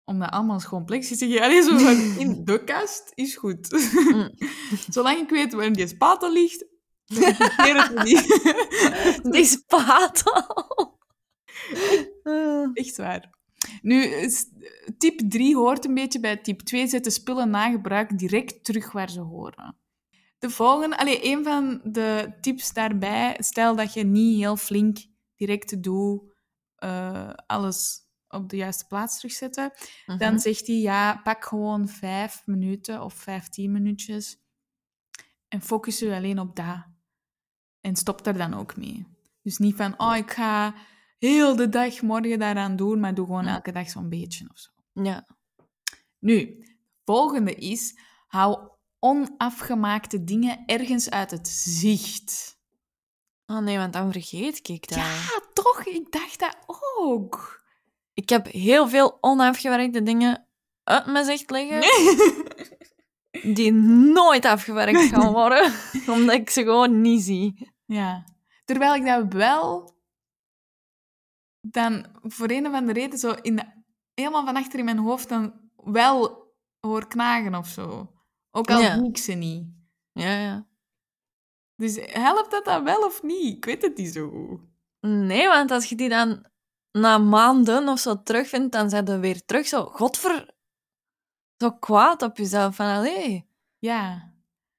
om 0.06 0.20
dat 0.20 0.30
allemaal 0.30 0.60
schoon 0.60 0.86
plekjes 0.86 1.18
te 1.18 1.28
geven. 1.28 1.44
Allee, 1.46 1.62
zo 1.62 1.78
van, 1.78 1.96
in 2.24 2.46
de 2.46 2.64
kast 2.64 3.12
is 3.14 3.36
goed. 3.36 3.72
Mm. 3.72 4.30
Zolang 4.94 5.20
ik 5.20 5.30
weet 5.30 5.54
waar 5.54 5.74
die 5.74 5.88
spatel 5.88 6.34
ligt, 6.34 6.66
dan 7.06 7.24
interesseert 7.24 7.88
het 7.88 8.04
niet. 8.04 9.32
Die 9.34 9.46
spatel. 9.46 11.00
Echt 12.74 12.98
waar. 12.98 13.30
Nu, 13.82 14.30
tip 14.98 15.20
3 15.30 15.56
hoort 15.56 15.86
een 15.86 15.94
beetje 15.94 16.20
bij 16.20 16.38
tip 16.38 16.62
2. 16.62 16.88
Zet 16.88 17.04
de 17.04 17.10
spullen 17.10 17.50
na 17.50 17.72
gebruik 17.72 18.18
direct 18.18 18.64
terug 18.64 18.92
waar 18.92 19.10
ze 19.10 19.20
horen. 19.20 19.78
De 20.40 20.50
volgende, 20.50 20.98
allee, 20.98 21.32
een 21.32 21.44
van 21.44 21.82
de 21.84 22.34
tips 22.42 22.74
daarbij, 22.74 23.36
stel 23.40 23.76
dat 23.76 23.94
je 23.94 24.04
niet 24.04 24.40
heel 24.40 24.58
flink 24.58 24.98
direct 25.36 25.84
doet 25.84 26.33
eh, 26.84 27.30
alles 27.46 28.02
op 28.28 28.50
de 28.50 28.56
juiste 28.56 28.88
plaats 28.88 29.16
terugzetten, 29.16 29.72
dan 30.06 30.18
mhm. 30.18 30.38
zegt 30.38 30.68
hij, 30.68 30.76
ja, 30.76 31.16
pak 31.16 31.46
gewoon 31.46 31.88
vijf 31.88 32.42
minuten 32.46 33.04
of 33.04 33.14
vijftien 33.14 33.72
minuutjes 33.72 34.42
en 35.48 35.62
focus 35.62 36.00
je 36.00 36.16
alleen 36.16 36.40
op 36.40 36.56
dat. 36.56 36.86
En 37.82 37.96
stop 37.96 38.24
daar 38.24 38.38
dan 38.38 38.54
ook 38.54 38.78
mee. 38.78 39.08
Dus 39.42 39.58
niet 39.58 39.76
van, 39.76 40.00
oh, 40.00 40.16
ik 40.16 40.32
ga 40.32 40.76
heel 41.20 41.56
de 41.56 41.70
dag 41.70 42.02
morgen 42.02 42.40
daaraan 42.40 42.76
doen, 42.76 43.00
maar 43.00 43.14
doe 43.14 43.26
gewoon 43.26 43.44
Mm. 43.44 43.50
elke 43.50 43.72
dag 43.72 43.90
zo'n 43.90 44.10
beetje 44.10 44.50
of 44.50 44.58
zo. 44.60 44.72
Ja. 44.94 45.28
Nu, 46.20 46.66
volgende 47.04 47.56
is, 47.56 48.00
hou 48.28 48.70
onafgemaakte 49.00 50.24
dingen 50.24 50.64
ergens 50.66 51.10
uit 51.10 51.32
het 51.32 51.48
zicht. 51.48 52.62
Oh 53.46 53.58
nee, 53.58 53.78
want 53.78 53.94
dan 53.94 54.12
vergeet 54.12 54.70
ik 54.70 54.88
dat. 54.88 54.98
Ja, 54.98 55.42
toch? 55.54 55.86
Ik 55.86 56.12
dacht 56.12 56.40
dat 56.40 56.58
ook. 56.98 57.64
Ik 58.14 58.30
heb 58.30 58.46
heel 58.46 58.90
veel 58.90 59.18
onafgewerkte 59.22 60.04
dingen 60.04 60.48
uit 60.84 61.06
mijn 61.06 61.26
zicht 61.26 61.52
liggen. 61.52 61.82
Die 63.56 63.72
nooit 64.14 64.46
afgewerkt 64.46 65.02
gaan 65.02 65.32
worden. 65.32 65.74
omdat 66.16 66.36
ik 66.36 66.50
ze 66.50 66.62
gewoon 66.62 67.02
niet 67.02 67.24
zie. 67.24 67.72
Ja. 67.86 68.24
Terwijl 68.66 68.96
ik 68.96 69.06
dat 69.06 69.34
wel 69.34 69.96
dan 71.62 72.06
voor 72.22 72.50
een 72.50 72.68
of 72.68 72.74
andere 72.74 73.00
reden 73.00 73.20
zo 73.20 73.32
in 73.42 73.56
de, 73.56 73.66
helemaal 74.14 74.46
van 74.46 74.56
achter 74.56 74.80
in 74.80 74.86
mijn 74.86 74.98
hoofd 74.98 75.30
dan 75.30 75.54
wel 75.76 76.52
hoor 76.80 77.08
knagen 77.08 77.56
of 77.56 77.68
zo. 77.68 78.12
Ook 78.52 78.70
al 78.72 78.82
Ja. 78.82 78.98
zie 78.98 79.08
ik 79.08 79.18
ze 79.18 79.32
niet. 79.34 79.68
Ja, 80.12 80.38
ja. 80.40 80.68
Dus 81.76 82.00
helpt 82.02 82.52
dat 82.52 82.66
dan 82.66 82.84
wel 82.84 83.06
of 83.06 83.24
niet? 83.24 83.58
Ik 83.58 83.66
weet 83.66 83.82
het 83.82 83.98
niet 83.98 84.14
zo 84.14 84.30
goed. 84.30 84.60
Nee, 85.00 85.48
want 85.48 85.72
als 85.72 85.86
je 85.86 85.96
die 85.96 86.10
dan 86.10 86.46
na 86.92 87.18
maanden 87.18 87.88
of 87.88 88.00
zo 88.00 88.24
terugvindt, 88.24 88.72
dan 88.72 88.90
zijn 88.90 89.08
ze 89.08 89.20
weer 89.20 89.46
terug 89.46 89.68
zo, 89.68 89.86
godver... 89.86 90.52
Zo 91.58 91.72
kwaad 91.72 92.22
op 92.22 92.38
jezelf. 92.38 92.76
Van, 92.76 92.86
allee, 92.86 93.48
Ja. 93.80 94.34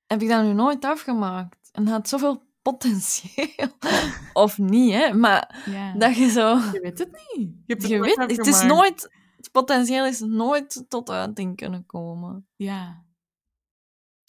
heb 0.06 0.22
ik 0.22 0.28
dat 0.28 0.44
nu 0.44 0.52
nooit 0.52 0.84
afgemaakt? 0.84 1.68
En 1.72 1.86
had 1.86 2.08
zoveel 2.08 2.42
potentieel. 2.62 3.68
of 4.32 4.58
niet, 4.58 4.92
hè. 4.92 5.14
Maar 5.14 5.62
ja. 5.70 5.92
dat 5.92 6.16
je 6.16 6.28
zo... 6.30 6.56
Je 6.56 6.80
weet 6.82 6.98
het 6.98 7.10
niet. 7.10 7.54
Je, 7.66 7.74
het 7.74 7.88
Je 7.88 8.00
weet, 8.00 8.16
het 8.16 8.46
is 8.46 8.62
nooit... 8.62 9.22
Het 9.36 9.52
potentieel 9.52 10.06
is 10.06 10.20
nooit 10.20 10.84
tot 10.88 11.10
uiting 11.10 11.56
kunnen 11.56 11.86
komen. 11.86 12.48
Ja. 12.56 13.04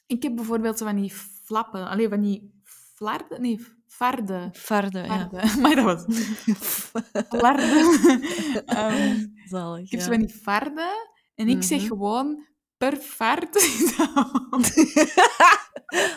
Ik 0.05 0.23
heb 0.23 0.35
bijvoorbeeld 0.35 0.77
zo 0.77 0.85
van 0.85 0.95
die 0.95 1.11
flappen. 1.43 1.87
Alleen 1.87 2.09
van 2.09 2.21
die 2.21 2.54
flarden? 2.95 3.41
Nee, 3.41 3.65
varden. 3.87 4.49
Varde, 4.53 4.99
ja. 4.99 5.29
Maar 5.61 5.75
dat 5.75 5.83
was... 5.85 6.03
Flarden. 7.29 7.99
Ehm, 8.65 9.25
Zalig, 9.45 9.83
Ik 9.85 9.91
heb 9.91 9.99
ja. 9.99 10.05
zo 10.05 10.11
van 10.11 10.19
die 10.19 10.35
en 11.35 11.47
ik 11.47 11.63
zeg 11.63 11.79
Mhm. 11.79 11.87
gewoon 11.87 12.45
per 12.77 12.97
vaart. 12.97 13.55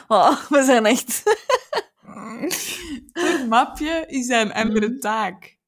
Oh, 0.09 0.45
we 0.49 0.63
zijn 0.65 0.87
echt... 0.87 1.23
per 3.13 3.47
mapje 3.49 4.05
is 4.07 4.27
dat 4.27 4.45
een 4.47 4.53
andere 4.53 4.89
Mhm. 4.89 4.99
taak. 4.99 5.59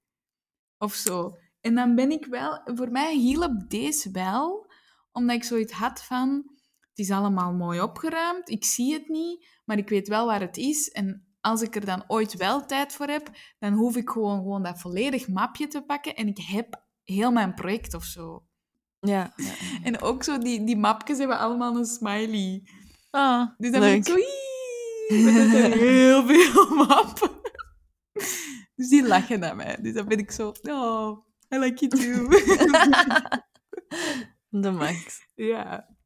Of 0.78 0.94
zo. 0.94 1.36
En 1.60 1.74
dan 1.74 1.94
ben 1.94 2.10
ik 2.10 2.26
wel... 2.26 2.60
Voor 2.64 2.90
mij 2.90 3.14
hielp 3.16 3.70
deze 3.70 4.10
wel, 4.10 4.70
omdat 5.12 5.36
ik 5.36 5.44
zoiets 5.44 5.72
had 5.72 6.02
van... 6.02 6.58
Is 7.00 7.10
allemaal 7.10 7.52
mooi 7.52 7.80
opgeruimd. 7.80 8.50
Ik 8.50 8.64
zie 8.64 8.92
het 8.92 9.08
niet, 9.08 9.48
maar 9.64 9.78
ik 9.78 9.88
weet 9.88 10.08
wel 10.08 10.26
waar 10.26 10.40
het 10.40 10.56
is. 10.56 10.88
En 10.88 11.26
als 11.40 11.62
ik 11.62 11.74
er 11.74 11.84
dan 11.84 12.04
ooit 12.06 12.36
wel 12.36 12.66
tijd 12.66 12.92
voor 12.92 13.06
heb, 13.06 13.30
dan 13.58 13.72
hoef 13.72 13.96
ik 13.96 14.10
gewoon, 14.10 14.38
gewoon 14.38 14.62
dat 14.62 14.80
volledig 14.80 15.28
mapje 15.28 15.66
te 15.66 15.82
pakken 15.82 16.14
en 16.16 16.26
ik 16.26 16.38
heb 16.38 16.82
heel 17.04 17.30
mijn 17.32 17.54
project 17.54 17.94
of 17.94 18.04
zo. 18.04 18.44
Ja. 18.98 19.32
ja. 19.36 19.52
En 19.86 20.00
ook 20.00 20.22
zo, 20.22 20.38
die, 20.38 20.64
die 20.64 20.76
mapjes 20.76 21.18
hebben 21.18 21.38
allemaal 21.38 21.76
een 21.76 21.84
smiley. 21.84 22.62
Ah, 23.10 23.48
Dus 23.58 23.70
dan 23.70 23.80
leuk. 23.80 24.04
ben 24.04 24.16
ik 24.16 24.24
zo... 24.24 24.38
Heel 25.78 26.26
veel 26.26 26.74
mappen. 26.74 27.30
Dus 28.74 28.88
die 28.88 29.06
lachen 29.06 29.40
naar 29.40 29.56
mij. 29.56 29.76
Dus 29.82 29.94
dan 29.94 30.08
ben 30.08 30.18
ik 30.18 30.30
zo... 30.30 30.52
Oh, 30.62 31.26
I 31.54 31.58
like 31.58 31.86
you 31.86 31.90
too. 31.90 32.28
De 34.62 34.70
max. 34.70 35.26
ja. 35.34 35.98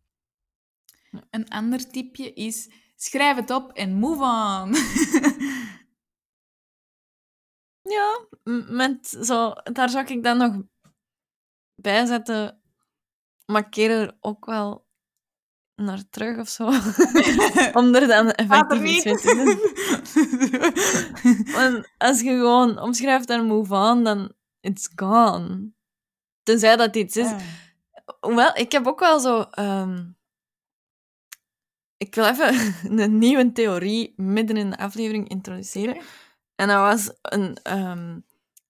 Een 1.30 1.48
ander 1.48 1.90
tipje 1.90 2.32
is... 2.32 2.70
Schrijf 2.96 3.36
het 3.36 3.50
op 3.50 3.72
en 3.72 3.94
move 3.94 4.22
on. 4.22 4.74
Ja, 7.88 8.26
met 8.68 9.06
zo, 9.06 9.52
daar 9.72 9.88
zou 9.88 10.06
ik 10.06 10.22
dan 10.22 10.36
nog 10.36 10.62
bij 11.74 12.06
zetten. 12.06 12.60
Markeer 13.46 13.90
er 13.90 14.16
ook 14.20 14.44
wel 14.44 14.86
naar 15.74 16.08
terug 16.10 16.38
of 16.38 16.48
zo. 16.48 16.66
Om 17.80 17.94
er 17.94 18.06
dan 18.06 18.30
effectief 18.30 18.82
iets 18.82 19.04
mee 19.04 19.16
te 19.16 19.34
doen. 19.34 19.58
Want 21.56 21.88
als 21.98 22.20
je 22.20 22.28
gewoon 22.30 22.78
omschrijft 22.78 23.30
en 23.30 23.46
move 23.46 23.74
on, 23.74 24.04
dan 24.04 24.32
it's 24.60 24.90
gone. 24.96 25.72
Tenzij 26.42 26.76
dat 26.76 26.96
iets 26.96 27.16
is. 27.16 27.26
Ah. 27.26 27.40
Hoewel, 28.20 28.56
ik 28.56 28.72
heb 28.72 28.86
ook 28.86 29.00
wel 29.00 29.20
zo. 29.20 29.40
ehm, 29.40 30.04
ik 32.07 32.14
wil 32.14 32.24
even 32.26 32.74
een 33.00 33.18
nieuwe 33.18 33.52
theorie 33.52 34.12
midden 34.16 34.57
in 34.57 34.70
de 34.70 34.76
aflevering 34.78 35.28
introduceren. 35.28 35.96
En 36.55 36.68
dat 36.68 36.76
was 36.78 37.11
een, 37.22 37.57
ehm, 37.62 38.18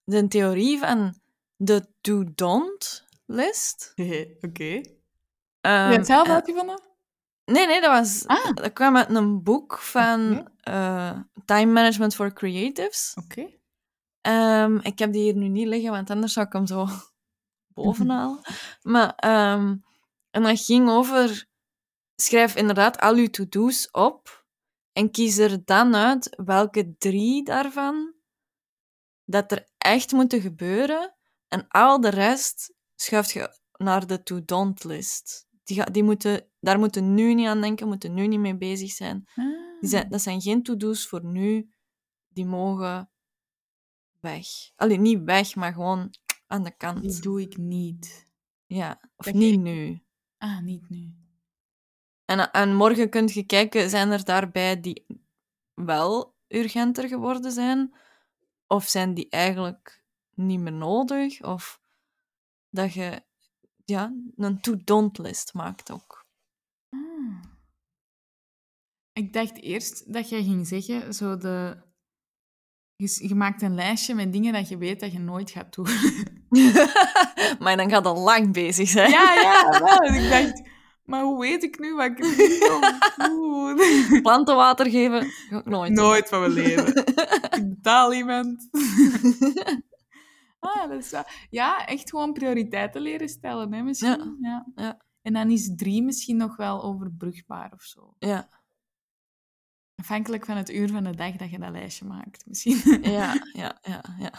de 0.05 0.29
theorie 0.29 0.79
van 0.79 1.15
de 1.57 1.87
do-don't-list. 2.01 3.93
Oké. 4.49 4.81
Ehm, 5.61 5.83
Heb 5.83 5.91
je 5.93 5.97
het 5.99 6.07
zelf 6.07 6.29
uitgevonden? 6.29 6.83
Nee, 7.45 7.67
nee, 7.67 7.81
dat, 7.81 7.91
was, 7.91 8.27
Ah. 8.27 8.55
dat 8.55 8.73
kwam 8.73 8.97
uit 8.97 9.11
een 9.15 9.43
boek 9.43 9.79
van 9.79 10.49
eh, 10.61 11.19
Time 11.45 11.73
Management 11.73 12.15
for 12.15 12.33
Creatives. 12.33 13.15
Oké. 13.25 13.47
Ehm, 14.21 14.77
ik 14.77 14.99
heb 14.99 15.13
die 15.13 15.23
hier 15.23 15.37
nu 15.37 15.49
niet 15.49 15.67
liggen, 15.67 15.91
want 15.91 16.11
anders 16.11 16.33
zou 16.33 16.47
ik 16.47 16.53
hem 16.53 16.67
zo 16.67 16.87
bovenhalen. 17.75 18.41
Maar, 18.83 19.15
ehm, 19.17 19.77
en 20.31 20.43
dat 20.43 20.61
ging 20.61 20.89
over... 20.91 21.47
Schrijf 22.17 22.55
inderdaad 22.57 22.99
al 23.01 23.17
je 23.17 23.31
to-do's 23.31 23.89
op 23.91 24.47
en 24.93 25.11
kies 25.11 25.39
er 25.39 25.65
dan 25.65 25.95
uit 25.95 26.43
welke 26.45 26.95
drie 26.99 27.45
daarvan 27.45 28.15
dat 29.25 29.53
er 29.53 29.69
echt 29.79 30.13
moeten 30.13 30.41
gebeuren. 30.41 31.17
En 31.49 31.69
al 31.69 32.01
de 32.01 32.09
rest 32.11 32.75
schuift 32.95 33.31
je 33.33 33.59
naar 33.77 34.07
de 34.07 34.23
to-don't-list. 34.23 35.47
Die, 35.65 35.77
ga- 35.77 35.85
die 35.91 36.03
moeten, 36.03 36.51
daar 36.61 36.79
moeten 36.79 37.15
nu 37.15 37.35
niet 37.35 37.47
aan 37.47 37.61
denken, 37.61 37.89
moeten 37.89 38.15
nu 38.15 38.27
niet 38.27 38.41
mee 38.41 38.57
bezig 38.57 38.91
zijn. 38.91 39.25
Ah. 39.35 39.45
Die 39.81 39.89
zijn, 39.91 40.09
dat 40.09 40.23
zijn 40.23 40.41
geen 40.41 40.63
to-do's 40.63 41.07
voor 41.07 41.25
nu. 41.25 41.71
Die 42.29 42.47
mogen 42.47 43.11
weg. 44.21 44.47
Allee, 44.77 44.99
niet 44.99 45.23
weg, 45.25 45.55
maar 45.55 45.73
gewoon 45.73 46.15
aan 46.47 46.63
de 46.65 46.77
kant. 46.77 47.03
Die 47.03 47.21
doe 47.21 47.41
ik 47.41 47.57
niet. 47.57 48.33
Ja, 48.67 49.01
of 49.17 49.25
Dat 49.25 49.35
niet 49.35 49.61
nu. 49.61 50.05
Ah, 50.39 50.61
niet 50.63 50.89
nu. 50.89 51.15
En, 52.25 52.51
en 52.51 52.75
morgen 52.75 53.11
kunt 53.11 53.33
je 53.33 53.43
kijken, 53.43 53.91
zijn 53.91 54.11
er 54.11 54.25
daarbij 54.25 54.81
die 54.81 55.07
wel 55.75 56.35
urgenter 56.49 57.09
geworden 57.09 57.53
zijn? 57.53 57.95
Of 58.67 58.85
zijn 58.85 59.15
die 59.15 59.29
eigenlijk 59.29 60.03
niet 60.35 60.61
meer 60.61 60.73
nodig? 60.73 61.43
Of 61.43 61.81
dat 62.71 62.93
je 62.93 63.23
ja, 63.85 64.13
een 64.37 64.61
to-don't-list 64.61 65.55
maakt 65.55 65.91
ook. 65.91 66.27
Ah. 66.91 67.43
Ik 69.13 69.33
dacht 69.33 69.63
eerst 69.63 70.13
dat 70.13 70.29
jij 70.29 70.43
ging 70.43 70.67
zeggen, 70.67 71.15
zo 71.15 71.37
de... 71.37 71.83
Je, 72.97 73.35
maakt 73.35 73.63
een 73.63 73.75
lijstje 73.75 74.15
met 74.15 74.33
dingen 74.33 74.53
dat 74.53 74.69
je 74.69 74.79
weet 74.79 75.01
dat 75.01 75.13
je 75.13 75.19
nooit 75.19 75.51
gaat 75.51 75.75
doen. 75.75 75.87
maar 77.63 77.77
dan 77.77 77.91
gaat 77.91 78.07
al 78.07 78.19
lang 78.19 78.53
bezig 78.53 78.89
zijn. 78.89 79.11
ja, 79.11 79.35
ja, 79.35 79.69
wel. 79.85 80.15
Ik 80.15 80.31
dacht, 80.31 80.69
maar 81.05 81.23
hoe 81.23 81.41
weet 81.41 81.63
ik 81.63 81.79
nu 81.79 81.95
wat 81.95 82.05
ik 82.05 82.19
niet 82.19 82.71
of 82.71 83.17
doen? 83.17 84.23
Plantenwater 84.23 84.91
geven, 84.91 85.25
ga 85.25 85.59
ik 85.59 85.65
nooit. 85.65 85.93
Nooit 85.93 86.29
van 86.29 86.41
mijn 86.41 86.53
leven. 86.53 86.97
Ik 87.59 87.69
betaal 87.69 88.13
iemand. 88.13 88.69
ah, 90.59 90.89
dat 90.89 90.99
is 90.99 91.11
wel... 91.11 91.25
Ja, 91.51 91.87
echt 91.87 92.11
gewoon 92.11 92.33
prioriteiten 92.33 93.01
leren 93.01 93.29
stellen, 93.29 93.73
hè, 93.73 93.83
misschien. 93.83 94.37
Ja. 94.41 94.67
Ja. 94.75 95.01
En 95.23 95.33
dan 95.33 95.51
is 95.51 95.73
drie 95.77 96.03
misschien 96.03 96.37
nog 96.37 96.57
wel 96.57 96.83
overbrugbaar 96.83 97.73
of 97.73 97.83
zo. 97.83 98.15
Ja, 98.19 98.49
Afhankelijk 99.97 100.45
van 100.45 100.57
het 100.57 100.71
uur 100.71 100.89
van 100.89 101.05
de 101.05 101.15
dag 101.15 101.37
dat 101.37 101.51
je 101.51 101.59
dat 101.59 101.71
lijstje 101.71 102.05
maakt, 102.05 102.47
misschien. 102.47 103.03
ja, 103.03 103.35
ja, 103.53 103.79
ja, 103.83 104.03
ja. 104.19 104.33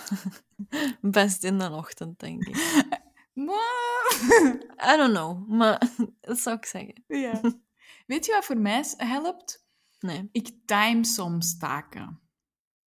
Best 1.02 1.44
in 1.44 1.58
de 1.58 1.72
ochtend, 1.72 2.20
denk 2.20 2.44
ik. 2.48 2.56
Maar- 3.36 4.16
I 4.94 4.98
don't 4.98 5.14
know, 5.14 5.48
maar 5.48 5.82
dat 6.22 6.40
zou 6.40 6.56
ik 6.58 6.66
zeggen. 6.66 7.04
ja. 7.08 7.42
Weet 8.08 8.26
je 8.26 8.32
wat 8.32 8.46
voor 8.46 8.58
mij 8.58 8.84
helpt? 8.98 9.66
Nee. 10.00 10.30
Ik 10.32 10.50
time 10.66 11.06
soms 11.06 11.58
taken. 11.58 12.20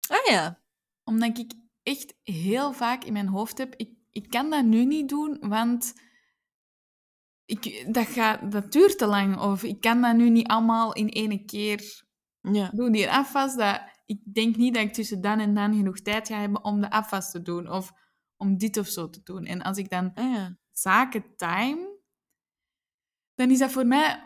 Ah 0.09 0.27
ja. 0.27 0.63
Omdat 1.05 1.39
ik 1.39 1.53
echt 1.83 2.15
heel 2.23 2.73
vaak 2.73 3.05
in 3.05 3.13
mijn 3.13 3.29
hoofd 3.29 3.59
heb, 3.59 3.75
ik, 3.75 3.91
ik 4.11 4.29
kan 4.31 4.51
dat 4.51 4.65
nu 4.65 4.85
niet 4.85 5.09
doen, 5.09 5.39
want 5.41 5.93
ik, 7.45 7.95
dat, 7.95 8.07
gaat, 8.07 8.53
dat 8.53 8.73
duurt 8.73 8.99
te 8.99 9.07
lang. 9.07 9.39
Of 9.41 9.63
ik 9.63 9.81
kan 9.81 10.01
dat 10.03 10.17
nu 10.17 10.31
niet 10.31 10.49
allemaal 10.49 10.93
in 10.95 11.09
één 11.09 11.47
keer 11.47 12.05
Ja. 12.41 12.71
doen. 12.75 12.93
Die 12.93 13.11
afwas, 13.11 13.57
dat, 13.57 13.81
ik 14.07 14.21
denk 14.35 14.57
niet 14.57 14.75
dat 14.75 14.83
ik 14.83 14.93
tussen 14.93 15.21
dan 15.21 15.39
en 15.41 15.55
dan 15.55 15.75
genoeg 15.77 16.01
tijd 16.01 16.29
ga 16.29 16.39
hebben 16.41 16.65
om 16.65 16.81
de 16.81 16.91
afwas 16.91 17.31
te 17.31 17.43
doen. 17.43 17.71
Of 17.71 17.93
om 18.39 18.59
dit 18.59 18.77
of 18.77 18.89
zo 18.89 19.11
te 19.11 19.21
doen. 19.25 19.45
En 19.45 19.63
als 19.63 19.79
ik 19.79 19.91
dan 19.91 20.11
Ah 20.15 20.33
ja. 20.35 20.57
zaken 20.73 21.37
time, 21.37 21.97
dan 23.35 23.51
is 23.51 23.59
dat 23.59 23.71
voor 23.73 23.87
mij... 23.87 24.23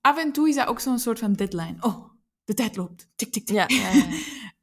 Af 0.00 0.18
en 0.18 0.32
toe 0.32 0.48
is 0.48 0.54
dat 0.54 0.66
ook 0.66 0.80
zo'n 0.80 0.98
soort 0.98 1.18
van 1.18 1.32
deadline. 1.32 1.76
Oh, 1.80 2.10
de 2.44 2.54
tijd 2.54 2.76
loopt. 2.76 3.08
Tik, 3.14 3.32
tik, 3.32 3.46
tik. 3.46 3.56
Ja. 3.56 3.66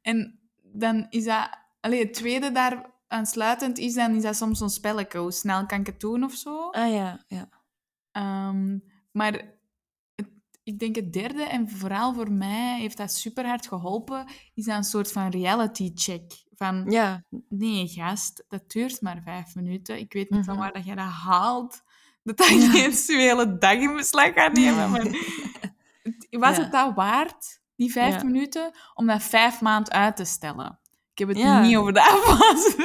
En 0.00 0.40
dan 0.62 1.06
is 1.10 1.24
dat... 1.24 1.48
Allee, 1.80 1.98
het 2.04 2.14
tweede 2.14 2.52
daar 2.52 2.90
aansluitend 3.06 3.78
is, 3.78 3.94
dan 3.94 4.14
is 4.14 4.22
dat 4.22 4.36
soms 4.36 4.58
zo'n 4.58 4.70
spelletje. 4.70 5.18
Hoe 5.18 5.32
snel 5.32 5.66
kan 5.66 5.80
ik 5.80 5.86
het 5.86 6.00
doen 6.00 6.24
of 6.24 6.32
zo? 6.32 6.70
Ah 6.70 6.92
ja, 6.92 7.24
ja. 7.26 7.48
Ehm, 8.10 8.78
maar 9.12 9.32
het- 10.14 10.30
ik 10.62 10.78
denk 10.78 10.96
het 10.96 11.12
derde, 11.12 11.42
en 11.42 11.68
vooral 11.70 12.14
voor 12.14 12.32
mij 12.32 12.78
heeft 12.80 12.96
dat 12.96 13.12
super 13.12 13.46
hard 13.46 13.66
geholpen, 13.66 14.26
is 14.54 14.64
dat 14.64 14.76
een 14.76 14.84
soort 14.84 15.12
van 15.12 15.28
reality 15.30 15.90
check. 15.94 16.32
Van, 16.58 16.84
Ja, 16.90 17.24
nee 17.48 17.88
gast, 17.88 18.44
dat 18.48 18.70
duurt 18.70 19.00
maar 19.00 19.20
vijf 19.24 19.54
minuten. 19.54 19.98
Ik 19.98 20.12
weet 20.12 20.30
niet 20.30 20.44
van 20.44 20.54
Mhm. 20.54 20.62
waar 20.62 20.72
dat 20.72 20.84
je 20.84 20.94
dat 20.94 21.04
haalt. 21.04 21.82
Dat 22.22 22.36
dat 22.36 22.46
geen 22.46 22.92
hele 23.18 23.58
dag 23.58 23.72
in 23.74 23.94
beslag 23.96 24.32
gaat 24.34 24.52
nemen. 24.52 24.90
Maar 24.90 25.02
was 26.30 26.56
Ja. 26.56 26.62
het 26.62 26.72
dat 26.72 26.94
waard, 26.94 27.60
die 27.76 27.92
vijf 27.92 28.14
Ja. 28.14 28.22
minuten, 28.24 28.70
om 28.94 29.06
dat 29.06 29.22
vijf 29.22 29.60
maand 29.60 29.90
uit 29.90 30.16
te 30.16 30.24
stellen? 30.24 30.78
Ik 31.12 31.18
heb 31.18 31.28
het 31.28 31.38
Ja. 31.38 31.60
niet 31.60 31.76
over 31.76 31.92
de 31.92 32.00
afwas. 32.02 32.74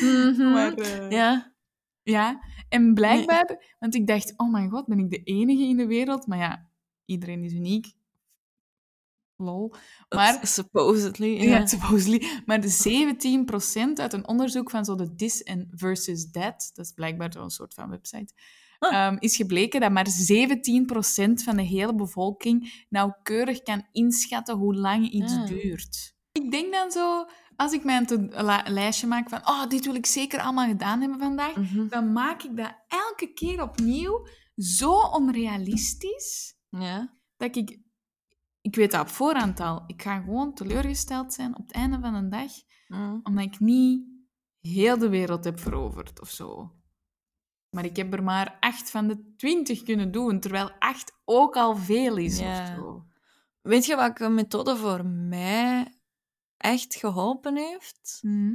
Mhm. 0.00 0.52
maar, 0.52 0.72
eh, 0.74 1.10
ja. 1.10 1.52
ja, 2.02 2.40
en 2.68 2.94
blijkbaar, 2.94 3.74
want 3.78 3.94
ik 3.94 4.06
dacht, 4.06 4.34
oh 4.36 4.50
mijn 4.52 4.70
god, 4.70 4.86
ben 4.86 4.98
ik 4.98 5.10
de 5.10 5.22
enige 5.22 5.62
in 5.62 5.76
de 5.76 5.86
wereld? 5.86 6.26
Maar 6.26 6.38
ja, 6.38 6.68
iedereen 7.04 7.44
is 7.44 7.52
uniek. 7.52 7.92
Lol. 9.40 9.74
Maar, 10.08 10.46
supposedly. 10.46 11.40
ja, 11.48 11.66
supposedly. 11.66 12.42
Maar 12.46 12.60
de 12.60 12.70
17% 13.90 13.92
uit 13.94 14.12
een 14.12 14.28
onderzoek 14.28 14.70
van 14.70 14.84
zo 14.84 14.94
de 14.94 15.14
This 15.14 15.44
and 15.44 15.64
Versus 15.70 16.30
That, 16.30 16.70
dat 16.74 16.84
is 16.84 16.92
blijkbaar 16.92 17.32
zo'n 17.32 17.50
soort 17.50 17.74
van 17.74 17.90
website, 17.90 18.32
Ah. 18.78 18.92
ehm, 18.94 19.16
is 19.18 19.36
gebleken 19.36 19.80
dat 19.80 19.90
maar 19.92 20.06
17% 20.08 21.42
van 21.42 21.56
de 21.56 21.62
hele 21.62 21.94
bevolking 21.94 22.84
nauwkeurig 22.88 23.62
kan 23.62 23.86
inschatten 23.92 24.56
hoe 24.56 24.74
lang 24.74 25.10
iets 25.10 25.32
Ah. 25.32 25.46
duurt. 25.46 26.14
Ik 26.32 26.50
denk 26.50 26.72
dan 26.72 26.90
zo, 26.90 27.24
als 27.56 27.72
ik 27.72 27.84
mijn 27.84 28.06
lijstje 28.66 29.06
maak 29.06 29.28
van, 29.28 29.38
oh, 29.48 29.66
dit 29.68 29.84
wil 29.84 29.94
ik 29.94 30.06
zeker 30.06 30.40
allemaal 30.40 30.68
gedaan 30.68 31.00
hebben 31.00 31.18
vandaag, 31.18 31.56
Mhm. 31.56 31.88
dan 31.88 32.12
maak 32.12 32.42
ik 32.42 32.56
dat 32.56 32.74
elke 32.88 33.32
keer 33.32 33.62
opnieuw 33.62 34.26
zo 34.56 34.92
onrealistisch 34.92 36.56
ja. 36.68 37.16
dat 37.36 37.56
ik... 37.56 37.78
Ik 38.68 38.74
weet 38.76 38.90
dat 38.90 39.00
op 39.00 39.08
voorhand 39.08 39.60
al. 39.60 39.82
Ik 39.86 40.02
ga 40.02 40.20
gewoon 40.20 40.54
teleurgesteld 40.54 41.32
zijn 41.32 41.56
op 41.56 41.62
het 41.66 41.72
einde 41.72 41.98
van 42.00 42.14
een 42.14 42.28
dag, 42.28 42.50
Mhm. 42.88 43.18
omdat 43.22 43.44
ik 43.44 43.60
niet 43.60 44.06
heel 44.60 44.98
de 44.98 45.08
wereld 45.08 45.44
heb 45.44 45.60
veroverd 45.60 46.20
of 46.20 46.30
zo. 46.30 46.72
Maar 47.70 47.84
ik 47.84 47.96
heb 47.96 48.12
er 48.12 48.22
maar 48.22 48.56
acht 48.60 48.90
van 48.90 49.08
de 49.08 49.34
twintig 49.36 49.82
kunnen 49.82 50.10
doen, 50.10 50.40
terwijl 50.40 50.70
acht 50.78 51.12
ook 51.24 51.56
al 51.56 51.76
veel 51.76 52.16
is. 52.16 52.38
Ja. 52.38 52.62
Of 52.62 52.76
zo. 52.76 53.06
Weet 53.60 53.86
je 53.86 53.96
welke 53.96 54.28
methode 54.28 54.76
voor 54.76 55.04
mij 55.06 55.98
echt 56.56 56.94
geholpen 56.94 57.56
heeft? 57.56 58.18
Hm? 58.20 58.54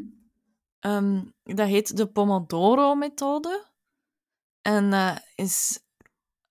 Ehm, 0.80 1.24
dat 1.44 1.68
heet 1.68 1.98
de 1.98 2.08
Pomodoro-methode. 2.08 3.72
En 4.62 4.90
dat 4.90 5.28
is... 5.36 5.80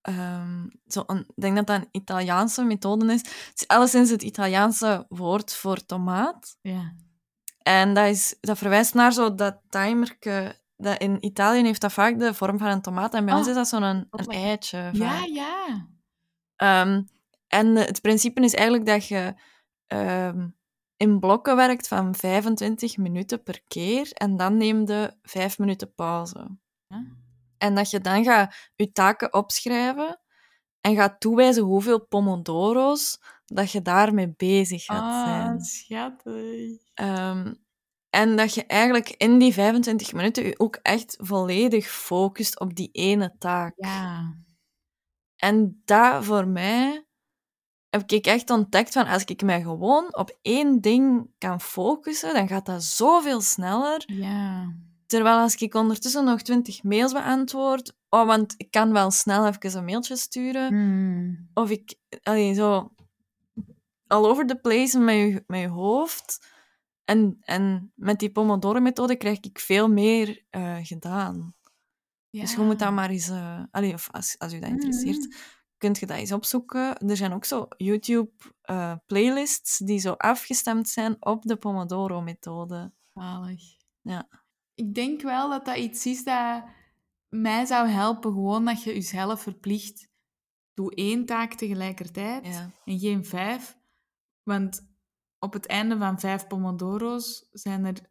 ehm, 0.03 0.67
zo 0.87 1.03
een, 1.07 1.19
ik 1.19 1.43
denk 1.43 1.57
dat 1.57 1.67
dat 1.67 1.77
een 1.77 1.89
Italiaanse 1.91 2.63
methode 2.65 3.13
is. 3.13 3.21
Het 3.21 3.53
is 3.61 3.69
alleszins 3.69 4.11
het 4.11 4.23
Italiaanse 4.23 5.07
woord 5.09 5.55
voor 5.55 5.87
tomaat. 5.87 6.57
Ja. 6.61 6.95
En 7.63 7.95
dat, 7.95 8.07
is, 8.07 8.37
dat 8.41 8.59
verwijst 8.59 8.95
naar 8.95 9.13
zo 9.13 9.35
dat 9.35 9.61
timerke... 9.69 10.61
Dat 10.77 10.99
in 11.01 11.25
Italië 11.25 11.63
heeft 11.63 11.81
dat 11.81 11.93
vaak 11.93 12.19
de 12.19 12.35
vorm 12.35 12.59
van 12.59 12.69
een 12.69 12.81
tomaat. 12.83 13.15
En 13.15 13.25
bij 13.25 13.33
Oh, 13.35 13.39
ons 13.41 13.49
is 13.49 13.55
dat 13.55 13.69
zo'n 13.69 13.83
een, 13.83 14.07
wat 14.11 14.27
lekker. 14.27 14.45
eitje. 14.47 14.89
Ja, 14.93 15.25
ja. 15.25 15.87
Ehm, 16.57 17.03
en 17.49 17.77
het 17.77 18.01
principe 18.01 18.41
is 18.41 18.55
eigenlijk 18.55 18.87
dat 18.87 19.07
je 19.09 19.35
ehm, 19.87 20.49
in 20.97 21.19
blokken 21.19 21.57
werkt 21.57 21.89
van 21.89 22.15
25 22.15 22.97
minuten 22.97 23.43
per 23.43 23.63
keer 23.69 24.11
en 24.13 24.37
dan 24.37 24.57
neem 24.57 24.87
je 24.89 25.15
5 25.23 25.59
minuten 25.59 25.95
pauze. 25.95 26.47
Ja. 26.87 27.05
En 27.63 27.75
dat 27.75 27.91
je 27.91 28.01
dan 28.01 28.25
gaat 28.25 28.71
je 28.75 28.93
taken 28.93 29.33
opschrijven 29.33 30.21
en 30.81 30.95
gaat 30.97 31.21
toewijzen 31.21 31.63
hoeveel 31.63 32.07
pomodoro's 32.07 33.21
dat 33.47 33.71
je 33.71 33.83
daarmee 33.83 34.35
bezig 34.37 34.85
gaat 34.85 35.01
Ah, 35.03 35.25
zijn. 35.25 35.61
schattig. 35.61 36.81
Ehm, 36.95 37.55
en 38.11 38.37
dat 38.37 38.55
je 38.55 38.67
eigenlijk 38.67 39.09
in 39.09 39.39
die 39.39 39.53
25 39.53 40.13
minuten 40.13 40.45
je 40.45 40.59
ook 40.59 40.79
echt 40.83 41.17
volledig 41.21 41.87
focust 41.89 42.61
op 42.61 42.75
die 42.75 42.89
ene 42.93 43.35
taak. 43.39 43.73
Ja. 43.77 44.37
En 45.37 45.83
dat 45.85 46.25
voor 46.25 46.47
mij 46.49 47.07
heb 47.91 48.11
ik 48.11 48.27
echt 48.27 48.51
ontdekt 48.51 48.93
van 48.93 49.07
als 49.07 49.25
ik 49.25 49.43
mij 49.43 49.63
gewoon 49.63 50.17
op 50.17 50.39
één 50.43 50.81
ding 50.81 51.31
kan 51.39 51.61
focussen, 51.61 52.35
dan 52.35 52.49
gaat 52.49 52.67
dat 52.67 52.83
zoveel 52.85 53.41
sneller. 53.41 54.03
Ja. 54.07 54.75
Terwijl 55.13 55.39
als 55.39 55.55
ik 55.55 55.75
ondertussen 55.75 56.25
nog 56.25 56.43
20 56.43 56.83
mails 56.83 57.13
beantwoord, 57.13 57.97
oh, 58.09 58.27
want 58.27 58.55
ik 58.57 58.71
kan 58.71 58.93
wel 58.93 59.11
snel 59.11 59.47
even 59.47 59.77
een 59.77 59.85
mailtje 59.85 60.17
sturen, 60.17 60.75
Hm. 60.75 61.35
of 61.55 61.71
ik 61.71 61.95
allee, 62.23 62.55
zo 62.55 62.93
all 64.07 64.25
over 64.25 64.47
the 64.47 64.57
place 64.57 64.99
met 64.99 65.15
je, 65.15 65.45
met 65.47 65.61
je 65.61 65.69
hoofd. 65.69 66.47
En, 67.05 67.37
en 67.41 67.93
met 67.95 68.19
die 68.19 68.33
Pomodoro-methode 68.33 69.17
krijg 69.17 69.41
ik 69.41 69.59
veel 69.59 69.89
meer 69.89 70.45
eh, 70.51 70.77
gedaan. 70.83 71.55
Dus 72.31 72.55
je 72.55 72.61
moet 72.61 72.79
dat 72.79 72.93
maar 72.93 73.11
eens... 73.11 73.29
eh, 73.29 73.63
allee, 73.71 73.95
of 73.95 74.09
als, 74.11 74.39
als 74.39 74.53
u 74.53 74.59
dat 74.59 74.71
interesseert, 74.71 75.37
kunt 75.77 75.99
je 75.99 76.07
dat 76.07 76.17
eens 76.17 76.33
opzoeken. 76.33 76.99
Er 76.99 77.17
zijn 77.17 77.33
ook 77.33 77.45
zo 77.45 77.67
YouTube-playlists 77.77 79.79
die 79.79 79.99
zo 79.99 80.13
afgestemd 80.13 80.89
zijn 80.89 81.17
op 81.21 81.43
de 81.43 81.57
Pomodoro-methode. 81.57 82.93
Zalig. 83.15 83.61
Ja. 84.01 84.29
Ik 84.75 84.95
denk 84.95 85.23
wel 85.23 85.51
dat 85.51 85.65
dat 85.65 85.77
iets 85.77 86.07
is 86.07 86.25
dat 86.25 86.65
mij 87.29 87.65
zou 87.65 87.89
helpen. 87.89 88.33
Gewoon 88.33 88.65
dat 88.65 88.83
je 88.83 88.93
jezelf 88.95 89.43
verplicht. 89.43 90.09
Doe 90.75 90.95
één 90.95 91.25
taak 91.27 91.55
tegelijkertijd 91.55 92.47
Ja. 92.47 92.71
en 92.85 92.99
geen 92.99 93.25
vijf. 93.25 93.79
Want 94.43 94.91
op 95.39 95.53
het 95.53 95.67
einde 95.67 95.99
van 95.99 96.21
vijf 96.21 96.47
pomodoro's 96.47 97.49
zijn 97.51 97.85
er 97.85 98.11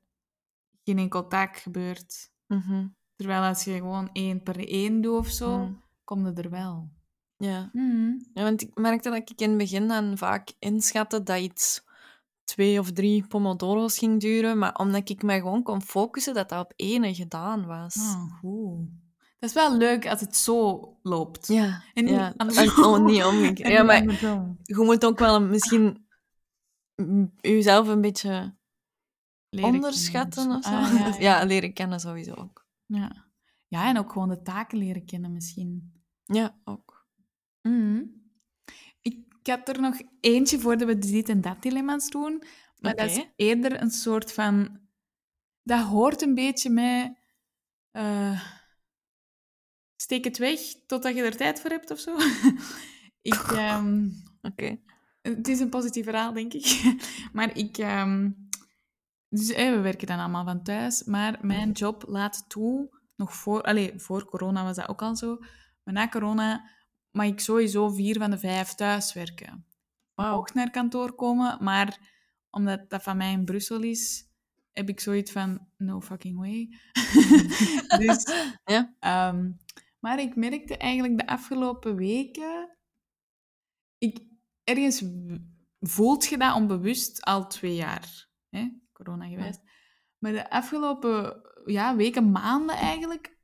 geen 0.84 0.97
enkel 0.97 1.28
taak 1.28 1.57
gebeurd. 1.57 2.32
Mhm. 2.47 2.88
Terwijl 3.16 3.41
als 3.43 3.64
je 3.64 3.74
gewoon 3.74 4.09
één 4.14 4.43
per 4.43 4.68
één 4.68 5.01
doet 5.01 5.18
of 5.18 5.28
zo, 5.28 5.57
Mm. 5.57 5.82
kom 6.03 6.26
je 6.26 6.34
er 6.34 6.49
wel. 6.49 6.89
Ja. 7.38 7.70
Mm. 7.74 8.26
ja, 8.34 8.43
want 8.43 8.62
ik 8.62 8.76
merkte 8.78 9.09
dat 9.09 9.30
ik 9.30 9.41
in 9.41 9.49
het 9.49 9.57
begin 9.57 9.88
dan 9.88 10.18
vaak 10.18 10.51
inschatte 10.59 11.24
dat 11.24 11.39
iets 11.39 11.84
twee 12.52 12.80
of 12.80 12.91
drie 12.91 13.28
pomodoro's 13.28 13.97
ging 13.97 14.20
duren, 14.20 14.58
maar 14.58 14.76
omdat 14.76 15.10
ik 15.10 15.24
mij 15.24 15.39
gewoon 15.39 15.64
kon 15.64 15.82
focussen, 15.82 16.34
dat 16.34 16.49
dat 16.49 16.64
op 16.64 16.74
ene 16.76 17.16
gedaan 17.16 17.66
was. 17.66 17.95
Goed. 18.39 18.89
Dat 19.39 19.49
is 19.49 19.54
wel 19.54 19.78
leuk 19.78 20.08
als 20.08 20.20
het 20.20 20.36
zo 20.36 20.80
loopt. 21.02 21.47
Ja, 21.47 21.84
En 21.93 22.04
niet 22.04 22.14
ja. 22.14 22.34
andersom. 22.38 22.84
oh, 22.84 23.06
niet 23.06 23.24
omgekeerd. 23.24 23.60
En 23.68 23.72
Ja, 23.72 23.84
maar 23.84 24.04
je 24.64 24.76
moet 24.76 25.06
ook 25.06 25.20
wel 25.20 25.41
misschien 25.41 26.06
jezelf 27.39 27.88
een 27.88 28.02
beetje 28.02 28.56
Leren 29.49 29.74
onderschatten 29.74 30.41
kennen 30.41 30.58
of 30.58 30.64
zo. 30.64 30.70
Ah, 30.70 30.93
ja, 30.93 31.08
ja, 31.08 31.39
ja. 31.39 31.45
leren 31.45 31.74
kennen 31.74 31.99
sowieso 31.99 32.34
ook. 32.34 32.68
Ja. 32.86 33.26
ja, 33.68 33.88
en 33.88 33.97
ook 33.97 34.12
gewoon 34.12 34.30
de 34.30 34.41
taken 34.41 34.78
leren 34.78 35.06
kennen 35.06 35.34
misschien. 35.34 35.93
Ja, 36.24 36.60
ook. 36.64 37.08
Mhm. 37.62 38.04
Ik 39.42 39.48
had 39.48 39.68
er 39.68 39.82
nog 39.82 40.02
eentje 40.20 40.60
voordat 40.60 40.88
we 40.88 40.98
de 40.98 41.12
dit 41.12 41.30
en 41.30 41.42
dat 41.42 41.62
dilemma's 41.62 42.10
doen. 42.10 42.44
Maar 42.80 42.96
dat 42.96 43.10
is 43.10 43.26
eerder 43.36 43.82
een 43.82 43.92
soort 43.92 44.34
van... 44.34 44.80
Dat 45.64 45.86
hoort 45.86 46.22
een 46.22 46.36
beetje 46.36 46.70
met... 46.70 47.18
eh, 47.92 48.42
steek 49.96 50.24
het 50.24 50.38
weg 50.38 50.60
totdat 50.88 51.16
je 51.16 51.24
er 51.24 51.38
tijd 51.38 51.62
voor 51.62 51.70
hebt 51.70 51.92
of 51.92 52.00
zo. 52.00 52.18
ik, 53.32 53.42
ehm, 53.52 54.10
Oké. 54.42 54.80
het 55.22 55.48
is 55.48 55.60
een 55.60 55.70
positief 55.70 56.04
verhaal, 56.04 56.34
denk 56.34 56.54
ik. 56.54 56.96
maar 57.34 57.58
ik... 57.58 57.78
ehm, 57.78 58.32
dus 59.30 59.48
we 59.48 59.80
werken 59.80 60.08
dan 60.08 60.20
allemaal 60.20 60.46
van 60.46 60.64
thuis. 60.64 61.04
Maar 61.04 61.38
mijn 61.42 61.72
job 61.72 62.04
laat 62.08 62.50
toe, 62.50 63.00
nog 63.16 63.36
voor... 63.36 63.62
Allee, 63.62 64.00
voor 64.00 64.26
corona 64.26 64.64
was 64.64 64.76
dat 64.76 64.89
ook 64.89 65.02
al 65.02 65.16
zo. 65.16 65.38
Maar 65.84 65.94
na 65.94 66.08
corona 66.08 66.70
mag 67.12 67.26
ik 67.26 67.39
sowieso 67.39 67.89
vier 67.89 68.18
van 68.18 68.30
de 68.32 68.38
vijf 68.38 68.74
thuis 68.74 69.14
werken. 69.14 69.66
Wauw. 70.14 70.38
Ook 70.38 70.53
naar 70.53 70.70
kantoor 70.70 71.16
komen, 71.16 71.64
maar 71.64 71.99
omdat 72.49 72.89
dat 72.89 73.03
van 73.03 73.18
mij 73.18 73.32
in 73.32 73.45
Brussel 73.45 73.82
is, 73.82 74.30
heb 74.72 74.89
ik 74.89 74.99
zoiets 74.99 75.32
van, 75.32 75.68
no 75.78 76.01
fucking 76.01 76.38
way. 76.38 76.70
dus, 78.05 78.26
Ja. 78.66 78.95
ehm, 78.99 79.51
maar 79.99 80.20
ik 80.20 80.36
merkte 80.36 80.78
eigenlijk 80.78 81.18
de 81.18 81.28
afgelopen 81.28 81.95
weken, 81.95 82.78
ik, 83.97 84.20
ergens 84.64 85.03
voelt 85.80 86.26
je 86.26 86.38
dat 86.38 86.55
onbewust 86.55 87.22
al 87.26 87.47
twee 87.47 87.76
jaar, 87.76 88.30
hè? 88.49 88.70
corona 88.91 89.28
geweest. 89.28 89.62
Maar 90.18 90.32
de 90.32 90.49
afgelopen 90.49 91.41
ja, 91.66 91.95
weken, 91.95 92.32
maanden 92.32 92.76
eigenlijk, 92.76 93.38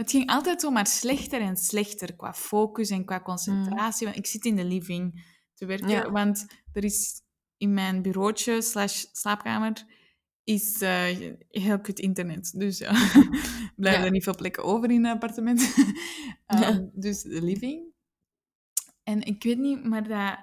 het 0.00 0.10
ging 0.10 0.26
altijd 0.30 0.60
zo 0.60 0.70
maar 0.70 0.86
slechter 0.86 1.40
en 1.40 1.56
slechter 1.56 2.16
qua 2.16 2.34
focus 2.34 2.90
en 2.90 3.04
qua 3.04 3.20
concentratie. 3.20 4.06
Want 4.06 4.18
ik 4.18 4.26
zit 4.26 4.44
in 4.44 4.56
de 4.56 4.64
living 4.64 5.24
te 5.54 5.66
werken, 5.66 5.88
Ja. 5.88 6.10
want 6.10 6.46
er 6.72 6.84
is 6.84 7.22
in 7.56 7.74
mijn 7.74 8.02
bureautje 8.02 8.62
slash 8.62 9.04
slaapkamer 9.12 9.98
is 10.44 10.80
eh, 10.80 11.32
heel 11.48 11.80
kut 11.80 11.98
internet. 11.98 12.52
Dus 12.58 12.78
ja, 12.84 12.92
blijven 13.76 14.00
Ja. 14.00 14.04
er 14.04 14.10
niet 14.10 14.24
veel 14.24 14.34
plekken 14.34 14.64
over 14.64 14.90
in 14.90 15.04
het 15.04 15.14
appartement. 15.14 15.60
Ehm, 16.46 16.86
Dus 16.92 17.22
de 17.22 17.42
living. 17.42 17.88
En 19.02 19.22
ik 19.22 19.42
weet 19.42 19.58
niet, 19.58 19.84
maar 19.84 20.08
dat... 20.08 20.38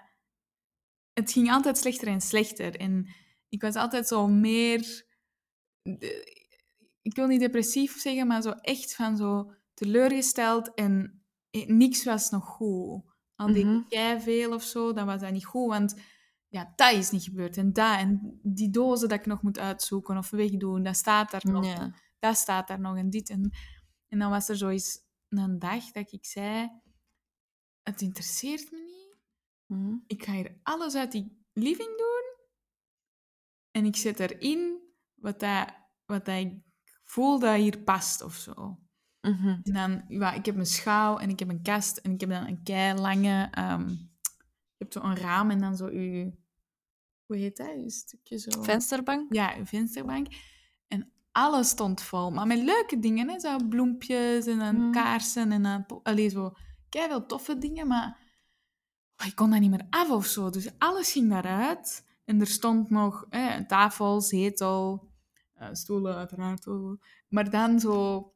Het 1.13 1.31
ging 1.31 1.51
altijd 1.51 1.77
slechter 1.77 2.07
en 2.07 2.21
slechter. 2.21 2.75
En 2.75 3.07
ik 3.49 3.61
was 3.61 3.75
altijd 3.75 4.07
zo 4.07 4.27
meer... 4.27 5.05
ik 7.07 7.15
wil 7.15 7.27
niet 7.27 7.39
depressief 7.39 7.99
zeggen, 7.99 8.27
maar 8.27 8.41
zo 8.41 8.49
echt 8.49 8.95
van 8.95 9.17
zo 9.17 9.53
teleurgesteld 9.73 10.73
en 10.73 11.23
eh, 11.49 11.67
niks 11.67 12.03
was 12.03 12.29
nog 12.29 12.45
goed. 12.45 13.03
Al 13.35 13.47
Mhm. 13.47 13.81
ik 13.89 14.21
veel 14.21 14.53
of 14.53 14.63
zo, 14.63 14.93
dan 14.93 15.05
was 15.05 15.21
dat 15.21 15.31
niet 15.31 15.45
goed, 15.45 15.69
want 15.69 15.95
ja, 16.47 16.73
dat 16.75 16.93
is 16.93 17.11
niet 17.11 17.23
gebeurd. 17.23 17.57
En 17.57 17.73
dat, 17.73 17.97
en 17.99 18.39
die 18.43 18.69
dozen 18.69 19.09
dat 19.09 19.19
ik 19.19 19.25
nog 19.25 19.41
moet 19.41 19.59
uitzoeken 19.59 20.17
of 20.17 20.29
wegdoen, 20.29 20.83
dat 20.83 20.95
staat 20.95 21.31
daar 21.31 21.45
nog. 21.51 21.65
Ja. 21.65 21.95
Dat 22.19 22.37
staat 22.37 22.67
daar 22.67 22.79
nog 22.79 22.97
en 22.97 23.09
dit. 23.09 23.29
En, 23.29 23.51
en 24.07 24.19
dan 24.19 24.29
was 24.29 24.49
er 24.49 24.57
zoiets 24.57 24.99
een 25.29 25.59
dag 25.59 25.91
dat 25.91 26.11
ik 26.11 26.25
zei, 26.25 26.69
het 27.83 28.01
interesseert 28.01 28.71
me 28.71 28.77
niet. 28.79 29.17
Mhm. 29.65 29.95
Ik 30.07 30.23
ga 30.23 30.31
hier 30.31 30.59
alles 30.63 30.95
uit 30.95 31.11
die 31.11 31.45
living 31.53 31.97
doen. 31.97 32.25
En 33.71 33.85
ik 33.85 33.95
zet 33.95 34.19
erin 34.19 34.81
wat, 35.13 35.39
dat, 35.39 35.73
wat 36.05 36.25
dat 36.25 36.37
ik 36.37 36.66
voel 37.07 37.39
dat 37.39 37.55
hier 37.55 37.77
past 37.79 38.21
of 38.21 38.35
zo. 38.35 38.79
Mhm. 39.21 39.47
En 39.47 39.73
dan, 39.73 40.03
ja, 40.07 40.33
ik 40.33 40.45
heb 40.45 40.55
een 40.55 40.65
schouw 40.65 41.17
en 41.17 41.29
ik 41.29 41.39
heb 41.39 41.49
een 41.49 41.61
kast 41.61 41.97
en 41.97 42.11
ik 42.11 42.19
heb 42.19 42.29
dan 42.29 42.47
een 42.47 42.63
kei 42.63 42.99
lange... 42.99 43.47
ehm, 43.51 43.89
je 43.89 44.83
hebt 44.83 44.93
zo 44.93 45.01
een 45.01 45.17
raam 45.17 45.51
en 45.51 45.59
dan 45.59 45.75
zo 45.75 45.91
je... 45.91 46.31
Hoe 47.25 47.37
heet 47.37 47.57
dat? 47.57 47.71
Je 47.83 47.89
stukje 47.89 48.37
zo... 48.37 48.61
Vensterbank? 48.61 49.33
Ja, 49.33 49.57
een 49.57 49.67
vensterbank. 49.67 50.27
En 50.87 51.11
alles 51.31 51.69
stond 51.69 52.01
vol. 52.01 52.31
Maar 52.31 52.47
met 52.47 52.63
leuke 52.63 52.99
dingen, 52.99 53.29
hè. 53.29 53.39
Zo 53.39 53.57
bloempjes 53.69 54.45
en 54.45 54.59
dan 54.59 54.75
Mm. 54.75 54.91
kaarsen 54.91 55.51
en 55.51 55.63
dan... 55.63 55.85
Allee, 56.03 56.29
zo... 56.29 56.53
veel 56.89 57.25
toffe 57.25 57.57
dingen, 57.57 57.87
maar... 57.87 58.19
oh, 59.17 59.27
ik 59.27 59.35
kon 59.35 59.49
dat 59.49 59.59
niet 59.59 59.69
meer 59.69 59.87
af 59.89 60.09
of 60.09 60.25
zo. 60.25 60.49
Dus 60.49 60.69
alles 60.77 61.11
ging 61.11 61.29
daaruit. 61.29 62.05
En 62.25 62.39
er 62.39 62.47
stond 62.47 62.89
nog 62.89 63.25
hè, 63.29 63.55
een 63.55 63.67
tafel, 63.67 64.21
zetel, 64.21 65.06
eh, 65.57 65.67
stoelen 65.71 66.15
uiteraard. 66.15 66.65
Maar 67.27 67.49
dan 67.49 67.79
zo... 67.79 68.31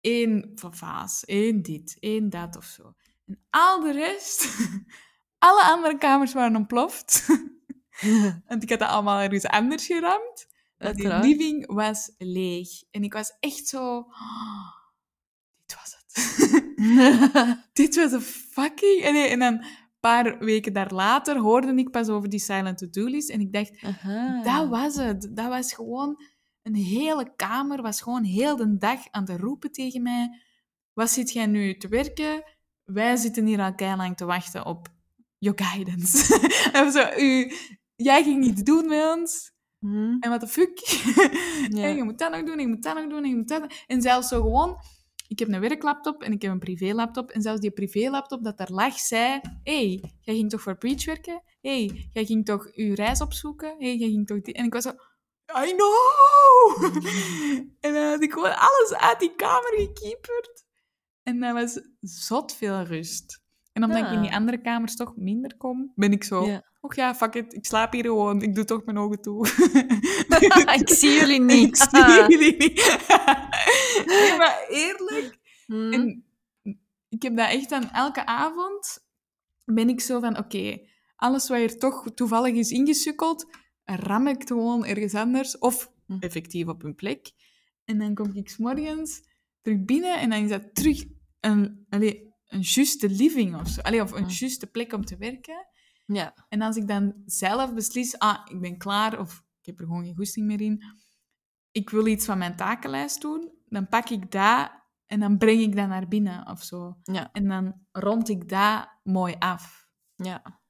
één 0.00 0.50
vaas, 0.54 1.24
één 1.24 1.62
dit, 1.62 1.96
één 2.00 2.30
dat 2.30 2.56
of 2.56 2.64
zo. 2.64 2.94
En 3.26 3.44
al 3.50 3.80
de 3.80 3.92
rest, 3.92 4.58
alle 5.38 5.62
andere 5.62 5.98
kamers 5.98 6.32
waren 6.32 6.56
ontploft. 6.56 7.26
Want 8.48 8.62
ik 8.62 8.70
had 8.70 8.78
dat 8.78 8.88
allemaal 8.88 9.20
ergens 9.20 9.46
anders 9.46 9.86
geramd. 9.86 10.46
Die 10.78 10.86
Uiteraard. 10.88 11.24
living 11.24 11.72
was 11.72 12.14
leeg. 12.18 12.68
En 12.90 13.02
ik 13.02 13.12
was 13.12 13.36
echt 13.40 13.66
zo... 13.66 13.96
"Oh, 13.96 14.70
dit 15.66 15.76
was 15.76 15.96
het. 15.98 16.14
dit 17.72 17.96
was 17.96 18.12
een 18.12 18.20
fucking... 18.20 19.02
En, 19.02 19.30
en 19.30 19.38
dan 19.38 19.52
een 19.52 19.64
paar 20.00 20.38
weken 20.38 20.72
daar 20.72 20.92
later 20.92 21.38
hoorde 21.38 21.74
ik 21.74 21.90
pas 21.90 22.08
over 22.08 22.28
die 22.28 22.40
silent 22.40 22.78
to-do 22.78 23.04
list. 23.04 23.30
En 23.30 23.40
ik 23.40 23.52
dacht, 23.52 23.82
Aha. 23.82 24.42
dat 24.42 24.68
was 24.68 24.96
het. 24.96 25.30
Dat 25.30 25.48
was 25.48 25.72
gewoon... 25.72 26.22
Een 26.62 26.74
hele 26.74 27.32
kamer 27.36 27.82
was 27.82 28.00
gewoon 28.00 28.24
heel 28.24 28.56
de 28.56 28.76
dag 28.76 29.10
aan 29.10 29.24
te 29.24 29.36
roepen 29.36 29.72
tegen 29.72 30.02
mij. 30.02 30.40
Wat 30.92 31.10
zit 31.10 31.32
jij 31.32 31.46
nu 31.46 31.76
te 31.76 31.88
werken? 31.88 32.42
Wij 32.84 33.16
zitten 33.16 33.46
hier 33.46 33.60
al 33.60 33.96
lang 33.96 34.16
te 34.16 34.24
wachten 34.24 34.66
op 34.66 34.88
your 35.38 35.62
guidance. 35.64 36.48
en 36.72 36.92
zo, 36.92 37.08
u, 37.18 37.52
jij 37.96 38.22
ging 38.22 38.44
iets 38.44 38.62
doen 38.62 38.88
met 38.88 39.16
ons. 39.16 39.52
Hm, 39.78 40.16
En 40.20 40.30
wat 40.30 40.40
de 40.40 40.48
fuck? 40.48 40.78
Ja. 41.70 41.82
En 41.82 41.96
je 41.96 42.02
moet 42.02 42.18
dat 42.18 42.30
nog 42.30 42.42
doen, 42.42 42.54
en 42.54 42.60
je 42.60 42.68
moet 42.68 42.82
dat 42.82 42.94
nog 42.94 43.08
doen, 43.08 43.22
en 43.22 43.28
je 43.28 43.36
moet 43.36 43.48
dat... 43.48 43.84
En 43.86 44.02
zelfs 44.02 44.28
zo 44.28 44.42
gewoon... 44.42 44.76
Ik 45.28 45.38
heb 45.38 45.48
een 45.48 45.60
werklaptop 45.60 46.22
en 46.22 46.32
ik 46.32 46.42
heb 46.42 46.50
een 46.50 46.58
privélaptop. 46.58 47.30
En 47.30 47.42
zelfs 47.42 47.60
die 47.60 47.70
privélaptop 47.70 48.44
dat 48.44 48.58
daar 48.58 48.70
lag, 48.70 48.98
zei... 48.98 49.40
hey, 49.62 50.02
jij 50.20 50.34
ging 50.34 50.50
toch 50.50 50.60
voor 50.60 50.78
Preach 50.78 51.04
werken? 51.04 51.42
hey, 51.60 52.08
jij 52.12 52.24
ging 52.24 52.44
toch 52.44 52.70
je 52.74 52.94
reis 52.94 53.20
opzoeken? 53.20 53.74
hey, 53.78 53.96
jij 53.96 54.08
ging 54.08 54.26
toch... 54.26 54.40
Die... 54.40 54.54
En 54.54 54.64
ik 54.64 54.72
was 54.72 54.82
zo... 54.82 54.92
I 55.56 55.74
know! 55.76 56.84
en 57.80 57.92
dan 57.92 58.04
had 58.10 58.22
ik 58.22 58.32
gewoon 58.32 58.58
alles 58.58 58.94
uit 58.94 59.20
die 59.20 59.34
kamer 59.34 59.72
gekieperd. 59.76 60.64
En 61.22 61.40
dat 61.40 61.52
was 61.52 61.80
zot 62.00 62.54
veel 62.54 62.82
rust. 62.82 63.40
En 63.72 63.84
omdat 63.84 63.98
ik 63.98 64.10
in 64.10 64.20
die 64.20 64.30
Ah. 64.30 64.36
andere 64.36 64.60
kamers 64.60 64.96
toch 64.96 65.16
minder 65.16 65.56
kom, 65.56 65.92
ben 65.94 66.12
ik 66.12 66.24
zo... 66.24 66.46
Ja. 66.46 66.70
Och 66.80 66.94
ja, 66.94 67.14
fuck 67.14 67.34
it, 67.34 67.54
ik 67.54 67.66
slaap 67.66 67.92
hier 67.92 68.04
gewoon. 68.04 68.42
Ik 68.42 68.54
doe 68.54 68.64
toch 68.64 68.84
mijn 68.84 68.98
ogen 68.98 69.20
toe. 69.20 69.46
ik 70.80 70.88
zie 70.88 71.10
jullie 71.10 71.40
niet. 71.54 71.68
Ik 71.68 71.76
zie 71.76 72.04
jullie 72.04 72.56
niet. 72.56 72.98
nee, 74.06 74.36
maar 74.36 74.64
eerlijk. 74.68 75.38
Hm, 75.66 75.92
En 75.92 76.24
ik 77.08 77.22
heb 77.22 77.36
dat 77.36 77.48
echt 77.50 77.72
aan 77.72 77.90
elke 77.90 78.26
avond. 78.26 79.04
Ben 79.64 79.88
ik 79.88 80.00
zo 80.00 80.20
van, 80.20 80.38
oké, 80.38 80.78
alles 81.16 81.48
wat 81.48 81.58
hier 81.58 81.78
toch 81.78 82.04
toevallig 82.14 82.54
is 82.54 82.70
ingesukkeld, 82.70 83.46
ram 83.84 84.26
ik 84.26 84.38
het 84.38 84.48
gewoon 84.48 84.84
ergens 84.84 85.14
anders. 85.14 85.58
Of 85.58 85.90
Hm. 86.06 86.16
effectief 86.20 86.66
op 86.66 86.82
een 86.82 86.94
plek. 86.94 87.32
En 87.84 87.98
dan 87.98 88.14
kom 88.14 88.34
ik 88.34 88.48
's 88.48 88.56
morgens 88.56 89.22
terug 89.60 89.84
binnen 89.84 90.20
en 90.20 90.30
dan 90.30 90.42
is 90.42 90.48
dat 90.50 90.74
terug 90.74 91.04
een, 91.40 91.86
allee, 91.88 92.34
een 92.46 92.60
juiste 92.60 93.10
living 93.10 93.56
of 93.60 93.68
zo. 93.68 93.80
Allee, 93.80 94.02
of 94.02 94.12
een 94.12 94.24
Hm. 94.24 94.30
juiste 94.30 94.66
plek 94.66 94.92
om 94.92 95.04
te 95.04 95.16
werken. 95.16 95.66
Ja. 96.06 96.46
En 96.48 96.62
als 96.62 96.76
ik 96.76 96.88
dan 96.88 97.22
zelf 97.26 97.74
beslis, 97.74 98.18
ah, 98.18 98.38
ik 98.50 98.60
ben 98.60 98.78
klaar 98.78 99.18
of 99.18 99.44
ik 99.60 99.66
heb 99.66 99.80
er 99.80 99.86
gewoon 99.86 100.04
geen 100.04 100.16
goesting 100.16 100.46
meer 100.46 100.60
in, 100.60 100.84
ik 101.70 101.90
wil 101.90 102.06
iets 102.06 102.24
van 102.24 102.38
mijn 102.38 102.56
takenlijst 102.56 103.20
doen, 103.20 103.52
dan 103.64 103.88
pak 103.88 104.08
ik 104.08 104.30
dat 104.30 104.70
en 105.06 105.20
dan 105.20 105.38
breng 105.38 105.60
ik 105.60 105.76
dat 105.76 105.88
naar 105.88 106.08
binnen 106.08 106.46
of 106.48 106.62
zo. 106.62 106.96
Ja. 107.02 107.32
En 107.32 107.48
dan 107.48 107.86
rond 107.92 108.28
ik 108.28 108.48
dat 108.48 108.88
mooi 109.02 109.34
af. 109.38 109.88
Ja. 110.14 110.60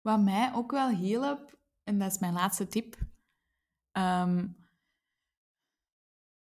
Wat 0.00 0.20
mij 0.20 0.52
ook 0.54 0.70
wel 0.70 0.88
hielp, 0.88 1.60
en 1.84 1.98
dat 1.98 2.10
is 2.12 2.18
mijn 2.18 2.32
laatste 2.32 2.66
tip. 2.68 2.96
ehm, 3.92 4.48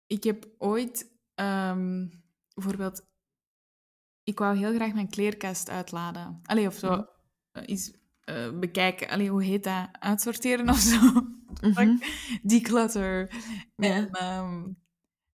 ik 0.06 0.24
heb 0.24 0.48
ooit 0.58 1.18
ehm, 1.34 2.08
bijvoorbeeld, 2.54 3.06
ik 4.22 4.38
wou 4.38 4.56
heel 4.56 4.74
graag 4.74 4.92
mijn 4.92 5.08
kleerkast 5.10 5.68
uitladen. 5.70 6.40
Allee, 6.42 6.66
of 6.66 6.74
zo, 6.74 6.90
Mhm. 6.90 7.02
eh, 7.52 7.62
iets 7.66 7.92
eh, 8.20 8.58
bekijken. 8.58 9.08
Allee, 9.08 9.30
hoe 9.30 9.42
heet 9.44 9.64
dat? 9.64 9.88
Uitsorteren 9.92 10.68
of 10.68 10.78
zo. 10.78 10.98
Mhm. 11.60 11.96
Declutter. 12.42 13.34
En, 13.76 14.10
ehm, 14.10 14.62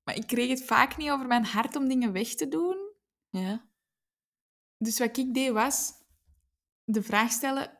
maar 0.04 0.14
ik 0.16 0.26
kreeg 0.26 0.48
het 0.48 0.64
vaak 0.64 0.96
niet 0.96 1.10
over 1.10 1.26
mijn 1.26 1.44
hart 1.44 1.76
om 1.76 1.88
dingen 1.88 2.12
weg 2.12 2.28
te 2.34 2.48
doen. 2.48 2.92
Ja. 3.30 3.68
Dus 4.78 4.98
wat 4.98 5.16
ik 5.16 5.34
deed 5.34 5.52
was 5.52 5.92
de 6.84 7.02
vraag 7.02 7.30
stellen: 7.30 7.75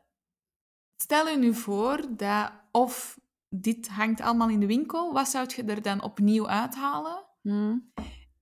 Stel 0.97 1.29
je 1.29 1.37
nu 1.37 1.55
voor 1.55 2.17
dat 2.17 2.53
of 2.71 3.19
dit 3.49 3.89
hangt 3.89 4.21
allemaal 4.21 4.49
in 4.49 4.61
de 4.61 4.67
winkel, 4.67 5.13
wat 5.13 5.29
zou 5.29 5.47
je 5.57 5.65
er 5.65 5.83
dan 5.83 6.03
opnieuw 6.03 6.49
uithalen? 6.49 7.25
Hmm. 7.43 7.93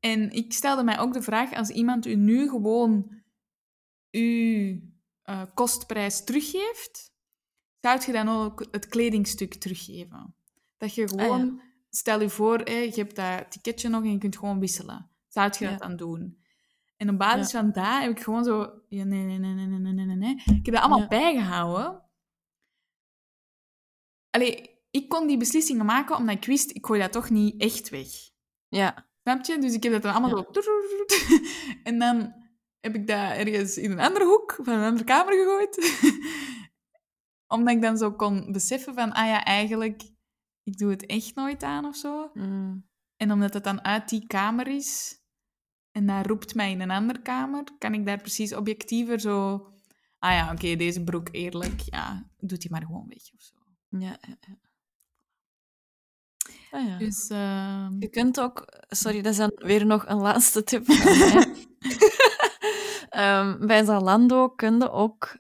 En 0.01 0.31
ik 0.31 0.53
stelde 0.53 0.85
mij 0.85 0.99
ook 0.99 1.13
de 1.13 1.23
vraag, 1.23 1.53
als 1.53 1.69
iemand 1.69 2.07
u 2.07 2.15
nu 2.15 2.49
gewoon 2.49 3.23
uw 4.11 4.81
eh, 5.23 5.43
kostprijs 5.55 6.25
teruggeeft, 6.25 7.13
zou 7.81 8.01
je 8.07 8.13
dan 8.13 8.29
ook 8.29 8.67
het 8.71 8.87
kledingstuk 8.87 9.55
teruggeven? 9.55 10.35
Dat 10.77 10.95
je 10.95 11.03
ah, 11.03 11.09
gewoon, 11.09 11.61
stel 11.91 12.21
je 12.21 12.29
voor, 12.29 12.71
je 12.71 12.93
hebt 12.95 13.17
dat 13.17 13.51
ticketje 13.51 13.89
nog 13.89 14.03
en 14.03 14.13
je 14.13 14.19
kunt 14.19 14.37
gewoon 14.37 14.61
wisselen. 14.61 15.11
Zou 15.29 15.51
je 15.59 15.69
dat 15.69 15.79
dan 15.79 15.97
doen? 15.97 16.43
En 16.97 17.11
op 17.11 17.19
basis 17.19 17.51
van 17.51 17.73
dat 17.73 18.01
heb 18.01 18.11
ik 18.11 18.21
gewoon 18.21 18.45
zo... 18.45 18.73
Ja, 18.89 19.05
nee, 19.05 19.25
nee, 19.25 19.39
nee, 19.39 19.55
nee, 19.55 19.93
nee, 19.93 20.05
nee, 20.05 20.17
nee. 20.17 20.35
Ik 20.35 20.65
heb 20.65 20.75
dat 20.75 20.83
allemaal 20.83 21.09
bijgehouden. 21.09 22.03
Allee, 24.35 24.71
ik 24.91 25.09
kon 25.09 25.27
die 25.27 25.37
beslissingen 25.37 25.85
maken 25.87 26.17
omdat 26.17 26.35
ik 26.37 26.45
wist, 26.45 26.71
ik 26.71 26.87
gooi 26.87 27.01
dat 27.01 27.13
toch 27.13 27.31
niet 27.31 27.61
echt 27.61 27.89
weg. 27.89 28.07
Ja. 28.69 29.09
Snap 29.23 29.45
je? 29.45 29.59
Dus 29.59 29.73
ik 29.75 29.83
heb 29.83 29.93
dat 29.93 30.03
dan 30.03 30.13
allemaal 30.13 30.47
Ja. 30.53 30.63
zo... 30.63 30.71
En 31.89 31.99
dan 31.99 32.35
heb 32.81 32.95
ik 32.95 33.07
dat 33.07 33.17
ergens 33.37 33.77
in 33.79 33.91
een 33.91 34.01
andere 34.01 34.25
hoek 34.25 34.59
van 34.63 34.75
een 34.75 34.85
andere 34.85 35.05
kamer 35.05 35.33
gegooid. 35.35 36.03
Omdat 37.55 37.75
ik 37.75 37.83
dan 37.83 37.97
zo 37.99 38.13
kon 38.13 38.53
beseffen 38.53 38.95
van, 38.95 39.13
ah 39.13 39.27
ja, 39.27 39.45
eigenlijk, 39.45 40.03
ik 40.63 40.79
doe 40.79 40.91
het 40.91 41.07
echt 41.07 41.35
nooit 41.35 41.63
aan 41.63 41.85
of 41.85 41.97
zo. 41.97 42.31
hm, 42.35 42.77
En 43.17 43.33
omdat 43.33 43.55
het 43.55 43.65
dan 43.65 43.85
uit 43.85 44.09
die 44.09 44.27
kamer 44.27 44.69
is 44.69 45.19
en 45.91 46.07
dat 46.07 46.27
roept 46.27 46.55
mij 46.55 46.71
in 46.71 46.81
een 46.81 46.91
andere 46.91 47.23
kamer, 47.23 47.65
kan 47.79 47.95
ik 47.95 48.07
daar 48.07 48.19
precies 48.21 48.55
objectiever 48.55 49.21
zo... 49.21 49.67
Ah 50.19 50.33
ja, 50.33 50.53
oké, 50.53 50.77
deze 50.77 51.05
broek, 51.05 51.29
eerlijk, 51.33 51.81
ja, 51.81 52.31
doet 52.39 52.61
die 52.61 52.71
maar 52.71 52.83
gewoon 52.83 53.07
weg 53.09 53.33
of 53.35 53.41
zo. 53.43 53.55
Ja. 53.99 54.19
ja, 54.21 54.37
ja. 54.41 54.57
Ah, 56.71 56.87
ja. 56.89 56.99
Dus, 56.99 57.29
ehm, 57.29 57.97
Je 57.99 58.09
kunt 58.09 58.41
ook... 58.41 58.65
Sorry, 58.89 59.23
dat 59.23 59.33
is 59.33 59.39
dan 59.39 59.53
weer 59.55 59.87
nog 59.87 60.07
een 60.07 60.17
laatste 60.21 60.63
tip. 60.65 60.87
Ehm, 63.09 63.67
bij 63.67 63.85
Zalando 63.85 64.49
kun 64.49 64.79
je 64.79 64.91
ook 64.91 65.39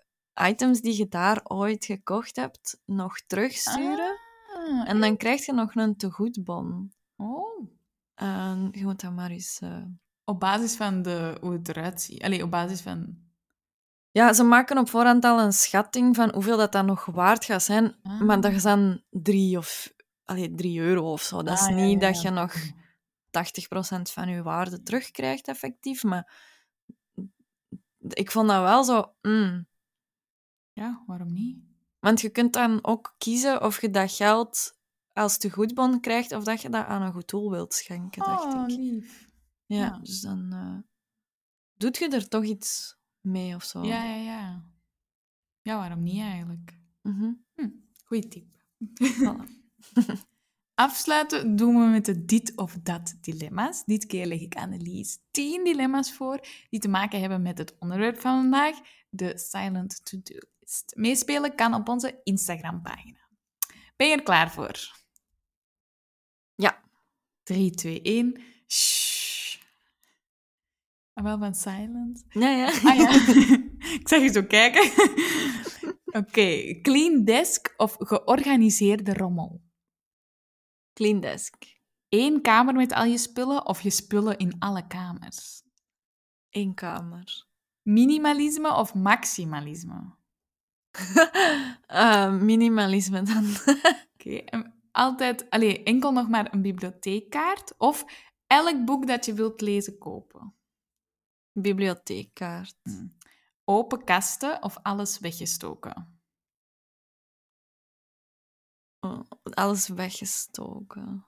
items 0.48 0.80
die 0.80 0.96
je 0.96 1.08
daar 1.08 1.40
ooit 1.44 1.84
gekocht 1.84 2.36
hebt 2.36 2.80
nog 2.84 3.20
terugsturen. 3.26 4.18
ah, 4.54 4.88
En 4.88 5.00
dan 5.00 5.16
krijg 5.16 5.46
je 5.46 5.52
nog 5.52 5.74
een 5.74 5.96
tegoedbon. 5.96 6.92
Oh. 7.16 7.66
Je 8.72 8.80
moet 8.82 9.00
dat 9.00 9.12
maar 9.12 9.30
eens... 9.30 9.58
eh, 9.60 9.82
Op 10.24 10.40
basis 10.40 10.76
van 10.76 11.02
de, 11.02 11.36
hoe 11.40 11.52
het 11.52 11.68
eruit 11.68 12.00
ziet. 12.02 12.22
Allee, 12.22 12.42
op 12.42 12.50
basis 12.50 12.80
van... 12.80 13.16
Ja, 14.14 14.32
ze 14.32 14.42
maken 14.44 14.78
op 14.78 14.88
voorhand 14.88 15.24
al 15.24 15.40
een 15.40 15.52
schatting 15.52 16.16
van 16.16 16.32
hoeveel 16.34 16.56
dat 16.56 16.72
dan 16.72 16.86
nog 16.86 17.04
waard 17.04 17.44
gaat 17.44 17.62
zijn. 17.62 17.96
Ah. 18.02 18.20
Maar 18.20 18.40
dat 18.40 18.52
is 18.52 18.62
dan 18.62 19.02
drie 19.10 19.58
of... 19.58 19.92
Allee, 20.24 20.54
drie 20.54 20.80
euro 20.80 21.12
of 21.12 21.22
zo. 21.22 21.42
Dat 21.42 21.54
is 21.58 21.60
Ah, 21.64 21.68
ja, 21.68 21.74
niet 21.84 22.00
ja, 22.00 22.06
dat 22.06 22.22
je 22.22 22.30
nog 22.30 22.54
80% 22.56 24.12
van 24.12 24.28
je 24.28 24.42
waarde 24.42 24.82
terugkrijgt, 24.82 25.48
effectief. 25.48 26.02
Maar 26.04 26.32
ik 28.08 28.30
vond 28.30 28.48
dat 28.48 28.62
wel 28.62 28.84
zo... 28.84 29.14
mm. 29.22 29.66
Ja, 30.72 31.02
waarom 31.06 31.32
niet? 31.32 31.58
Want 32.00 32.20
je 32.20 32.28
kunt 32.28 32.52
dan 32.52 32.84
ook 32.84 33.14
kiezen 33.18 33.62
of 33.62 33.80
je 33.80 33.90
dat 33.90 34.12
geld 34.12 34.78
als 35.12 35.38
tegoedbon 35.38 36.00
krijgt 36.00 36.32
of 36.32 36.44
dat 36.44 36.62
je 36.62 36.68
dat 36.70 36.86
aan 36.86 37.02
een 37.02 37.12
goed 37.12 37.28
doel 37.28 37.50
wilt 37.50 37.74
schenken, 37.74 38.22
dacht 38.24 38.54
Oh, 38.54 38.62
ik. 38.68 38.76
lief. 38.76 39.28
Ja, 39.66 39.76
ja. 39.78 39.98
dus 40.02 40.20
dan 40.20 40.52
eh, 40.52 40.78
doet 41.74 41.96
je 41.98 42.08
er 42.08 42.28
toch 42.28 42.44
iets 42.44 42.96
mee 43.24 43.54
of 43.54 43.64
zo. 43.64 43.82
Ja, 43.82 44.04
ja, 44.04 44.16
ja. 44.16 44.64
Ja, 45.62 45.76
waarom 45.76 46.02
niet 46.02 46.20
eigenlijk? 46.20 46.78
Mhm. 47.02 47.32
Goeie 48.04 48.28
tip. 48.28 48.46
Voilà. 49.02 49.44
Afsluiten 50.74 51.56
doen 51.56 51.74
we 51.74 51.90
met 51.90 52.04
de 52.04 52.24
dit 52.24 52.56
of 52.56 52.76
dat 52.82 53.14
dilemma's. 53.20 53.84
Dit 53.84 54.06
keer 54.06 54.26
leg 54.26 54.40
ik 54.40 54.54
Annelies 54.54 55.18
10 55.30 55.64
dilemma's 55.64 56.12
voor 56.12 56.40
die 56.70 56.80
te 56.80 56.88
maken 56.88 57.20
hebben 57.20 57.42
met 57.42 57.58
het 57.58 57.76
onderwerp 57.78 58.20
van 58.20 58.40
vandaag, 58.40 58.76
de 59.08 59.38
silent 59.38 60.04
to-do 60.04 60.38
list. 60.60 60.92
Meespelen 60.96 61.54
kan 61.54 61.74
op 61.74 61.88
onze 61.88 62.20
Instagram-pagina. 62.24 63.28
Ben 63.96 64.08
je 64.08 64.16
er 64.16 64.22
klaar 64.22 64.50
voor? 64.50 65.02
Ja. 66.54 66.82
3, 67.42 67.70
2, 67.70 68.02
1. 68.02 68.42
Shh. 68.66 69.13
Ah, 71.14 71.24
wel 71.24 71.38
van 71.38 71.54
silent. 71.54 72.24
Ja, 72.28 72.48
ja. 72.50 72.66
Ah 72.66 72.96
ja, 72.96 73.10
ik 74.00 74.08
zag 74.08 74.20
je 74.20 74.32
zo 74.32 74.42
kijken. 74.42 74.90
Oké, 76.20 76.80
clean 76.82 77.24
desk 77.24 77.74
of 77.76 77.96
georganiseerde 77.98 79.14
rommel? 79.14 79.62
Clean 80.92 81.20
desk. 81.20 81.54
één 82.08 82.42
kamer 82.42 82.74
met 82.74 82.92
al 82.92 83.04
je 83.04 83.18
spullen 83.18 83.66
of 83.66 83.80
je 83.80 83.90
spullen 83.90 84.38
in 84.38 84.56
alle 84.58 84.86
kamers? 84.86 85.62
Eén 86.50 86.74
kamer. 86.74 87.46
Minimalisme 87.82 88.74
of 88.74 88.94
maximalisme? 88.94 90.12
Eh, 91.86 92.32
minimalisme 92.40 93.22
dan. 93.22 93.44
Oké, 94.14 94.36
en 94.36 94.74
altijd, 94.92 95.50
allee, 95.50 95.82
enkel 95.82 96.12
nog 96.12 96.28
maar 96.28 96.52
een 96.54 96.62
bibliotheekkaart 96.62 97.74
of 97.78 98.04
elk 98.46 98.84
boek 98.84 99.06
dat 99.06 99.24
je 99.26 99.34
wilt 99.34 99.60
lezen 99.60 99.98
kopen? 99.98 100.53
Bibliotheekkaart. 101.54 102.76
Open 103.64 104.04
kasten 104.04 104.62
of 104.62 104.78
alles 104.82 105.18
weggestoken? 105.18 106.20
Oh, 109.00 109.20
alles 109.50 109.88
weggestoken. 109.88 111.26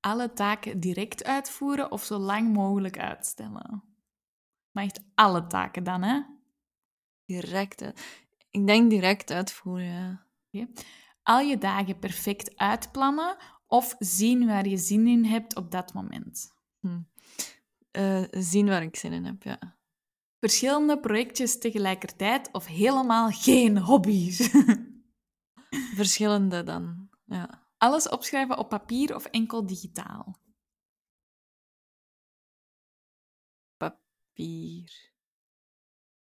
Alle 0.00 0.32
taken 0.32 0.80
direct 0.80 1.24
uitvoeren 1.24 1.90
of 1.90 2.04
zo 2.04 2.18
lang 2.18 2.52
mogelijk 2.52 2.98
uitstellen? 2.98 3.82
Maar 4.70 4.84
echt 4.84 5.00
alle 5.14 5.46
taken 5.46 5.84
dan, 5.84 6.02
hè? 6.02 6.22
Direct. 7.24 7.80
Ik 8.50 8.66
denk 8.66 8.90
direct 8.90 9.30
uitvoeren. 9.30 10.26
ja. 10.50 10.66
Al 11.22 11.40
je 11.40 11.58
dagen 11.58 11.98
perfect 11.98 12.56
uitplannen 12.56 13.36
of 13.66 13.96
zien 13.98 14.46
waar 14.46 14.68
je 14.68 14.76
zin 14.76 15.06
in 15.06 15.24
hebt 15.24 15.56
op 15.56 15.70
dat 15.70 15.94
moment? 15.94 16.54
Eh, 17.90 18.24
zien 18.30 18.66
waar 18.66 18.82
ik 18.82 18.96
zin 18.96 19.12
in 19.12 19.24
heb, 19.24 19.42
ja. 19.42 19.78
Verschillende 20.40 21.00
projectjes 21.00 21.58
tegelijkertijd 21.58 22.48
of 22.52 22.66
helemaal 22.66 23.30
geen 23.30 23.78
hobby's? 23.78 24.50
Verschillende 26.00 26.62
dan. 26.62 27.08
Ja. 27.24 27.66
Alles 27.78 28.08
opschrijven 28.08 28.58
op 28.58 28.68
papier 28.68 29.14
of 29.14 29.24
enkel 29.24 29.66
digitaal? 29.66 30.38
Papier. 33.76 35.12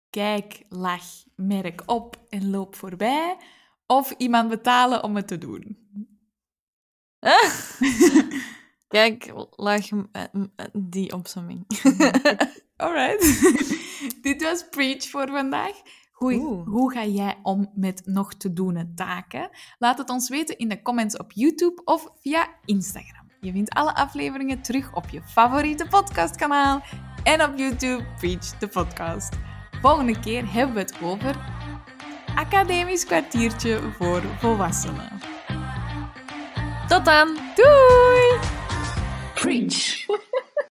Kijk, 0.09 0.65
lach, 0.69 1.23
merk 1.35 1.83
op 1.85 2.25
en 2.29 2.49
loop 2.49 2.75
voorbij. 2.75 3.37
Of 3.85 4.11
iemand 4.11 4.49
betalen 4.49 5.03
om 5.03 5.15
het 5.15 5.27
te 5.27 5.37
doen. 5.37 5.77
Kijk, 8.89 9.31
lag 9.55 9.91
m- 9.91 10.09
eh, 10.11 10.23
eh, 10.23 10.65
die 10.73 11.13
opsomming. 11.13 11.65
Alright. 12.77 13.21
Dit 14.21 14.43
was 14.43 14.65
Preach 14.69 15.09
voor 15.09 15.27
vandaag. 15.27 15.71
Hoe, 16.11 16.63
hoe 16.69 16.91
ga 16.91 17.05
jij 17.05 17.37
om 17.43 17.71
met 17.75 18.01
nog 18.05 18.33
te 18.33 18.53
doen 18.53 18.91
taken? 18.95 19.49
Laat 19.79 19.97
het 19.97 20.09
ons 20.09 20.29
weten 20.29 20.57
in 20.57 20.69
de 20.69 20.81
comments 20.81 21.17
op 21.17 21.31
YouTube 21.31 21.81
of 21.85 22.07
via 22.21 22.47
Instagram. 22.65 23.27
Je 23.41 23.51
vindt 23.51 23.69
alle 23.73 23.95
afleveringen 23.95 24.61
terug 24.61 24.95
op 24.95 25.09
je 25.09 25.21
favoriete 25.23 25.85
podcastkanaal 25.87 26.81
en 27.23 27.43
op 27.43 27.57
YouTube 27.57 28.05
Preach 28.17 28.57
de 28.57 28.67
podcast. 28.67 29.33
Volgende 29.81 30.19
keer 30.19 30.53
hebben 30.53 30.75
we 30.75 30.81
het 30.81 30.95
over 31.01 31.35
academisch 32.35 33.05
kwartiertje 33.05 33.91
voor 33.97 34.21
volwassenen. 34.39 35.19
Tot 36.87 37.05
dan! 37.05 37.37
Doei! 37.55 38.58
Preach. 39.39 40.05